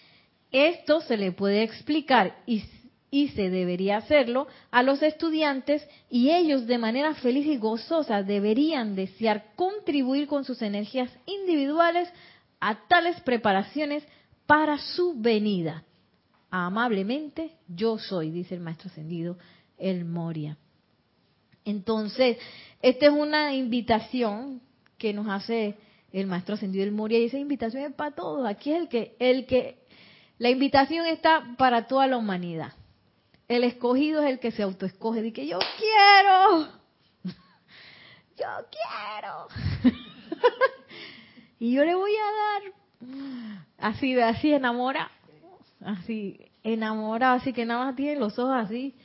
Esto 0.52 1.02
se 1.02 1.18
le 1.18 1.32
puede 1.32 1.64
explicar 1.64 2.38
y, 2.46 2.64
y, 3.12 3.30
se 3.30 3.50
debería 3.50 3.98
hacerlo 3.98 4.48
a 4.72 4.84
los 4.84 5.02
estudiantes 5.02 5.88
y 6.10 6.32
ellos 6.32 6.66
de 6.66 6.78
manera 6.78 7.14
feliz 7.16 7.46
y 7.46 7.58
gozosa 7.58 8.24
deberían 8.24 8.96
desear 8.96 9.54
contribuir 9.56 10.28
con 10.28 10.46
sus 10.46 10.62
energías 10.62 11.12
individuales 11.26 12.10
a 12.60 12.88
tales 12.88 13.20
preparaciones 13.22 14.04
para 14.46 14.78
su 14.80 15.14
venida 15.16 15.84
amablemente 16.52 17.52
yo 17.68 17.98
soy, 17.98 18.32
dice 18.32 18.56
el 18.56 18.62
maestro 18.62 18.90
ascendido, 18.90 19.38
el 19.78 20.06
Moria. 20.06 20.58
Entonces, 21.66 22.38
esta 22.82 23.06
es 23.06 23.12
una 23.12 23.54
invitación 23.54 24.62
que 24.98 25.14
nos 25.14 25.28
hace 25.28 25.76
el 26.12 26.26
maestro 26.26 26.56
ascendido 26.56 26.84
el 26.84 26.92
Moria 26.92 27.20
y 27.20 27.26
esa 27.26 27.38
invitación 27.38 27.84
es 27.84 27.94
para 27.94 28.16
todos. 28.16 28.48
Aquí 28.48 28.72
es 28.72 28.82
el 28.82 28.88
que, 28.88 29.16
el 29.20 29.46
que, 29.46 29.79
la 30.40 30.50
invitación 30.50 31.06
está 31.06 31.44
para 31.58 31.86
toda 31.86 32.08
la 32.08 32.18
humanidad. 32.18 32.74
El 33.48 33.64
escogido 33.64 34.24
es 34.24 34.30
el 34.30 34.40
que 34.40 34.50
se 34.52 34.64
autoescoge, 34.64 35.22
dice 35.22 35.46
yo 35.46 35.60
quiero, 35.78 36.68
yo 38.38 38.48
quiero. 38.72 39.48
y 41.60 41.74
yo 41.74 41.86
le 41.86 41.94
voy 41.94 42.14
a 42.16 42.32
dar 42.42 42.64
así, 43.78 44.20
así 44.20 44.52
enamora 44.54 45.12
así 45.82 46.40
enamorado, 46.64 47.38
así 47.38 47.54
que 47.54 47.66
nada 47.66 47.86
más 47.86 47.96
tiene 47.96 48.20
los 48.20 48.38
ojos 48.38 48.56
así. 48.56 48.96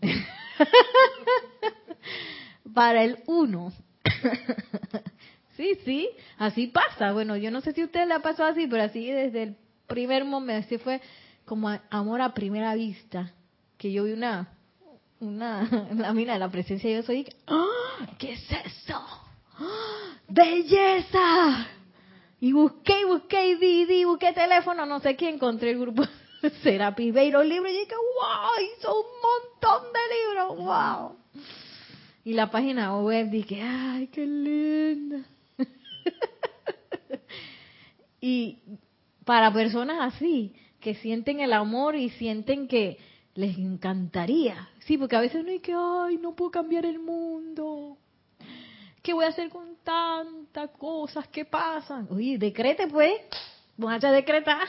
Para 2.74 3.04
el 3.04 3.18
uno. 3.26 3.72
sí, 5.56 5.78
sí, 5.84 6.08
así 6.38 6.68
pasa. 6.68 7.12
Bueno, 7.12 7.36
yo 7.36 7.50
no 7.50 7.60
sé 7.60 7.72
si 7.72 7.84
usted 7.84 8.06
le 8.06 8.14
ha 8.14 8.20
pasado 8.20 8.50
así, 8.50 8.66
pero 8.66 8.82
así 8.82 9.10
desde 9.10 9.42
el 9.42 9.56
primer 9.88 10.24
momento, 10.24 10.66
así 10.66 10.78
fue 10.78 11.00
como 11.44 11.68
amor 11.90 12.20
a 12.20 12.34
primera 12.34 12.74
vista, 12.74 13.32
que 13.76 13.90
yo 13.90 14.04
vi 14.04 14.12
una 14.12 14.48
una 15.20 15.68
lámina 15.94 16.34
de 16.34 16.38
la 16.38 16.50
presencia 16.50 16.90
yo 16.90 17.02
soy, 17.02 17.26
¡Ah! 17.46 18.06
¿qué 18.18 18.32
es 18.32 18.50
eso? 18.64 19.00
¡Ah! 19.58 20.14
¡Belleza! 20.28 21.66
Y 22.40 22.52
busqué, 22.52 23.04
busqué, 23.04 23.48
y 23.48 23.54
vi, 23.56 23.84
vi, 23.84 24.04
busqué 24.04 24.32
teléfono, 24.32 24.86
no 24.86 25.00
sé 25.00 25.16
qué, 25.16 25.28
encontré 25.28 25.70
el 25.70 25.80
grupo 25.80 26.04
Serapis 26.62 27.12
Bay, 27.12 27.30
los 27.30 27.44
libros, 27.44 27.72
y 27.72 27.78
dije, 27.78 27.94
wow, 27.94 28.64
hizo 28.78 28.94
un 28.94 29.06
montón 29.22 29.92
de 29.92 30.00
libros, 30.16 30.58
wow. 30.58 31.16
Y 32.24 32.34
la 32.34 32.50
página 32.50 32.96
web, 33.00 33.30
dije, 33.30 33.60
ay, 33.60 34.06
qué 34.08 34.24
linda. 34.24 35.24
y 38.20 38.58
para 39.28 39.52
personas 39.52 40.14
así, 40.14 40.54
que 40.80 40.94
sienten 40.94 41.40
el 41.40 41.52
amor 41.52 41.94
y 41.96 42.08
sienten 42.08 42.66
que 42.66 42.96
les 43.34 43.58
encantaría. 43.58 44.70
Sí, 44.86 44.96
porque 44.96 45.16
a 45.16 45.20
veces 45.20 45.42
uno 45.42 45.52
dice, 45.52 45.74
ay, 45.76 46.16
no 46.16 46.34
puedo 46.34 46.50
cambiar 46.50 46.86
el 46.86 46.98
mundo. 46.98 47.98
¿Qué 49.02 49.12
voy 49.12 49.26
a 49.26 49.28
hacer 49.28 49.50
con 49.50 49.76
tantas 49.84 50.70
cosas 50.70 51.28
que 51.28 51.44
pasan? 51.44 52.08
Oye, 52.10 52.38
decrete 52.38 52.86
pues, 52.86 53.12
vamos 53.76 54.02
a 54.02 54.12
decretar. 54.12 54.66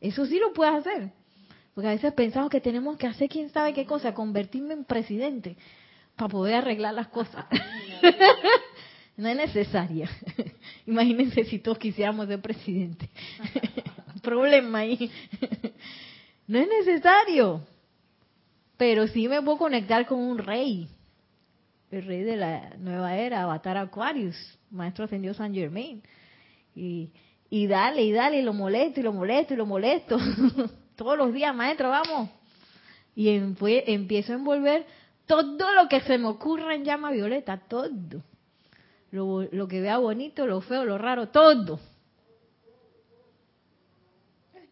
Eso 0.00 0.24
sí 0.24 0.38
lo 0.38 0.54
puedes 0.54 0.76
hacer. 0.76 1.10
Porque 1.74 1.88
a 1.88 1.92
veces 1.92 2.14
pensamos 2.14 2.48
que 2.48 2.62
tenemos 2.62 2.96
que 2.96 3.06
hacer 3.06 3.28
quién 3.28 3.50
sabe 3.50 3.74
qué 3.74 3.84
cosa, 3.84 4.14
convertirme 4.14 4.72
en 4.72 4.86
presidente 4.86 5.58
para 6.16 6.30
poder 6.30 6.54
arreglar 6.54 6.94
las 6.94 7.08
cosas. 7.08 7.44
no 9.18 9.28
es 9.28 9.36
necesaria. 9.36 10.08
Imagínense 10.86 11.44
si 11.44 11.58
todos 11.58 11.78
quisiéramos 11.78 12.28
ser 12.28 12.40
presidente. 12.40 13.08
Problema 14.22 14.80
ahí. 14.80 15.10
no 16.46 16.58
es 16.58 16.68
necesario. 16.68 17.60
Pero 18.76 19.06
sí 19.08 19.28
me 19.28 19.40
puedo 19.42 19.58
conectar 19.58 20.06
con 20.06 20.18
un 20.18 20.38
rey 20.38 20.88
el 21.94 22.04
rey 22.04 22.22
de 22.22 22.36
la 22.36 22.70
nueva 22.78 23.16
era, 23.16 23.42
Avatar 23.42 23.76
Aquarius, 23.76 24.36
maestro 24.70 25.04
ascendido 25.04 25.34
San 25.34 25.54
Germain. 25.54 26.02
Y, 26.74 27.10
y 27.50 27.66
dale, 27.66 28.02
y 28.02 28.12
dale, 28.12 28.40
y 28.40 28.42
lo 28.42 28.52
molesto, 28.52 29.00
y 29.00 29.02
lo 29.02 29.12
molesto, 29.12 29.54
y 29.54 29.56
lo 29.56 29.66
molesto. 29.66 30.18
Todos 30.96 31.16
los 31.16 31.32
días, 31.32 31.54
maestro, 31.54 31.90
vamos. 31.90 32.30
Y 33.14 33.28
empiezo 33.28 34.32
a 34.32 34.36
envolver 34.36 34.86
todo 35.26 35.72
lo 35.74 35.88
que 35.88 36.00
se 36.00 36.18
me 36.18 36.26
ocurra 36.26 36.74
en 36.74 36.84
llama 36.84 37.12
violeta, 37.12 37.56
todo. 37.56 38.22
Lo, 39.14 39.42
lo 39.52 39.68
que 39.68 39.80
vea 39.80 39.98
bonito, 39.98 40.44
lo 40.44 40.60
feo, 40.60 40.84
lo 40.84 40.98
raro, 40.98 41.28
todo. 41.28 41.78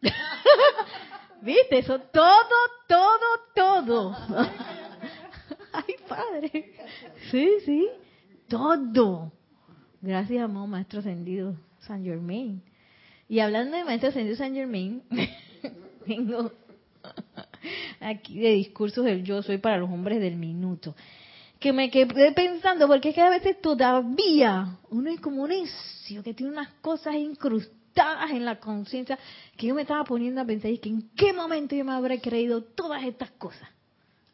¿Viste? 1.42 1.78
Eso 1.78 2.00
todo, 2.00 2.56
todo, 2.88 3.38
todo. 3.54 4.16
Ay, 5.72 5.94
padre. 6.08 6.74
Sí, 7.30 7.48
sí. 7.64 7.88
Todo. 8.48 9.30
Gracias, 10.00 10.42
amado 10.42 10.66
Maestro 10.66 10.98
Ascendido 10.98 11.54
San 11.78 12.02
Germain. 12.02 12.60
Y 13.28 13.38
hablando 13.38 13.76
de 13.76 13.84
Maestro 13.84 14.08
Ascendido 14.08 14.34
San 14.34 14.54
Germain, 14.54 15.04
tengo 16.04 16.50
aquí 18.00 18.40
de 18.40 18.50
discursos 18.54 19.04
del 19.04 19.22
yo 19.22 19.40
soy 19.44 19.58
para 19.58 19.76
los 19.76 19.88
hombres 19.88 20.20
del 20.20 20.34
minuto. 20.34 20.96
Que 21.62 21.72
me 21.72 21.90
quedé 21.90 22.32
pensando, 22.32 22.88
porque 22.88 23.10
es 23.10 23.14
que 23.14 23.20
a 23.20 23.30
veces 23.30 23.60
todavía 23.60 24.78
uno 24.90 25.10
es 25.10 25.20
como 25.20 25.44
un 25.44 25.50
necio 25.50 26.22
que 26.22 26.34
tiene 26.34 26.50
unas 26.50 26.70
cosas 26.80 27.14
incrustadas 27.14 28.32
en 28.32 28.44
la 28.44 28.58
conciencia 28.58 29.16
que 29.56 29.68
yo 29.68 29.74
me 29.74 29.82
estaba 29.82 30.02
poniendo 30.02 30.40
a 30.40 30.44
pensar 30.44 30.72
y 30.72 30.78
que 30.78 30.88
en 30.88 31.10
qué 31.14 31.32
momento 31.32 31.76
yo 31.76 31.84
me 31.84 31.92
habré 31.92 32.20
creído 32.20 32.62
todas 32.62 33.04
estas 33.04 33.30
cosas. 33.32 33.68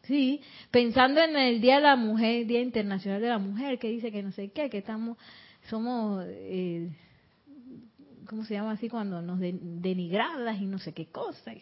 Sí, 0.05 0.41
pensando 0.71 1.21
en 1.21 1.37
el 1.37 1.61
Día 1.61 1.77
de 1.77 1.83
la 1.83 1.97
Mujer, 1.97 2.47
Día 2.47 2.63
Internacional 2.63 3.21
de 3.21 3.29
la 3.29 3.39
Mujer, 3.39 3.79
que 3.79 3.91
dice 3.91 4.11
que 4.11 4.23
no 4.23 4.33
sé 4.33 4.51
qué, 4.53 4.71
que 4.71 4.79
estamos, 4.79 5.19
somos, 5.69 6.25
eh, 6.27 6.89
¿cómo 8.27 8.47
se 8.47 8.55
llama 8.55 8.73
así? 8.73 8.89
Cuando 8.89 9.21
nos 9.21 9.39
denigradas 9.39 10.59
y 10.59 10.65
no 10.65 10.79
sé 10.79 10.95
qué 10.95 11.07
cosa. 11.07 11.53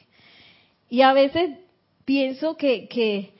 Y 0.89 1.01
a 1.01 1.12
veces 1.12 1.59
pienso 2.05 2.57
que, 2.57 2.87
que, 2.87 3.36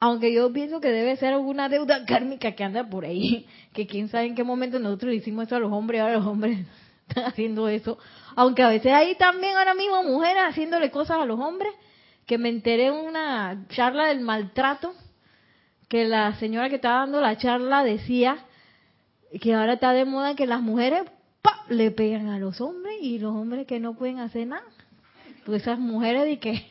aunque 0.00 0.32
yo 0.32 0.52
pienso 0.52 0.80
que 0.80 0.88
debe 0.88 1.16
ser 1.16 1.32
alguna 1.32 1.68
deuda 1.68 2.04
kármica 2.06 2.52
que 2.52 2.64
anda 2.64 2.88
por 2.88 3.04
ahí, 3.04 3.46
que 3.72 3.86
quién 3.86 4.08
sabe 4.08 4.26
en 4.26 4.34
qué 4.34 4.44
momento 4.44 4.78
nosotros 4.78 5.14
hicimos 5.14 5.46
eso 5.46 5.56
a 5.56 5.60
los 5.60 5.72
hombres, 5.72 6.00
ahora 6.00 6.14
los 6.14 6.26
hombres 6.26 6.66
están 7.08 7.24
haciendo 7.24 7.68
eso, 7.68 7.98
aunque 8.34 8.62
a 8.62 8.68
veces 8.68 8.92
hay 8.92 9.14
también 9.16 9.56
ahora 9.56 9.74
mismo 9.74 10.02
mujeres 10.02 10.42
haciéndole 10.48 10.90
cosas 10.90 11.18
a 11.18 11.24
los 11.24 11.40
hombres, 11.40 11.72
que 12.26 12.38
me 12.38 12.48
enteré 12.48 12.86
en 12.86 12.94
una 12.94 13.66
charla 13.68 14.06
del 14.06 14.20
maltrato, 14.20 14.94
que 15.88 16.04
la 16.04 16.34
señora 16.34 16.68
que 16.68 16.76
estaba 16.76 17.00
dando 17.00 17.20
la 17.20 17.36
charla 17.36 17.84
decía 17.84 18.38
que 19.40 19.54
ahora 19.54 19.74
está 19.74 19.92
de 19.92 20.04
moda 20.04 20.34
que 20.34 20.46
las 20.46 20.60
mujeres 20.60 21.04
le 21.68 21.90
pegan 21.90 22.28
a 22.28 22.38
los 22.38 22.60
hombres 22.60 22.96
y 23.00 23.18
los 23.18 23.34
hombres 23.34 23.66
que 23.66 23.80
no 23.80 23.94
pueden 23.94 24.18
hacer 24.18 24.46
nada. 24.46 24.64
Pues 25.44 25.62
esas 25.62 25.78
mujeres 25.78 26.24
de 26.24 26.38
que 26.38 26.66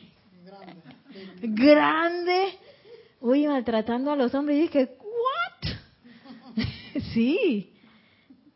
grandes, 1.40 2.54
oye, 3.26 3.48
maltratando 3.48 4.10
a 4.10 4.16
los 4.16 4.34
hombres 4.34 4.58
y 4.58 4.60
dije, 4.62 4.96
¿what? 5.00 5.72
sí. 7.12 7.72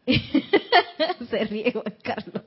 Se 1.31 1.45
ríe 1.45 1.73
Carlos. 2.03 2.45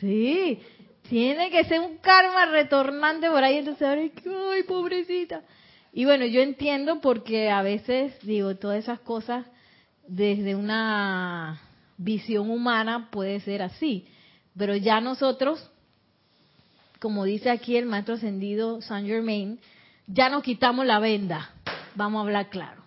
Sí, 0.00 0.60
tiene 1.08 1.50
que 1.50 1.64
ser 1.64 1.80
un 1.80 1.98
karma 1.98 2.46
retornante 2.46 3.30
por 3.30 3.42
ahí, 3.42 3.58
entonces, 3.58 3.88
ay, 3.88 4.62
pobrecita. 4.64 5.42
Y 5.92 6.04
bueno, 6.04 6.26
yo 6.26 6.42
entiendo 6.42 7.00
porque 7.00 7.48
a 7.48 7.62
veces, 7.62 8.14
digo, 8.22 8.56
todas 8.56 8.78
esas 8.78 9.00
cosas 9.00 9.46
desde 10.06 10.54
una 10.54 11.60
visión 11.96 12.50
humana 12.50 13.08
puede 13.10 13.40
ser 13.40 13.62
así, 13.62 14.06
pero 14.56 14.76
ya 14.76 15.00
nosotros, 15.00 15.70
como 17.00 17.24
dice 17.24 17.50
aquí 17.50 17.76
el 17.76 17.86
maestro 17.86 18.14
ascendido 18.14 18.82
Saint 18.82 19.08
Germain, 19.08 19.58
ya 20.06 20.28
nos 20.28 20.42
quitamos 20.42 20.86
la 20.86 20.98
venda, 20.98 21.50
vamos 21.94 22.20
a 22.20 22.22
hablar 22.22 22.48
claro. 22.48 22.82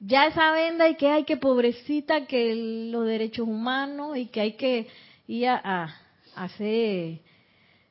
Ya 0.00 0.26
esa 0.26 0.52
venda 0.52 0.88
y 0.88 0.96
que 0.96 1.08
hay 1.08 1.24
que 1.24 1.36
pobrecita, 1.36 2.26
que 2.26 2.88
los 2.90 3.06
derechos 3.06 3.48
humanos 3.48 4.16
y 4.16 4.26
que 4.26 4.40
hay 4.40 4.52
que 4.52 4.88
ir 5.26 5.48
a 5.48 5.94
hacer 6.36 7.20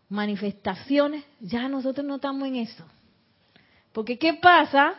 manifestaciones, 0.09 1.23
ya 1.39 1.67
nosotros 1.67 2.05
no 2.05 2.15
estamos 2.15 2.47
en 2.47 2.57
eso. 2.57 2.85
Porque 3.91 4.17
¿qué 4.19 4.35
pasa? 4.35 4.93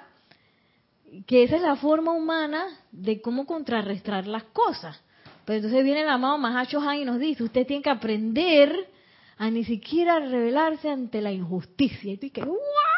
Que 1.26 1.44
esa 1.44 1.56
es 1.56 1.62
la 1.62 1.76
forma 1.76 2.12
humana 2.12 2.64
de 2.90 3.20
cómo 3.20 3.46
contrarrestar 3.46 4.26
las 4.26 4.44
cosas. 4.44 5.00
Pero 5.44 5.58
entonces 5.58 5.84
viene 5.84 6.02
el 6.02 6.08
amado 6.08 6.38
Mahacho 6.38 6.80
Han 6.80 6.98
y 6.98 7.04
nos 7.04 7.18
dice, 7.18 7.44
usted 7.44 7.66
tiene 7.66 7.82
que 7.82 7.90
aprender 7.90 8.88
a 9.36 9.50
ni 9.50 9.64
siquiera 9.64 10.18
rebelarse 10.18 10.88
ante 10.88 11.20
la 11.20 11.32
injusticia. 11.32 12.12
Y 12.12 12.16
tú 12.16 12.22
dices, 12.22 12.44
¿what? 12.46 12.93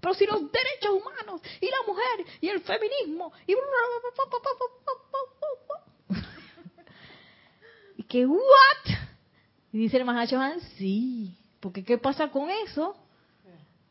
Pero 0.00 0.14
si 0.14 0.26
los 0.26 0.40
derechos 0.50 0.90
humanos 0.90 1.40
y 1.60 1.66
la 1.66 1.82
mujer 1.86 2.26
y 2.40 2.48
el 2.48 2.60
feminismo 2.60 3.32
y... 3.46 3.54
que, 8.10 8.26
¿what? 8.26 8.96
Y 9.72 9.78
dice 9.78 9.96
el 9.98 10.04
Mahachohan, 10.04 10.60
sí, 10.76 11.32
porque 11.60 11.84
¿qué 11.84 11.96
pasa 11.96 12.28
con 12.28 12.50
eso? 12.50 12.96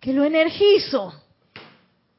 Que 0.01 0.13
lo 0.13 0.25
energizo. 0.25 1.13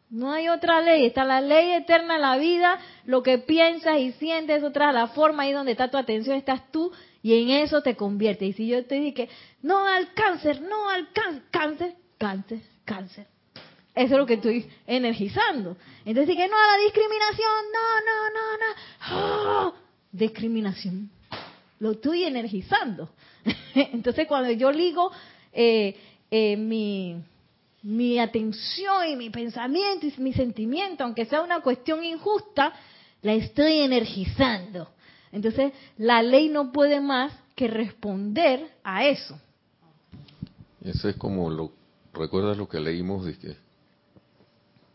No 0.09 0.33
hay 0.33 0.49
otra 0.49 0.81
ley, 0.81 1.07
está 1.07 1.25
la 1.25 1.41
ley 1.41 1.71
eterna 1.73 2.15
de 2.15 2.21
la 2.21 2.37
vida, 2.37 2.81
lo 3.05 3.23
que 3.23 3.39
piensas 3.39 3.99
y 3.99 4.13
sientes, 4.13 4.65
otra 4.65 4.93
la 4.93 5.09
forma 5.09 5.45
ahí 5.45 5.53
donde 5.53 5.73
está 5.73 5.89
tu 5.89 5.99
atención, 5.99 6.37
estás 6.37 6.73
tú 6.73 6.91
y 7.23 7.41
en 7.41 7.51
eso 7.51 7.83
te 7.83 7.95
convierte. 7.95 8.47
Y 8.47 8.55
si 8.55 8.67
yo 8.67 8.85
te 8.87 8.97
dije, 8.97 9.29
no 9.63 9.87
al 9.87 10.13
cáncer, 10.15 10.63
no 10.63 10.89
al 10.89 11.13
cáncer, 11.13 11.43
cáncer, 11.51 11.95
cáncer, 12.19 12.61
cáncer. 12.85 13.27
Eso 13.95 14.15
es 14.15 14.19
lo 14.19 14.27
que 14.27 14.35
estoy 14.35 14.67
energizando. 14.87 15.77
Entonces 16.05 16.29
dije, 16.29 16.49
no 16.49 16.57
a 16.57 16.77
la 16.77 16.83
discriminación, 16.85 17.51
no, 17.73 18.01
no, 18.07 18.31
no, 18.37 18.57
no. 18.59 19.69
¡Oh! 19.69 19.75
Discriminación. 20.13 21.11
Lo 21.81 21.93
estoy 21.93 22.25
energizando. 22.25 23.11
Entonces 23.75 24.27
cuando 24.27 24.51
yo 24.53 24.71
ligo 24.71 25.11
eh, 25.53 25.97
eh, 26.31 26.57
mi, 26.57 27.17
mi 27.83 28.19
atención 28.19 29.09
y 29.09 29.17
mi 29.17 29.31
pensamiento 29.31 30.07
y 30.07 30.15
mi 30.19 30.33
sentimiento, 30.33 31.05
aunque 31.05 31.25
sea 31.25 31.43
una 31.43 31.61
cuestión 31.61 32.05
injusta, 32.05 32.73
la 33.23 33.33
estoy 33.33 33.81
energizando. 33.81 34.89
Entonces 35.33 35.73
la 35.99 36.23
ley 36.23 36.49
no 36.49 36.71
puede 36.73 37.01
más 37.01 37.33
que 37.55 37.69
responder 37.69 38.71
a 38.85 39.07
eso. 39.07 39.39
Eso 40.83 41.09
es 41.09 41.17
como 41.17 41.51
lo, 41.51 41.73
¿recuerdas 42.15 42.57
lo 42.57 42.69
que 42.69 42.81
leímos 42.81 43.27
que, 43.37 43.57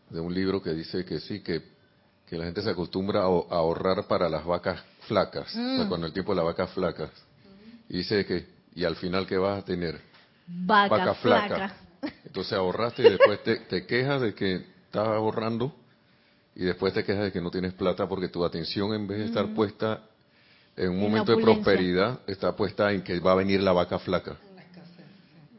de 0.09 0.19
un 0.19 0.33
libro 0.33 0.61
que 0.61 0.73
dice 0.73 1.05
que 1.05 1.19
sí, 1.19 1.41
que, 1.41 1.61
que 2.27 2.37
la 2.37 2.45
gente 2.45 2.61
se 2.61 2.69
acostumbra 2.69 3.21
a, 3.21 3.23
ahorrar 3.23 4.07
para 4.07 4.29
las 4.29 4.45
vacas 4.45 4.81
flacas, 5.07 5.53
mm. 5.55 5.87
cuando 5.87 6.07
el 6.07 6.13
tiempo 6.13 6.31
de 6.33 6.37
las 6.37 6.45
vacas 6.45 6.71
flacas. 6.71 7.11
Y 7.89 7.97
dice 7.97 8.25
que, 8.25 8.47
y 8.75 8.83
al 8.83 8.95
final, 8.95 9.27
¿qué 9.27 9.37
vas 9.37 9.59
a 9.59 9.65
tener? 9.65 9.99
Vaca, 10.47 11.13
flaca. 11.15 11.75
Entonces 12.25 12.53
ahorraste 12.53 13.01
y 13.01 13.09
después 13.09 13.39
te, 13.43 13.85
quejas 13.85 14.21
de 14.21 14.33
que 14.33 14.55
estás 14.55 15.07
ahorrando 15.07 15.73
y 16.55 16.65
después 16.65 16.93
te 16.93 17.03
quejas 17.03 17.25
de 17.25 17.31
que 17.31 17.41
no 17.41 17.49
tienes 17.49 17.73
plata 17.73 18.07
porque 18.07 18.27
tu 18.27 18.45
atención 18.45 18.93
en 18.93 19.07
vez 19.07 19.19
de 19.19 19.25
estar 19.25 19.47
mm. 19.47 19.55
puesta 19.55 20.01
en 20.77 20.89
un 20.89 20.99
momento 20.99 21.35
de 21.35 21.41
prosperidad, 21.41 22.19
está 22.27 22.55
puesta 22.55 22.91
en 22.91 23.01
que 23.01 23.19
va 23.19 23.31
a 23.31 23.35
venir 23.35 23.61
la 23.61 23.71
vaca 23.71 23.97
flaca. 23.99 24.37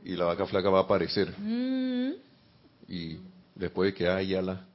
Y 0.05 0.15
la 0.15 0.27
vaca 0.27 0.47
flaca 0.47 0.69
va 0.69 0.81
a 0.81 0.83
aparecer. 0.83 1.35
Mm. 1.39 2.13
Y 2.89 3.19
después 3.57 3.93
de 3.93 3.95
que 3.95 4.09
haya 4.09 4.41
la 4.41 4.67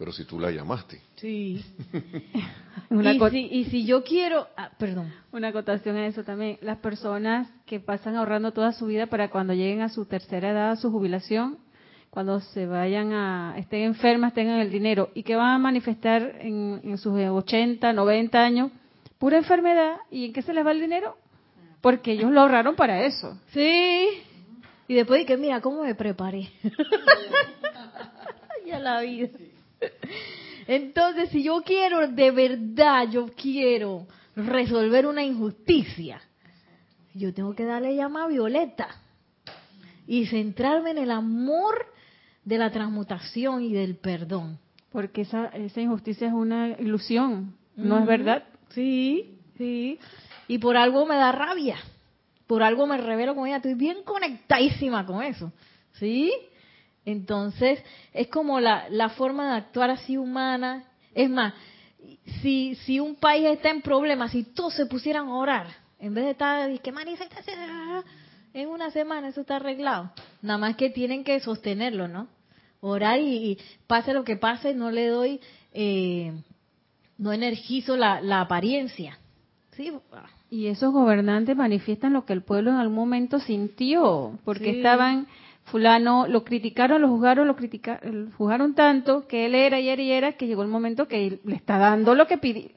pero 0.00 0.12
si 0.12 0.24
tú 0.24 0.40
la 0.40 0.50
llamaste. 0.50 0.98
Sí. 1.16 1.62
y, 2.90 3.30
si, 3.30 3.38
y, 3.38 3.64
si, 3.66 3.84
yo 3.84 4.02
quiero, 4.02 4.48
ah, 4.56 4.70
perdón. 4.78 5.12
Una 5.30 5.48
acotación 5.48 5.94
a 5.96 6.06
eso 6.06 6.24
también. 6.24 6.56
Las 6.62 6.78
personas 6.78 7.50
que 7.66 7.80
pasan 7.80 8.16
ahorrando 8.16 8.52
toda 8.52 8.72
su 8.72 8.86
vida 8.86 9.08
para 9.08 9.28
cuando 9.28 9.52
lleguen 9.52 9.82
a 9.82 9.90
su 9.90 10.06
tercera 10.06 10.52
edad, 10.52 10.70
a 10.70 10.76
su 10.76 10.90
jubilación, 10.90 11.58
cuando 12.08 12.40
se 12.40 12.64
vayan 12.64 13.12
a, 13.12 13.56
estén 13.58 13.82
enfermas, 13.82 14.32
tengan 14.32 14.60
el 14.60 14.70
dinero 14.70 15.10
y 15.12 15.22
que 15.22 15.36
van 15.36 15.50
a 15.50 15.58
manifestar 15.58 16.34
en, 16.40 16.80
en 16.82 16.96
sus 16.96 17.12
80, 17.12 17.92
90 17.92 18.42
años, 18.42 18.70
pura 19.18 19.36
enfermedad. 19.36 19.96
¿Y 20.10 20.24
en 20.24 20.32
qué 20.32 20.40
se 20.40 20.54
les 20.54 20.64
va 20.64 20.72
el 20.72 20.80
dinero? 20.80 21.18
Porque 21.82 22.12
ellos 22.12 22.30
lo 22.30 22.40
ahorraron 22.40 22.74
para 22.74 23.02
eso. 23.02 23.38
Sí. 23.52 24.08
Y 24.88 24.94
después 24.94 25.20
de 25.20 25.26
que, 25.26 25.36
mira, 25.36 25.60
¿cómo 25.60 25.82
me 25.82 25.94
preparé? 25.94 26.48
la 28.78 29.00
vida. 29.00 29.28
Entonces, 30.66 31.30
si 31.30 31.42
yo 31.42 31.62
quiero, 31.62 32.06
de 32.06 32.30
verdad, 32.30 33.08
yo 33.10 33.26
quiero 33.34 34.06
resolver 34.36 35.06
una 35.06 35.24
injusticia, 35.24 36.20
yo 37.14 37.34
tengo 37.34 37.54
que 37.54 37.64
darle 37.64 37.96
llama 37.96 38.24
a 38.24 38.28
Violeta 38.28 38.88
y 40.06 40.26
centrarme 40.26 40.90
en 40.90 40.98
el 40.98 41.10
amor 41.10 41.86
de 42.44 42.58
la 42.58 42.70
transmutación 42.70 43.62
y 43.62 43.72
del 43.72 43.96
perdón. 43.96 44.58
Porque 44.92 45.22
esa, 45.22 45.46
esa 45.46 45.80
injusticia 45.80 46.28
es 46.28 46.32
una 46.32 46.70
ilusión, 46.78 47.54
¿no 47.76 47.98
es 47.98 48.06
verdad? 48.06 48.44
Sí, 48.70 49.38
sí. 49.56 49.98
Y 50.48 50.58
por 50.58 50.76
algo 50.76 51.06
me 51.06 51.16
da 51.16 51.32
rabia, 51.32 51.76
por 52.46 52.62
algo 52.62 52.86
me 52.86 52.96
revelo 52.96 53.34
con 53.34 53.46
ella, 53.46 53.56
estoy 53.56 53.74
bien 53.74 54.02
conectadísima 54.04 55.06
con 55.06 55.22
eso, 55.22 55.52
¿sí? 55.92 56.32
Entonces, 57.04 57.82
es 58.12 58.28
como 58.28 58.60
la, 58.60 58.88
la 58.90 59.08
forma 59.10 59.50
de 59.52 59.56
actuar 59.58 59.90
así 59.90 60.16
humana. 60.16 60.84
Es 61.14 61.28
más, 61.30 61.54
si, 62.42 62.74
si 62.76 63.00
un 63.00 63.16
país 63.16 63.46
está 63.46 63.70
en 63.70 63.82
problemas, 63.82 64.32
si 64.32 64.44
todos 64.44 64.74
se 64.74 64.86
pusieran 64.86 65.28
a 65.28 65.34
orar, 65.34 65.66
en 65.98 66.14
vez 66.14 66.24
de 66.24 66.30
estar, 66.32 66.80
que 66.80 66.92
manifestación, 66.92 67.58
en 68.52 68.68
una 68.68 68.90
semana 68.90 69.28
eso 69.28 69.42
está 69.42 69.56
arreglado. 69.56 70.12
Nada 70.42 70.58
más 70.58 70.76
que 70.76 70.90
tienen 70.90 71.24
que 71.24 71.40
sostenerlo, 71.40 72.08
¿no? 72.08 72.28
Orar 72.80 73.20
y, 73.20 73.58
pase 73.86 74.12
lo 74.14 74.24
que 74.24 74.36
pase, 74.36 74.74
no 74.74 74.90
le 74.90 75.08
doy, 75.08 75.40
eh, 75.72 76.32
no 77.18 77.32
energizo 77.32 77.96
la, 77.96 78.20
la 78.20 78.40
apariencia. 78.40 79.18
¿Sí? 79.72 79.92
Y 80.50 80.66
esos 80.66 80.92
gobernantes 80.92 81.56
manifiestan 81.56 82.12
lo 82.12 82.24
que 82.24 82.32
el 82.32 82.42
pueblo 82.42 82.70
en 82.70 82.76
algún 82.76 82.96
momento 82.96 83.38
sintió, 83.38 84.38
porque 84.44 84.72
Sí. 84.72 84.76
estaban, 84.78 85.26
fulano, 85.70 86.26
lo 86.26 86.44
criticaron, 86.44 87.00
lo 87.02 87.08
juzgaron, 87.08 87.46
lo 87.46 87.56
criticaron, 87.56 88.32
juzgaron 88.32 88.74
tanto 88.74 89.26
que 89.26 89.46
él 89.46 89.54
era 89.54 89.80
y 89.80 89.88
era 89.88 90.02
y 90.02 90.12
era 90.12 90.32
que 90.32 90.46
llegó 90.46 90.62
el 90.62 90.68
momento 90.68 91.08
que 91.08 91.40
le 91.44 91.54
está 91.56 91.78
dando 91.78 92.14
lo 92.14 92.26
que 92.26 92.38
pidió. 92.38 92.70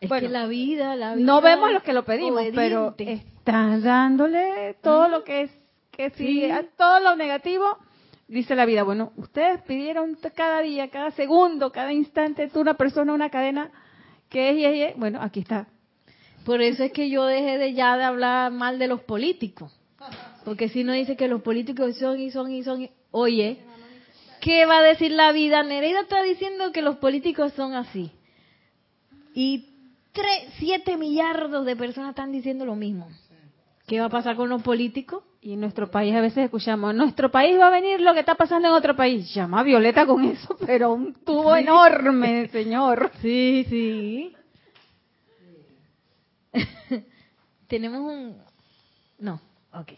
Es 0.00 0.08
Bueno, 0.08 0.28
que 0.28 0.32
la 0.32 0.46
vida, 0.46 0.94
la 0.96 1.14
vida. 1.14 1.26
no 1.26 1.40
vemos 1.40 1.72
lo 1.72 1.82
que 1.82 1.92
lo 1.92 2.04
pedimos, 2.04 2.32
obediente. 2.40 2.56
pero 2.60 2.94
está 2.98 3.78
dándole 3.78 4.76
todo 4.82 5.08
lo 5.08 5.24
que 5.24 5.42
es, 5.42 5.50
que 5.90 6.10
Sí. 6.10 6.44
a 6.50 6.62
todo 6.76 7.00
lo 7.00 7.16
negativo, 7.16 7.78
dice 8.28 8.54
la 8.54 8.64
vida, 8.64 8.84
bueno, 8.84 9.12
ustedes 9.16 9.60
pidieron 9.62 10.16
cada 10.34 10.60
día, 10.60 10.88
cada 10.88 11.10
segundo, 11.12 11.72
cada 11.72 11.92
instante, 11.92 12.48
tú 12.48 12.60
una 12.60 12.74
persona, 12.74 13.12
una 13.12 13.30
cadena, 13.30 13.70
que 14.28 14.50
es 14.50 14.56
y 14.58 14.64
es, 14.64 14.74
y 14.76 14.82
es. 14.82 14.96
bueno, 14.96 15.18
aquí 15.20 15.40
está. 15.40 15.66
Por 16.44 16.62
eso 16.62 16.82
es 16.84 16.92
que 16.92 17.10
yo 17.10 17.24
dejé 17.26 17.58
de 17.58 17.74
ya 17.74 17.96
de 17.96 18.04
hablar 18.04 18.52
mal 18.52 18.78
de 18.78 18.86
los 18.86 19.02
políticos. 19.02 19.77
Porque 20.48 20.70
si 20.70 20.82
no 20.82 20.94
dice 20.94 21.14
que 21.14 21.28
los 21.28 21.42
políticos 21.42 21.94
son 21.98 22.18
y 22.18 22.30
son 22.30 22.50
y 22.50 22.62
son. 22.62 22.80
y- 22.80 22.90
Oye, 23.10 23.58
¿qué 24.40 24.64
va 24.64 24.78
a 24.78 24.82
decir 24.82 25.12
la 25.12 25.30
vida? 25.30 25.62
Nereida 25.62 26.00
está 26.00 26.22
diciendo 26.22 26.72
que 26.72 26.80
los 26.80 26.96
políticos 26.96 27.52
son 27.52 27.74
así. 27.74 28.10
Y 29.34 29.68
tres, 30.12 30.48
siete 30.58 30.96
millardos 30.96 31.66
de 31.66 31.76
personas 31.76 32.10
están 32.10 32.32
diciendo 32.32 32.64
lo 32.64 32.76
mismo. 32.76 33.10
¿Qué 33.86 34.00
va 34.00 34.06
a 34.06 34.08
pasar 34.08 34.36
con 34.36 34.48
los 34.48 34.62
políticos? 34.62 35.22
Y 35.42 35.52
en 35.52 35.60
nuestro 35.60 35.90
país 35.90 36.14
a 36.14 36.22
veces 36.22 36.44
escuchamos, 36.46 36.94
nuestro 36.94 37.30
país 37.30 37.58
va 37.60 37.66
a 37.66 37.70
venir 37.70 38.00
lo 38.00 38.14
que 38.14 38.20
está 38.20 38.34
pasando 38.34 38.68
en 38.68 38.74
otro 38.74 38.96
país. 38.96 39.30
Llama 39.34 39.60
a 39.60 39.64
Violeta 39.64 40.06
con 40.06 40.24
eso, 40.24 40.56
pero 40.66 40.94
un 40.94 41.12
tubo 41.12 41.54
enorme, 41.56 42.48
señor. 42.52 43.10
Sí, 43.20 43.66
sí. 43.68 44.34
Tenemos 47.68 48.00
un... 48.00 48.38
No, 49.18 49.42
ok. 49.74 49.92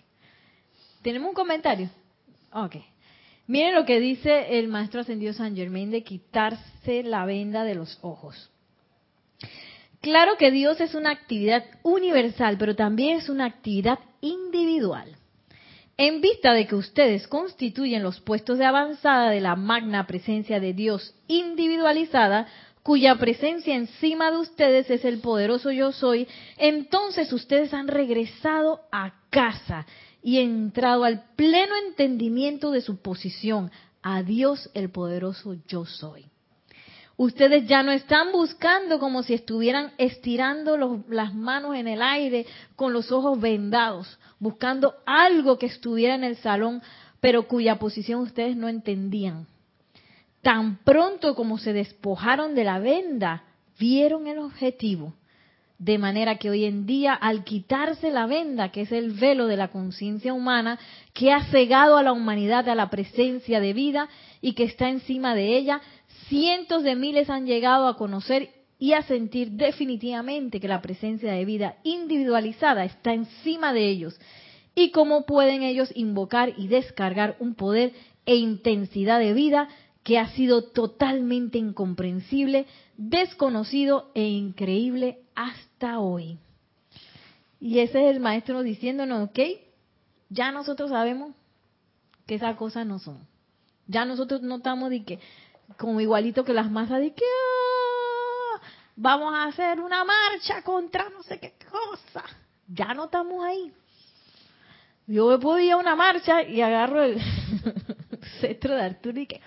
Tenemos 1.03 1.31
un 1.31 1.35
comentario. 1.35 1.91
Ok. 2.53 2.77
Miren 3.47 3.75
lo 3.75 3.85
que 3.85 4.01
dice 4.01 4.59
el 4.59 4.69
maestro 4.69 5.01
ascendido 5.01 5.33
San 5.33 5.57
Germain 5.57 5.91
de 5.91 6.05
quitarse 6.05 7.03
la 7.03 7.25
venda 7.25 7.65
de 7.65 7.75
los 7.75 7.99
ojos. 8.03 8.51
Claro 10.01 10.37
que 10.39 10.51
Dios 10.51 10.81
es 10.81 10.95
una 10.95 11.11
actividad 11.11 11.65
universal, 11.83 12.57
pero 12.59 12.75
también 12.75 13.19
es 13.19 13.29
una 13.29 13.47
actividad 13.47 13.99
individual. 14.21 15.17
En 15.97 16.23
vista 16.23 16.55
de 16.55 16.67
que 16.67 16.75
ustedes 16.75 17.29
constituyen 17.29 18.03
los 18.03 18.21
puestos 18.21 18.59
de 18.59 18.65
avanzada 18.65 19.31
de 19.31 19.41
la 19.41 19.57
magna 19.57 20.07
presencia 20.07 20.59
de 20.59 20.73
Dios 20.73 21.15
individualizada, 21.27 22.47
cuya 22.83 23.17
presencia 23.17 23.75
encima 23.75 24.31
de 24.31 24.39
ustedes 24.39 24.89
es 24.91 25.05
el 25.05 25.21
poderoso 25.21 25.71
yo 25.71 25.93
soy, 25.93 26.27
entonces 26.57 27.31
ustedes 27.33 27.75
han 27.75 27.89
regresado 27.89 28.81
a 28.91 29.13
casa 29.29 29.87
y 30.23 30.39
entrado 30.39 31.05
al 31.05 31.25
pleno 31.37 31.75
entendimiento 31.89 32.71
de 32.71 32.81
su 32.81 32.97
posición, 33.01 33.71
a 34.03 34.23
Dios 34.23 34.71
el 34.75 34.91
poderoso 34.91 35.57
yo 35.67 35.85
soy. 35.85 36.27
Ustedes 37.17 37.67
ya 37.69 37.83
no 37.83 37.93
están 37.93 38.33
buscando 38.33 38.99
como 38.99 39.23
si 39.23 39.35
estuvieran 39.35 39.93
estirando 39.99 41.05
las 41.09 41.35
manos 41.35 41.77
en 41.77 41.87
el 41.87 42.01
aire 42.01 42.47
con 42.77 42.95
los 42.95 43.13
ojos 43.13 43.39
vendados, 43.39 44.19
buscando 44.39 44.95
algo 45.05 45.59
que 45.59 45.67
estuviera 45.67 46.15
en 46.15 46.25
el 46.25 46.37
salón, 46.37 46.81
pero 47.21 47.47
cuya 47.47 47.79
posición 47.79 48.21
ustedes 48.21 48.57
no 48.57 48.69
entendían. 48.69 49.47
Tan 50.41 50.79
pronto 50.79 51.35
como 51.35 51.59
se 51.59 51.75
despojaron 51.75 52.55
de 52.55 52.65
la 52.65 52.79
venda, 52.79 53.45
vieron 53.79 54.27
el 54.27 54.39
objetivo. 54.39 55.13
De 55.81 55.97
manera 55.97 56.37
que 56.37 56.51
hoy 56.51 56.67
en 56.67 56.85
día, 56.85 57.15
al 57.15 57.43
quitarse 57.43 58.11
la 58.11 58.27
venda, 58.27 58.71
que 58.71 58.83
es 58.83 58.93
el 58.93 59.13
velo 59.13 59.47
de 59.47 59.57
la 59.57 59.69
conciencia 59.69 60.35
humana, 60.35 60.79
que 61.15 61.33
ha 61.33 61.45
cegado 61.45 61.97
a 61.97 62.03
la 62.03 62.13
humanidad 62.13 62.69
a 62.69 62.75
la 62.75 62.91
presencia 62.91 63.61
de 63.61 63.73
vida 63.73 64.11
y 64.43 64.53
que 64.53 64.65
está 64.65 64.91
encima 64.91 65.35
de 65.35 65.57
ella, 65.57 65.81
cientos 66.29 66.83
de 66.83 66.97
miles 66.97 67.31
han 67.31 67.47
llegado 67.47 67.89
a 67.89 67.97
conocer 67.97 68.51
y 68.79 68.93
a 68.93 69.01
sentir 69.05 69.53
definitivamente 69.53 70.61
que 70.61 70.69
la 70.69 70.83
presencia 70.83 71.33
de 71.33 71.47
vida 71.47 71.77
individualizada 71.83 72.85
está 72.85 73.15
encima 73.15 73.73
de 73.73 73.89
ellos. 73.89 74.21
Y 74.75 74.91
cómo 74.91 75.25
pueden 75.25 75.63
ellos 75.63 75.91
invocar 75.95 76.53
y 76.59 76.69
descargar 76.69 77.37
un 77.41 77.55
poder 77.55 77.95
e 78.27 78.37
intensidad 78.37 79.19
de 79.19 79.33
vida 79.33 79.67
que 80.03 80.19
ha 80.19 80.29
sido 80.29 80.63
totalmente 80.63 81.57
incomprensible, 81.57 82.67
desconocido 82.99 84.11
e 84.15 84.29
increíble 84.29 85.21
hasta 85.35 85.70
hoy. 85.99 86.39
Y 87.59 87.79
ese 87.81 88.09
es 88.09 88.15
el 88.17 88.21
maestro 88.21 88.63
diciéndonos, 88.63 89.29
ok, 89.31 89.39
ya 90.29 90.53
nosotros 90.53 90.91
sabemos 90.91 91.35
que 92.27 92.37
esas 92.37 92.57
cosas 92.57 92.87
no 92.87 92.99
son. 92.99 93.27
Ya 93.87 94.05
nosotros 94.05 94.41
no 94.43 94.57
estamos 94.57 94.91
de 94.91 95.05
que, 95.05 95.19
como 95.77 96.01
igualito 96.01 96.45
que 96.45 96.53
las 96.53 96.71
masas, 96.71 97.01
de 97.01 97.13
que 97.13 97.25
"Ah, 97.25 98.61
vamos 98.97 99.35
a 99.35 99.45
hacer 99.45 99.81
una 99.81 100.05
marcha 100.05 100.63
contra 100.63 101.09
no 101.11 101.23
sé 101.23 101.39
qué 101.41 101.55
cosa. 101.71 102.25
Ya 102.69 102.95
no 102.95 103.07
estamos 103.07 103.45
ahí. 103.45 103.73
Yo 105.07 105.41
puedo 105.41 105.59
ir 105.59 105.73
a 105.73 105.77
una 105.77 105.97
marcha 105.97 106.43
y 106.45 106.61
agarro 106.61 107.03
el 107.03 107.19
cetro 108.41 108.77
de 108.77 108.83
Arturo 108.83 109.19
y 109.21 109.27
que 109.27 109.41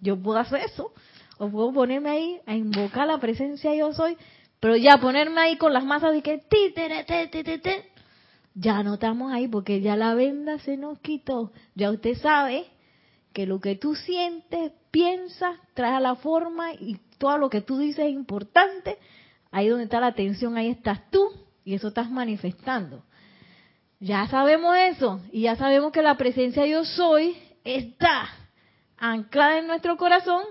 yo 0.00 0.16
puedo 0.20 0.38
hacer 0.38 0.62
eso. 0.62 0.92
O 1.38 1.48
puedo 1.48 1.72
ponerme 1.72 2.10
ahí 2.10 2.40
a 2.46 2.56
invocar 2.56 3.06
la 3.06 3.18
presencia 3.18 3.72
yo 3.76 3.92
soy, 3.92 4.16
pero 4.60 4.76
ya 4.76 4.98
ponerme 4.98 5.40
ahí 5.40 5.56
con 5.56 5.72
las 5.72 5.84
masas 5.84 6.12
de 6.12 6.22
que 6.22 6.38
ti, 6.38 6.74
ya 8.54 8.82
no 8.82 8.94
estamos 8.94 9.32
ahí 9.32 9.46
porque 9.46 9.80
ya 9.80 9.94
la 9.94 10.14
venda 10.14 10.58
se 10.58 10.76
nos 10.76 10.98
quitó. 10.98 11.52
Ya 11.74 11.90
usted 11.90 12.16
sabe 12.16 12.66
que 13.32 13.46
lo 13.46 13.60
que 13.60 13.76
tú 13.76 13.94
sientes, 13.94 14.72
piensas, 14.90 15.56
trae 15.74 15.94
a 15.94 16.00
la 16.00 16.16
forma 16.16 16.72
y 16.72 16.98
todo 17.18 17.38
lo 17.38 17.50
que 17.50 17.60
tú 17.60 17.78
dices 17.78 18.06
es 18.06 18.12
importante. 18.12 18.98
Ahí 19.52 19.68
donde 19.68 19.84
está 19.84 20.00
la 20.00 20.08
atención, 20.08 20.56
ahí 20.56 20.70
estás 20.70 21.08
tú 21.10 21.30
y 21.64 21.74
eso 21.74 21.88
estás 21.88 22.10
manifestando. 22.10 23.04
Ya 24.00 24.26
sabemos 24.26 24.76
eso 24.76 25.20
y 25.30 25.42
ya 25.42 25.54
sabemos 25.54 25.92
que 25.92 26.02
la 26.02 26.16
presencia 26.16 26.66
yo 26.66 26.84
soy 26.84 27.36
está 27.64 28.28
anclada 28.96 29.58
en 29.58 29.68
nuestro 29.68 29.96
corazón 29.96 30.42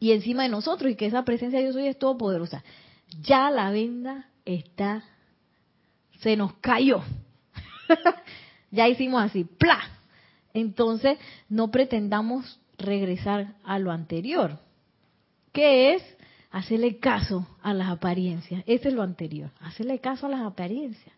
y 0.00 0.10
encima 0.10 0.42
de 0.42 0.48
nosotros 0.48 0.90
y 0.90 0.96
que 0.96 1.06
esa 1.06 1.24
presencia 1.24 1.60
yo 1.60 1.72
soy 1.72 1.86
es 1.86 1.98
todopoderosa. 1.98 2.64
Ya 3.20 3.50
la 3.50 3.70
venda 3.70 4.28
está, 4.44 5.04
se 6.20 6.36
nos 6.36 6.54
cayó. 6.54 7.02
ya 8.70 8.88
hicimos 8.88 9.22
así, 9.22 9.44
¡pla! 9.44 9.80
Entonces 10.54 11.18
no 11.48 11.70
pretendamos 11.70 12.60
regresar 12.78 13.54
a 13.64 13.78
lo 13.78 13.90
anterior, 13.90 14.58
que 15.52 15.94
es 15.94 16.02
hacerle 16.50 16.98
caso 16.98 17.46
a 17.62 17.72
las 17.72 17.88
apariencias. 17.88 18.62
Ese 18.66 18.88
es 18.88 18.94
lo 18.94 19.02
anterior, 19.02 19.50
hacerle 19.60 19.98
caso 20.00 20.26
a 20.26 20.30
las 20.30 20.42
apariencias. 20.42 21.14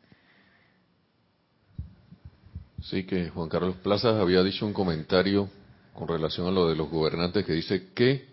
Sí, 2.83 3.05
que 3.05 3.31
Juan 3.31 3.49
Carlos 3.49 3.77
Plazas 3.77 4.21
había 4.21 4.43
dicho 4.43 4.67
un 4.67 4.75
comentario 4.75 5.49
con 5.95 6.07
relación 6.07 6.47
a 6.47 6.51
lo 6.51 6.69
de 6.69 6.77
los 6.77 6.91
gobernantes 6.91 7.45
que 7.45 7.55
dice 7.55 7.89
que 7.95 8.27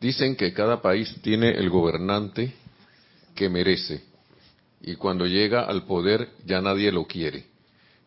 dicen 0.00 0.36
que 0.36 0.54
cada 0.54 0.80
país 0.80 1.14
tiene 1.22 1.50
el 1.50 1.68
gobernante 1.68 2.54
que 3.34 3.48
merece 3.48 4.14
y 4.86 4.96
cuando 4.96 5.26
llega 5.26 5.62
al 5.62 5.84
poder 5.84 6.28
ya 6.44 6.60
nadie 6.60 6.92
lo 6.92 7.06
quiere. 7.06 7.46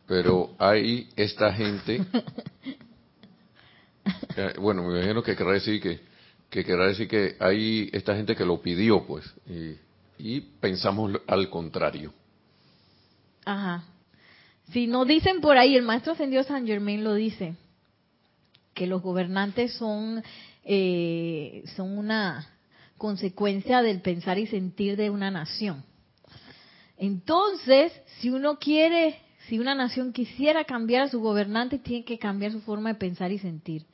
Pero 0.05 0.55
hay 0.59 1.09
esta 1.15 1.51
gente, 1.51 1.95
eh, 4.37 4.53
bueno, 4.59 4.83
me 4.83 4.99
imagino 4.99 5.23
que 5.23 5.35
querrá 5.35 5.53
decir 5.53 5.81
que, 5.81 5.99
que 6.49 6.63
querrá 6.63 6.87
decir 6.87 7.07
que 7.07 7.35
hay 7.39 7.89
esta 7.91 8.15
gente 8.15 8.35
que 8.35 8.45
lo 8.45 8.61
pidió, 8.61 9.05
pues, 9.05 9.25
y, 9.47 9.75
y 10.19 10.41
pensamos 10.41 11.19
al 11.27 11.49
contrario. 11.49 12.13
Ajá. 13.43 13.83
Si 14.71 14.87
no 14.87 15.03
dicen 15.03 15.41
por 15.41 15.57
ahí, 15.57 15.75
el 15.75 15.83
maestro 15.83 16.13
ascendido 16.13 16.43
San 16.43 16.67
Germain 16.67 17.03
lo 17.03 17.15
dice, 17.15 17.55
que 18.73 18.85
los 18.85 19.01
gobernantes 19.01 19.73
son, 19.73 20.23
eh, 20.63 21.63
son 21.75 21.97
una 21.97 22.47
consecuencia 22.97 23.81
del 23.81 24.01
pensar 24.01 24.39
y 24.39 24.47
sentir 24.47 24.97
de 24.97 25.09
una 25.09 25.31
nación. 25.31 25.83
Entonces, 26.97 27.93
si 28.19 28.29
uno 28.29 28.57
quiere, 28.57 29.19
si 29.47 29.59
una 29.59 29.75
nación 29.75 30.13
quisiera 30.13 30.63
cambiar 30.65 31.03
a 31.03 31.09
su 31.09 31.19
gobernante, 31.19 31.77
tiene 31.77 32.05
que 32.05 32.17
cambiar 32.17 32.51
su 32.51 32.61
forma 32.61 32.89
de 32.89 32.99
pensar 32.99 33.31
y 33.31 33.39
sentir, 33.39 33.85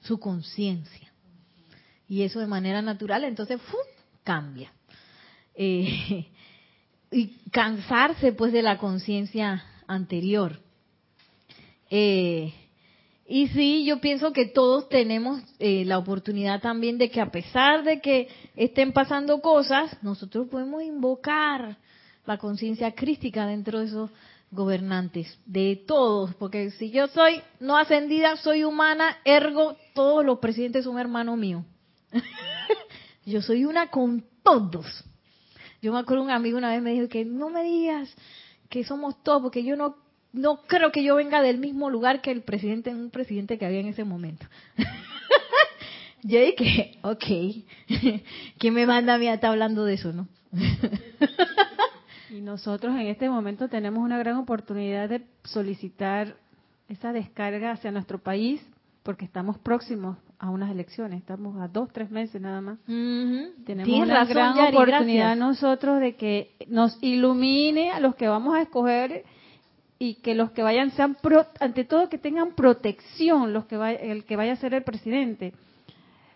su 0.00 0.18
conciencia. 0.20 1.12
Y 2.08 2.22
eso 2.22 2.40
de 2.40 2.46
manera 2.46 2.82
natural, 2.82 3.24
entonces, 3.24 3.60
¡fum! 3.62 3.80
cambia. 4.22 4.72
Eh, 5.54 6.28
y 7.10 7.26
cansarse 7.50 8.32
pues 8.32 8.52
de 8.52 8.62
la 8.62 8.78
conciencia 8.78 9.64
anterior. 9.86 10.60
Eh, 11.90 12.54
Y 13.34 13.48
sí, 13.48 13.86
yo 13.86 13.98
pienso 13.98 14.34
que 14.34 14.44
todos 14.44 14.90
tenemos 14.90 15.42
eh, 15.58 15.86
la 15.86 15.96
oportunidad 15.96 16.60
también 16.60 16.98
de 16.98 17.10
que 17.10 17.18
a 17.18 17.30
pesar 17.30 17.82
de 17.82 17.98
que 18.02 18.28
estén 18.56 18.92
pasando 18.92 19.40
cosas, 19.40 19.96
nosotros 20.02 20.48
podemos 20.48 20.82
invocar 20.82 21.78
la 22.26 22.36
conciencia 22.36 22.92
crística 22.94 23.46
dentro 23.46 23.78
de 23.78 23.86
esos 23.86 24.10
gobernantes, 24.50 25.38
de 25.46 25.82
todos, 25.86 26.34
porque 26.34 26.72
si 26.72 26.90
yo 26.90 27.06
soy 27.06 27.40
no 27.58 27.78
ascendida, 27.78 28.36
soy 28.36 28.64
humana, 28.64 29.16
ergo 29.24 29.78
todos 29.94 30.26
los 30.26 30.38
presidentes 30.38 30.84
son 30.84 30.98
hermanos 30.98 31.38
míos. 31.38 31.64
yo 33.24 33.40
soy 33.40 33.64
una 33.64 33.88
con 33.88 34.26
todos. 34.42 35.04
Yo 35.80 35.94
me 35.94 36.00
acuerdo 36.00 36.22
un 36.22 36.30
amigo 36.30 36.58
una 36.58 36.68
vez 36.68 36.82
me 36.82 36.92
dijo 36.92 37.08
que 37.08 37.24
no 37.24 37.48
me 37.48 37.64
digas 37.64 38.14
que 38.68 38.84
somos 38.84 39.22
todos, 39.22 39.40
porque 39.40 39.64
yo 39.64 39.74
no 39.74 40.01
no 40.32 40.62
creo 40.66 40.92
que 40.92 41.04
yo 41.04 41.16
venga 41.16 41.42
del 41.42 41.58
mismo 41.58 41.90
lugar 41.90 42.20
que 42.20 42.30
el 42.30 42.42
presidente, 42.42 42.90
un 42.90 43.10
presidente 43.10 43.58
que 43.58 43.66
había 43.66 43.80
en 43.80 43.88
ese 43.88 44.04
momento. 44.04 44.46
yo 46.22 46.40
dije, 46.40 46.98
ok, 47.02 47.24
¿quién 48.58 48.74
me 48.74 48.86
manda 48.86 49.14
a 49.14 49.18
mí 49.18 49.28
a 49.28 49.34
estar 49.34 49.50
hablando 49.50 49.84
de 49.84 49.94
eso, 49.94 50.12
no? 50.12 50.28
y 52.30 52.40
nosotros 52.40 52.94
en 52.94 53.06
este 53.06 53.28
momento 53.28 53.68
tenemos 53.68 54.02
una 54.02 54.18
gran 54.18 54.36
oportunidad 54.36 55.08
de 55.08 55.22
solicitar 55.44 56.36
esa 56.88 57.12
descarga 57.12 57.72
hacia 57.72 57.90
nuestro 57.90 58.18
país, 58.18 58.62
porque 59.02 59.24
estamos 59.24 59.58
próximos 59.58 60.16
a 60.38 60.50
unas 60.50 60.70
elecciones, 60.70 61.20
estamos 61.20 61.60
a 61.60 61.68
dos, 61.68 61.90
tres 61.92 62.10
meses 62.10 62.40
nada 62.40 62.60
más. 62.60 62.78
Tenemos 62.86 63.88
una 63.88 64.24
gran 64.24 64.58
oportunidad 64.58 65.36
nosotros 65.36 66.00
de 66.00 66.16
que 66.16 66.54
nos 66.68 66.98
ilumine 67.02 67.90
a 67.90 68.00
los 68.00 68.14
que 68.14 68.28
vamos 68.28 68.54
a 68.54 68.62
escoger 68.62 69.24
y 70.02 70.14
que 70.14 70.34
los 70.34 70.50
que 70.50 70.64
vayan 70.64 70.90
sean 70.90 71.16
ante 71.60 71.84
todo 71.84 72.08
que 72.08 72.18
tengan 72.18 72.56
protección 72.56 73.52
los 73.52 73.66
que 73.66 73.76
el 74.02 74.24
que 74.24 74.34
vaya 74.34 74.54
a 74.54 74.56
ser 74.56 74.74
el 74.74 74.82
presidente. 74.82 75.52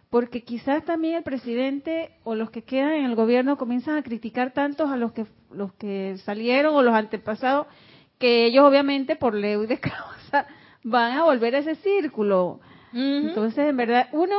Porque 0.09 0.45
quizás 0.45 0.85
también 0.85 1.17
el 1.17 1.25
presidente 1.25 2.13
o 2.23 2.37
los 2.37 2.51
que 2.51 2.63
quedan 2.63 2.93
en 2.93 3.07
el 3.07 3.17
gobierno 3.17 3.59
comienzan 3.59 3.97
a 3.97 4.05
criticar 4.05 4.53
tantos 4.53 4.89
a 4.89 4.97
los 4.97 5.11
que 5.11 5.27
los 5.51 5.73
que 5.73 6.17
salieron 6.19 6.77
o 6.77 6.83
los 6.83 6.95
antepasados 6.95 7.67
que 8.21 8.47
ellos 8.47 8.65
obviamente 8.65 9.17
por 9.17 9.35
ley 9.35 9.57
de 9.67 9.81
causa 9.81 10.47
van 10.85 11.19
a 11.19 11.25
volver 11.25 11.57
a 11.57 11.59
ese 11.59 11.75
círculo. 11.75 12.61
Entonces 12.93 13.69
en 13.69 13.77
verdad 13.77 14.11
uno 14.13 14.37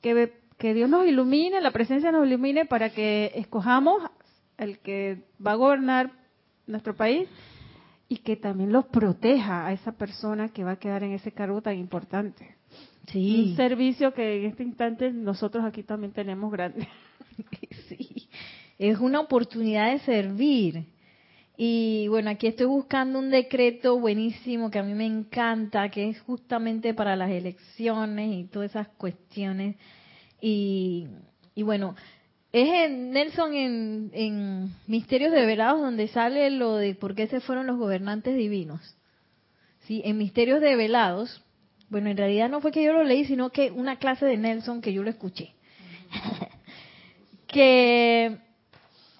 que 0.00 0.32
que 0.56 0.72
Dios 0.72 0.88
nos 0.88 1.06
ilumine 1.06 1.60
la 1.60 1.70
presencia 1.70 2.12
nos 2.12 2.26
ilumine 2.26 2.64
para 2.64 2.88
que 2.88 3.30
escojamos 3.34 4.04
el 4.56 4.78
que 4.78 5.18
va 5.46 5.52
a 5.52 5.56
gobernar 5.56 6.12
nuestro 6.66 6.96
país 6.96 7.28
y 8.10 8.18
que 8.18 8.34
también 8.34 8.72
los 8.72 8.86
proteja 8.86 9.68
a 9.68 9.72
esa 9.72 9.92
persona 9.92 10.48
que 10.48 10.64
va 10.64 10.72
a 10.72 10.78
quedar 10.80 11.04
en 11.04 11.12
ese 11.12 11.30
cargo 11.30 11.62
tan 11.62 11.78
importante. 11.78 12.56
Sí. 13.06 13.50
Un 13.50 13.56
servicio 13.56 14.12
que 14.12 14.40
en 14.40 14.46
este 14.46 14.64
instante 14.64 15.12
nosotros 15.12 15.64
aquí 15.64 15.84
también 15.84 16.12
tenemos 16.12 16.50
grande. 16.50 16.88
sí, 17.88 18.28
es 18.78 18.98
una 18.98 19.20
oportunidad 19.20 19.92
de 19.92 20.00
servir. 20.00 20.86
Y 21.56 22.08
bueno, 22.08 22.30
aquí 22.30 22.48
estoy 22.48 22.66
buscando 22.66 23.16
un 23.16 23.30
decreto 23.30 23.96
buenísimo 23.96 24.72
que 24.72 24.80
a 24.80 24.82
mí 24.82 24.94
me 24.94 25.06
encanta, 25.06 25.88
que 25.88 26.08
es 26.08 26.20
justamente 26.22 26.94
para 26.94 27.14
las 27.14 27.30
elecciones 27.30 28.34
y 28.34 28.44
todas 28.48 28.70
esas 28.70 28.88
cuestiones. 28.88 29.76
Y, 30.40 31.06
y 31.54 31.62
bueno, 31.62 31.94
es 32.52 32.68
en 32.68 33.10
Nelson 33.12 33.54
en, 33.54 34.74
Misterios 34.86 35.32
de 35.32 35.46
Velados 35.46 35.80
donde 35.80 36.08
sale 36.08 36.50
lo 36.50 36.76
de 36.76 36.94
por 36.94 37.14
qué 37.14 37.26
se 37.28 37.40
fueron 37.40 37.66
los 37.66 37.78
gobernantes 37.78 38.36
divinos. 38.36 38.96
Sí, 39.86 40.02
en 40.04 40.18
Misterios 40.18 40.60
de 40.60 40.76
Velados, 40.76 41.42
bueno, 41.88 42.10
en 42.10 42.16
realidad 42.16 42.48
no 42.48 42.60
fue 42.60 42.72
que 42.72 42.82
yo 42.82 42.92
lo 42.92 43.04
leí, 43.04 43.24
sino 43.24 43.50
que 43.50 43.70
una 43.70 43.96
clase 43.96 44.26
de 44.26 44.36
Nelson 44.36 44.80
que 44.80 44.92
yo 44.92 45.02
lo 45.02 45.10
escuché. 45.10 45.54
que 47.46 48.38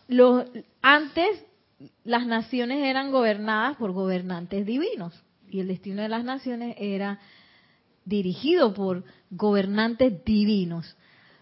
los, 0.08 0.44
antes 0.82 1.44
las 2.04 2.26
naciones 2.26 2.84
eran 2.84 3.10
gobernadas 3.10 3.76
por 3.76 3.92
gobernantes 3.92 4.66
divinos 4.66 5.22
y 5.50 5.60
el 5.60 5.68
destino 5.68 6.02
de 6.02 6.08
las 6.08 6.24
naciones 6.24 6.76
era 6.78 7.20
dirigido 8.04 8.74
por 8.74 9.04
gobernantes 9.30 10.24
divinos. 10.24 10.96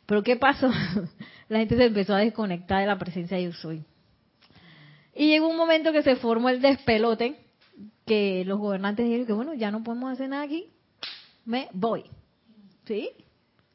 Pero 0.08 0.22
¿qué 0.22 0.36
pasó? 0.36 0.70
la 1.50 1.58
gente 1.58 1.76
se 1.76 1.84
empezó 1.84 2.14
a 2.14 2.20
desconectar 2.20 2.80
de 2.80 2.86
la 2.86 2.98
presencia 2.98 3.36
de 3.36 3.44
yo 3.44 3.52
soy. 3.52 3.84
Y 5.14 5.28
llegó 5.28 5.48
un 5.48 5.56
momento 5.58 5.92
que 5.92 6.02
se 6.02 6.16
formó 6.16 6.48
el 6.48 6.62
despelote, 6.62 7.36
que 8.06 8.42
los 8.46 8.58
gobernantes 8.58 9.04
dijeron 9.04 9.26
que 9.26 9.34
bueno, 9.34 9.52
ya 9.52 9.70
no 9.70 9.84
podemos 9.84 10.10
hacer 10.10 10.30
nada 10.30 10.44
aquí, 10.44 10.64
me 11.44 11.68
voy. 11.74 12.04
¿Sí? 12.86 13.10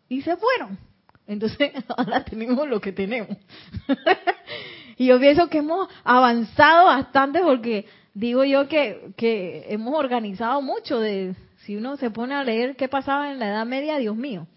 Y 0.10 0.24
se 0.24 0.36
fueron. 0.36 0.80
Entonces, 1.28 1.72
ahora 1.96 2.26
tenemos 2.26 2.68
lo 2.68 2.82
que 2.82 2.92
tenemos. 2.92 3.38
y 4.98 5.06
yo 5.06 5.20
pienso 5.20 5.50
que 5.50 5.60
hemos 5.60 5.88
avanzado 6.04 6.86
bastante 6.86 7.42
porque 7.42 7.86
digo 8.16 8.44
yo 8.44 8.68
que, 8.68 9.12
que 9.18 9.68
hemos 9.70 9.94
organizado 9.94 10.64
mucho 10.64 11.00
de, 11.00 11.36
si 11.58 11.76
uno 11.76 11.96
se 11.96 12.10
pone 12.10 12.34
a 12.34 12.44
leer 12.44 12.76
qué 12.76 12.88
pasaba 12.88 13.32
en 13.32 13.38
la 13.38 13.50
Edad 13.50 13.68
Media, 13.68 14.00
Dios 14.00 14.16
mío. 14.16 14.48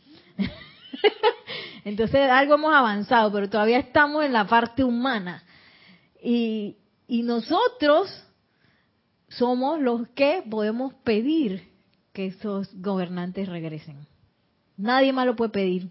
Entonces 1.85 2.29
algo 2.31 2.55
hemos 2.55 2.75
avanzado, 2.75 3.33
pero 3.33 3.49
todavía 3.49 3.79
estamos 3.79 4.25
en 4.25 4.33
la 4.33 4.47
parte 4.47 4.85
humana. 4.85 5.43
Y, 6.23 6.77
nosotros 7.09 8.11
somos 9.29 9.81
los 9.81 10.09
que 10.09 10.43
podemos 10.49 10.93
pedir 11.05 11.69
que 12.13 12.27
esos 12.27 12.69
gobernantes 12.75 13.49
regresen. 13.49 14.07
Nadie 14.77 15.13
más 15.13 15.27
lo 15.27 15.37
puede 15.37 15.51
pedir. 15.51 15.91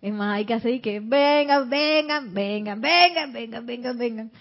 Es 0.00 0.12
más, 0.12 0.36
hay 0.36 0.44
que 0.44 0.54
hacer 0.54 0.80
que 0.80 1.00
vengan, 1.00 1.68
vengan, 1.68 2.32
vengan, 2.32 2.80
vengan, 2.80 3.32
vengan, 3.32 3.66
vengan, 3.66 3.98
vengan. 3.98 4.32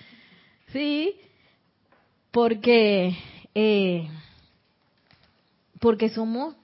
Sí, 0.72 1.16
porque 2.30 3.18
eh, 3.56 4.08
porque 5.80 6.10
somos, 6.10 6.56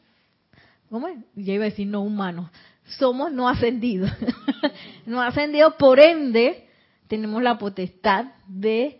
¿cómo 0.90 1.08
es? 1.08 1.18
Ya 1.36 1.54
iba 1.54 1.66
a 1.66 1.70
decir 1.70 1.88
no 1.88 2.02
humanos, 2.02 2.50
somos 2.86 3.32
no 3.32 3.48
ascendidos. 3.48 4.12
no 5.06 5.22
ascendidos, 5.22 5.76
por 5.76 6.00
ende, 6.00 6.68
tenemos 7.08 7.42
la 7.42 7.58
potestad 7.58 8.26
de 8.48 9.00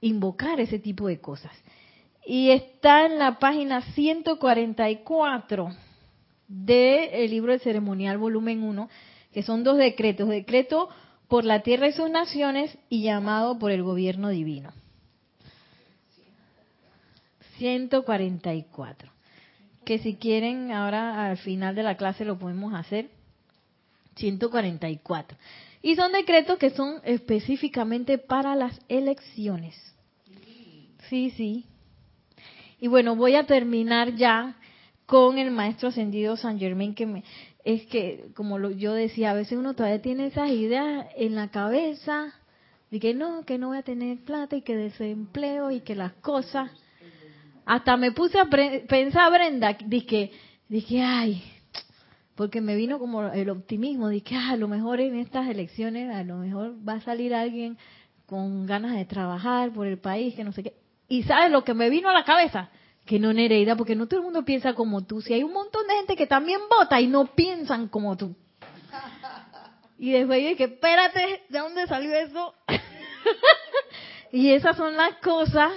invocar 0.00 0.60
ese 0.60 0.78
tipo 0.78 1.08
de 1.08 1.20
cosas. 1.20 1.52
Y 2.26 2.50
está 2.50 3.06
en 3.06 3.18
la 3.18 3.38
página 3.38 3.82
144 3.92 5.68
del 6.48 7.30
libro 7.30 7.52
de 7.52 7.58
ceremonial 7.58 8.18
volumen 8.18 8.62
1, 8.62 8.88
que 9.32 9.42
son 9.42 9.64
dos 9.64 9.76
decretos, 9.76 10.28
decreto 10.28 10.88
por 11.28 11.44
la 11.44 11.62
tierra 11.62 11.88
y 11.88 11.92
sus 11.92 12.10
naciones 12.10 12.76
y 12.88 13.02
llamado 13.02 13.58
por 13.58 13.70
el 13.70 13.82
gobierno 13.82 14.28
divino. 14.28 14.72
144 17.58 19.14
que 19.84 19.98
si 19.98 20.16
quieren 20.16 20.72
ahora 20.72 21.26
al 21.26 21.36
final 21.36 21.74
de 21.74 21.82
la 21.82 21.96
clase 21.96 22.24
lo 22.24 22.38
podemos 22.38 22.74
hacer. 22.74 23.10
144. 24.16 25.36
Y 25.82 25.96
son 25.96 26.12
decretos 26.12 26.58
que 26.58 26.70
son 26.70 27.00
específicamente 27.04 28.18
para 28.18 28.56
las 28.56 28.80
elecciones. 28.88 29.74
Sí, 31.08 31.30
sí. 31.30 31.66
Y 32.80 32.88
bueno, 32.88 33.16
voy 33.16 33.34
a 33.34 33.46
terminar 33.46 34.14
ya 34.14 34.56
con 35.06 35.38
el 35.38 35.50
maestro 35.50 35.88
ascendido 35.88 36.36
San 36.36 36.58
Germain, 36.58 36.94
que 36.94 37.06
me, 37.06 37.22
es 37.64 37.86
que, 37.86 38.26
como 38.34 38.58
lo, 38.58 38.70
yo 38.70 38.92
decía, 38.92 39.30
a 39.30 39.34
veces 39.34 39.58
uno 39.58 39.74
todavía 39.74 40.02
tiene 40.02 40.26
esas 40.26 40.50
ideas 40.50 41.06
en 41.16 41.34
la 41.34 41.48
cabeza 41.48 42.32
de 42.90 43.00
que 43.00 43.14
no, 43.14 43.44
que 43.44 43.58
no 43.58 43.68
voy 43.68 43.78
a 43.78 43.82
tener 43.82 44.18
plata 44.18 44.56
y 44.56 44.62
que 44.62 44.76
desempleo 44.76 45.70
y 45.70 45.80
que 45.80 45.94
las 45.94 46.12
cosas. 46.14 46.70
Hasta 47.66 47.96
me 47.96 48.12
puse 48.12 48.38
a 48.38 48.46
pensar, 48.46 49.32
Brenda, 49.32 49.76
dije, 49.86 50.30
dije, 50.68 51.02
ay, 51.02 51.42
porque 52.34 52.60
me 52.60 52.74
vino 52.74 52.98
como 52.98 53.22
el 53.28 53.50
optimismo, 53.50 54.08
dije, 54.08 54.34
ah, 54.36 54.50
a 54.50 54.56
lo 54.56 54.68
mejor 54.68 55.00
en 55.00 55.16
estas 55.16 55.48
elecciones, 55.48 56.14
a 56.14 56.24
lo 56.24 56.36
mejor 56.36 56.74
va 56.86 56.94
a 56.94 57.00
salir 57.00 57.34
alguien 57.34 57.78
con 58.26 58.66
ganas 58.66 58.96
de 58.96 59.04
trabajar 59.04 59.72
por 59.72 59.86
el 59.86 59.98
país, 59.98 60.34
que 60.34 60.44
no 60.44 60.52
sé 60.52 60.62
qué. 60.62 60.74
Y 61.08 61.22
¿sabes 61.24 61.50
lo 61.50 61.62
que 61.64 61.74
me 61.74 61.90
vino 61.90 62.08
a 62.08 62.12
la 62.12 62.24
cabeza? 62.24 62.70
Que 63.06 63.18
no 63.18 63.32
Nereida, 63.32 63.76
porque 63.76 63.94
no 63.94 64.06
todo 64.06 64.20
el 64.20 64.24
mundo 64.24 64.44
piensa 64.44 64.74
como 64.74 65.04
tú. 65.04 65.20
Si 65.20 65.32
hay 65.34 65.44
un 65.44 65.52
montón 65.52 65.86
de 65.86 65.94
gente 65.94 66.16
que 66.16 66.26
también 66.26 66.60
vota 66.68 67.00
y 67.00 67.06
no 67.06 67.26
piensan 67.34 67.88
como 67.88 68.16
tú. 68.16 68.34
Y 69.98 70.10
después 70.10 70.38
dije, 70.38 70.64
espérate, 70.64 71.42
¿de 71.48 71.58
dónde 71.58 71.86
salió 71.86 72.14
eso? 72.14 72.54
y 74.32 74.50
esas 74.50 74.76
son 74.76 74.96
las 74.96 75.16
cosas 75.16 75.72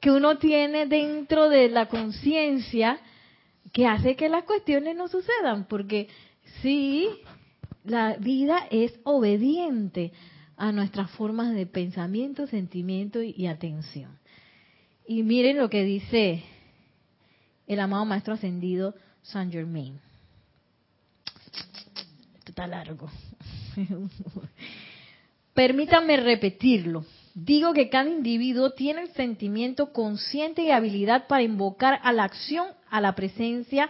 que 0.00 0.10
uno 0.10 0.38
tiene 0.38 0.86
dentro 0.86 1.48
de 1.48 1.68
la 1.68 1.86
conciencia 1.86 2.98
que 3.72 3.86
hace 3.86 4.16
que 4.16 4.28
las 4.28 4.44
cuestiones 4.44 4.96
no 4.96 5.08
sucedan, 5.08 5.66
porque 5.66 6.08
sí, 6.60 7.08
la 7.84 8.16
vida 8.16 8.66
es 8.70 8.98
obediente 9.04 10.12
a 10.56 10.72
nuestras 10.72 11.10
formas 11.12 11.54
de 11.54 11.66
pensamiento, 11.66 12.46
sentimiento 12.46 13.22
y, 13.22 13.46
atención. 13.46 14.18
Y 15.06 15.22
miren 15.22 15.58
lo 15.58 15.68
que 15.68 15.84
dice 15.84 16.44
el 17.66 17.80
amado 17.80 18.04
Maestro 18.04 18.34
Ascendido 18.34 18.94
Saint 19.22 19.52
Germain. 19.52 20.00
Esto 22.34 22.50
está 22.50 22.66
largo. 22.66 23.10
Permítanme 25.54 26.16
repetirlo. 26.18 27.04
Digo 27.34 27.72
que 27.72 27.88
cada 27.88 28.10
individuo 28.10 28.70
tiene 28.70 29.02
el 29.02 29.12
sentimiento 29.12 29.92
consciente 29.92 30.62
y 30.62 30.70
habilidad 30.70 31.26
para 31.28 31.42
invocar 31.42 31.98
a 32.02 32.12
la 32.12 32.24
acción, 32.24 32.66
a 32.90 33.00
la 33.00 33.14
presencia 33.14 33.88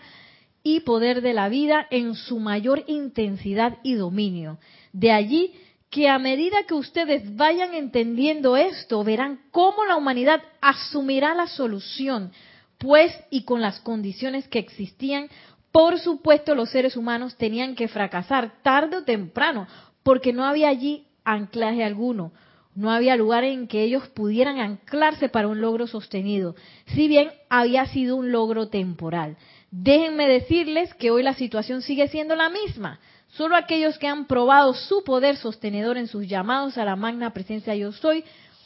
y 0.63 0.81
poder 0.81 1.23
de 1.23 1.33
la 1.33 1.49
vida 1.49 1.87
en 1.91 2.15
su 2.15 2.39
mayor 2.39 2.85
intensidad 2.87 3.79
y 3.83 3.95
dominio. 3.95 4.59
De 4.93 5.11
allí 5.11 5.55
que 5.91 6.09
a 6.09 6.19
medida 6.19 6.65
que 6.67 6.75
ustedes 6.75 7.37
vayan 7.37 7.75
entendiendo 7.75 8.57
esto, 8.57 9.03
verán 9.03 9.41
cómo 9.51 9.85
la 9.85 9.97
humanidad 9.97 10.41
asumirá 10.61 11.35
la 11.35 11.49
solución, 11.49 12.31
pues 12.79 13.13
y 13.29 13.43
con 13.43 13.61
las 13.61 13.81
condiciones 13.81 14.49
que 14.49 14.59
existían, 14.61 15.29
por 15.73 15.99
supuesto 15.99 16.55
los 16.55 16.71
seres 16.71 16.97
humanos 16.97 17.37
tenían 17.37 17.75
que 17.75 17.89
fracasar 17.89 18.63
tarde 18.63 18.99
o 18.99 19.05
temprano, 19.05 19.67
porque 20.03 20.33
no 20.33 20.45
había 20.45 20.69
allí 20.69 21.07
anclaje 21.25 21.83
alguno. 21.83 22.33
No 22.75 22.91
había 22.91 23.17
lugar 23.17 23.45
en 23.45 23.69
que 23.69 23.83
ellos 23.83 24.09
pudieran 24.09 24.59
anclarse 24.59 25.29
para 25.29 25.49
un 25.49 25.61
logro 25.61 25.87
sostenido, 25.87 26.57
si 26.87 27.07
bien 27.07 27.31
había 27.51 27.87
sido 27.87 28.17
un 28.17 28.33
logro 28.33 28.69
temporal. 28.69 29.37
Déjenme 29.71 30.27
decirles 30.27 30.93
que 30.95 31.11
hoy 31.11 31.23
la 31.23 31.35
situación 31.35 31.83
sigue 31.83 32.09
siendo 32.09 32.35
la 32.35 32.49
misma. 32.49 32.99
Solo 33.29 33.57
aquellos 33.57 33.99
que 33.99 34.07
han 34.07 34.27
probado 34.27 34.75
su 34.75 35.05
poder 35.05 35.37
sostenedor 35.37 35.97
en 35.97 36.07
sus 36.07 36.27
llamados 36.27 36.77
a 36.77 36.85
la 36.85 36.97
magna 36.97 37.33
presencia 37.33 37.75
yo 37.75 37.93
soy 37.93 38.25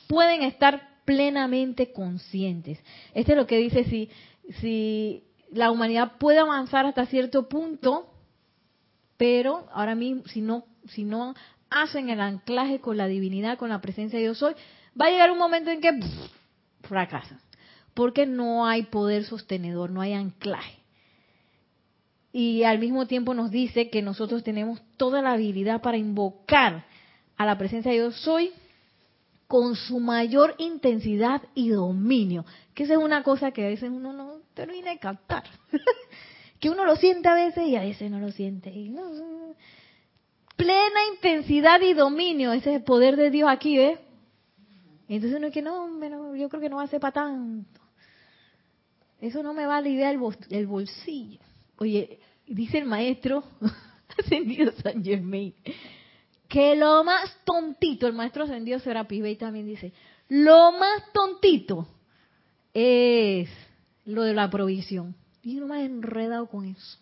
pueden 0.09 0.43
estar 0.43 0.89
plenamente 1.05 1.93
conscientes. 1.93 2.79
Esto 3.15 3.33
es 3.33 3.39
lo 3.39 3.47
que 3.47 3.59
dice 3.59 3.85
si, 3.85 4.11
si 4.61 5.25
la 5.53 5.71
humanidad 5.71 6.13
puede 6.19 6.39
avanzar 6.39 6.87
hasta 6.87 7.07
cierto 7.07 7.49
punto, 7.49 8.09
pero 9.17 9.67
ahora 9.73 9.95
mismo 9.95 10.25
si 10.27 10.41
no, 10.41 10.65
si 10.89 11.05
no 11.05 11.35
hacen 11.71 12.09
el 12.11 12.21
anclaje 12.21 12.81
con 12.81 12.97
la 12.97 13.07
divinidad, 13.07 13.59
con 13.59 13.69
la 13.69 13.81
presencia 13.81 14.19
de 14.19 14.27
yo 14.27 14.35
soy, 14.35 14.55
va 15.01 15.07
a 15.07 15.11
llegar 15.11 15.31
un 15.31 15.39
momento 15.39 15.71
en 15.71 15.81
que 15.81 16.01
fracasa, 16.83 17.41
porque 17.95 18.27
no 18.27 18.67
hay 18.67 18.85
poder 18.85 19.25
sostenedor, 19.25 19.91
no 19.91 20.01
hay 20.01 20.13
anclaje. 20.13 20.77
Y 22.33 22.65
al 22.65 22.79
mismo 22.79 23.07
tiempo 23.07 23.33
nos 23.33 23.51
dice 23.51 23.89
que 23.89 24.03
nosotros 24.03 24.45
tenemos 24.45 24.83
toda 24.99 25.23
la 25.23 25.33
habilidad 25.33 25.81
para 25.81 25.97
invocar 25.97 26.85
a 27.37 27.47
la 27.47 27.57
presencia 27.57 27.91
de 27.91 27.99
yo 27.99 28.13
soy 28.13 28.53
con 29.47 29.77
su 29.77 30.01
mayor 30.01 30.55
intensidad 30.59 31.43
y 31.55 31.71
dominio. 31.71 32.45
Que 32.75 32.85
esa 32.85 32.95
es 32.95 32.99
una 32.99 33.23
cosa 33.23 33.53
que 33.53 33.65
a 33.65 33.69
veces 33.69 33.91
uno 33.91 34.13
no 34.13 34.41
termina 34.55 34.91
de 34.91 34.99
captar. 34.99 35.45
que 36.61 36.69
uno 36.69 36.85
lo 36.85 36.97
siente 36.97 37.29
a 37.29 37.35
veces 37.35 37.67
y 37.69 37.77
a 37.77 37.81
veces 37.81 38.11
no 38.11 38.19
lo 38.19 38.31
siente. 38.33 38.71
Y 38.71 38.89
no, 38.91 39.55
plena 40.57 41.01
intensidad 41.15 41.81
y 41.81 41.95
dominio. 41.95 42.53
Ese 42.53 42.71
es 42.71 42.77
el 42.77 42.85
poder 42.85 43.17
de 43.17 43.31
Dios 43.31 43.49
aquí, 43.49 43.77
¿ves? 43.77 43.99
Entonces 45.09 45.39
uno 45.39 45.49
es 45.49 45.55
que 45.55 45.63
no, 45.63 46.35
yo 46.35 46.49
creo 46.49 46.61
que 46.61 46.69
no 46.69 46.77
va 46.77 46.85
a 46.85 46.89
ser 46.89 47.01
para 47.01 47.13
tanto. 47.13 47.81
Eso 49.21 49.43
no 49.43 49.55
me 49.55 49.67
va 49.67 49.75
a 49.75 49.79
aliviar 49.79 50.15
el, 50.51 50.67
bolsillo. 50.67 51.41
Oye, 51.79 52.19
dice 52.47 52.79
el 52.79 52.87
maestro 52.87 53.45
ascendido 54.19 54.73
San 54.83 55.03
Germain, 55.05 55.55
que 56.49 56.77
lo 56.77 57.05
más 57.05 57.37
tontito, 57.45 58.07
el 58.07 58.13
maestro 58.13 58.45
ascendido 58.45 58.79
Serapis 58.79 59.23
Bey 59.23 59.37
también 59.37 59.67
dice, 59.67 59.93
lo 60.29 60.73
más 60.73 61.13
tontito 61.13 61.89
es 62.75 63.49
lo 64.05 64.23
de 64.23 64.35
la 64.35 64.51
provisión. 64.51 65.15
Y 65.43 65.59
uno 65.59 65.69
más 65.69 65.81
enredado 65.81 66.49
con 66.49 66.67
eso. 66.67 66.99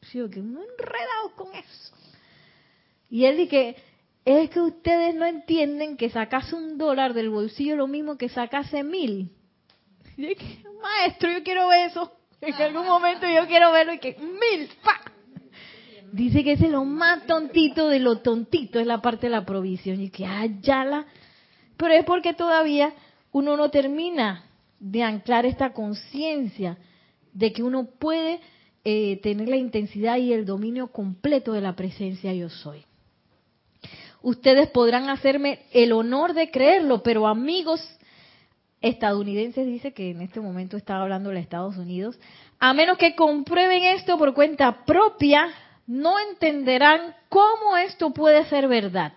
Sí, 0.00 0.18
que 0.30 0.40
uno 0.40 0.60
enredado 0.62 1.36
con 1.36 1.54
eso. 1.54 1.94
Y 3.12 3.26
él 3.26 3.36
dice, 3.36 3.76
es 4.24 4.48
que 4.48 4.58
ustedes 4.58 5.14
no 5.14 5.26
entienden 5.26 5.98
que 5.98 6.08
sacase 6.08 6.56
un 6.56 6.78
dólar 6.78 7.12
del 7.12 7.28
bolsillo 7.28 7.76
lo 7.76 7.86
mismo 7.86 8.16
que 8.16 8.30
sacase 8.30 8.82
mil. 8.82 9.30
Y 10.16 10.28
dije, 10.28 10.64
maestro, 10.82 11.30
yo 11.30 11.42
quiero 11.42 11.68
ver 11.68 11.90
eso. 11.90 12.10
En 12.40 12.54
algún 12.54 12.86
momento 12.86 13.26
yo 13.28 13.46
quiero 13.46 13.70
verlo 13.70 13.92
y 13.92 13.98
que 13.98 14.16
mil, 14.16 14.66
pa. 14.82 14.98
Dice 16.10 16.42
que 16.42 16.52
ese 16.52 16.64
es 16.64 16.72
lo 16.72 16.86
más 16.86 17.26
tontito 17.26 17.88
de 17.88 17.98
lo 17.98 18.20
tontito, 18.20 18.80
es 18.80 18.86
la 18.86 19.02
parte 19.02 19.26
de 19.26 19.32
la 19.32 19.44
provisión. 19.44 20.00
Y 20.00 20.08
que, 20.08 20.24
ah, 20.24 20.46
la. 20.66 21.04
Pero 21.76 21.92
es 21.92 22.06
porque 22.06 22.32
todavía 22.32 22.94
uno 23.30 23.58
no 23.58 23.70
termina 23.70 24.46
de 24.80 25.02
anclar 25.02 25.44
esta 25.44 25.74
conciencia 25.74 26.78
de 27.34 27.52
que 27.52 27.62
uno 27.62 27.90
puede 27.98 28.40
eh, 28.84 29.20
tener 29.22 29.50
la 29.50 29.56
intensidad 29.56 30.16
y 30.16 30.32
el 30.32 30.46
dominio 30.46 30.86
completo 30.86 31.52
de 31.52 31.60
la 31.60 31.76
presencia 31.76 32.32
yo 32.32 32.48
soy 32.48 32.86
ustedes 34.22 34.68
podrán 34.70 35.08
hacerme 35.08 35.60
el 35.72 35.92
honor 35.92 36.34
de 36.34 36.50
creerlo, 36.50 37.02
pero 37.02 37.26
amigos 37.26 37.80
estadounidenses, 38.80 39.66
dice 39.66 39.92
que 39.92 40.10
en 40.10 40.20
este 40.22 40.40
momento 40.40 40.76
estaba 40.76 41.02
hablando 41.02 41.30
de 41.30 41.38
Estados 41.38 41.76
Unidos, 41.76 42.18
a 42.58 42.74
menos 42.74 42.98
que 42.98 43.14
comprueben 43.14 43.84
esto 43.84 44.18
por 44.18 44.34
cuenta 44.34 44.84
propia, 44.84 45.48
no 45.86 46.18
entenderán 46.30 47.14
cómo 47.28 47.76
esto 47.76 48.12
puede 48.12 48.44
ser 48.46 48.68
verdad. 48.68 49.12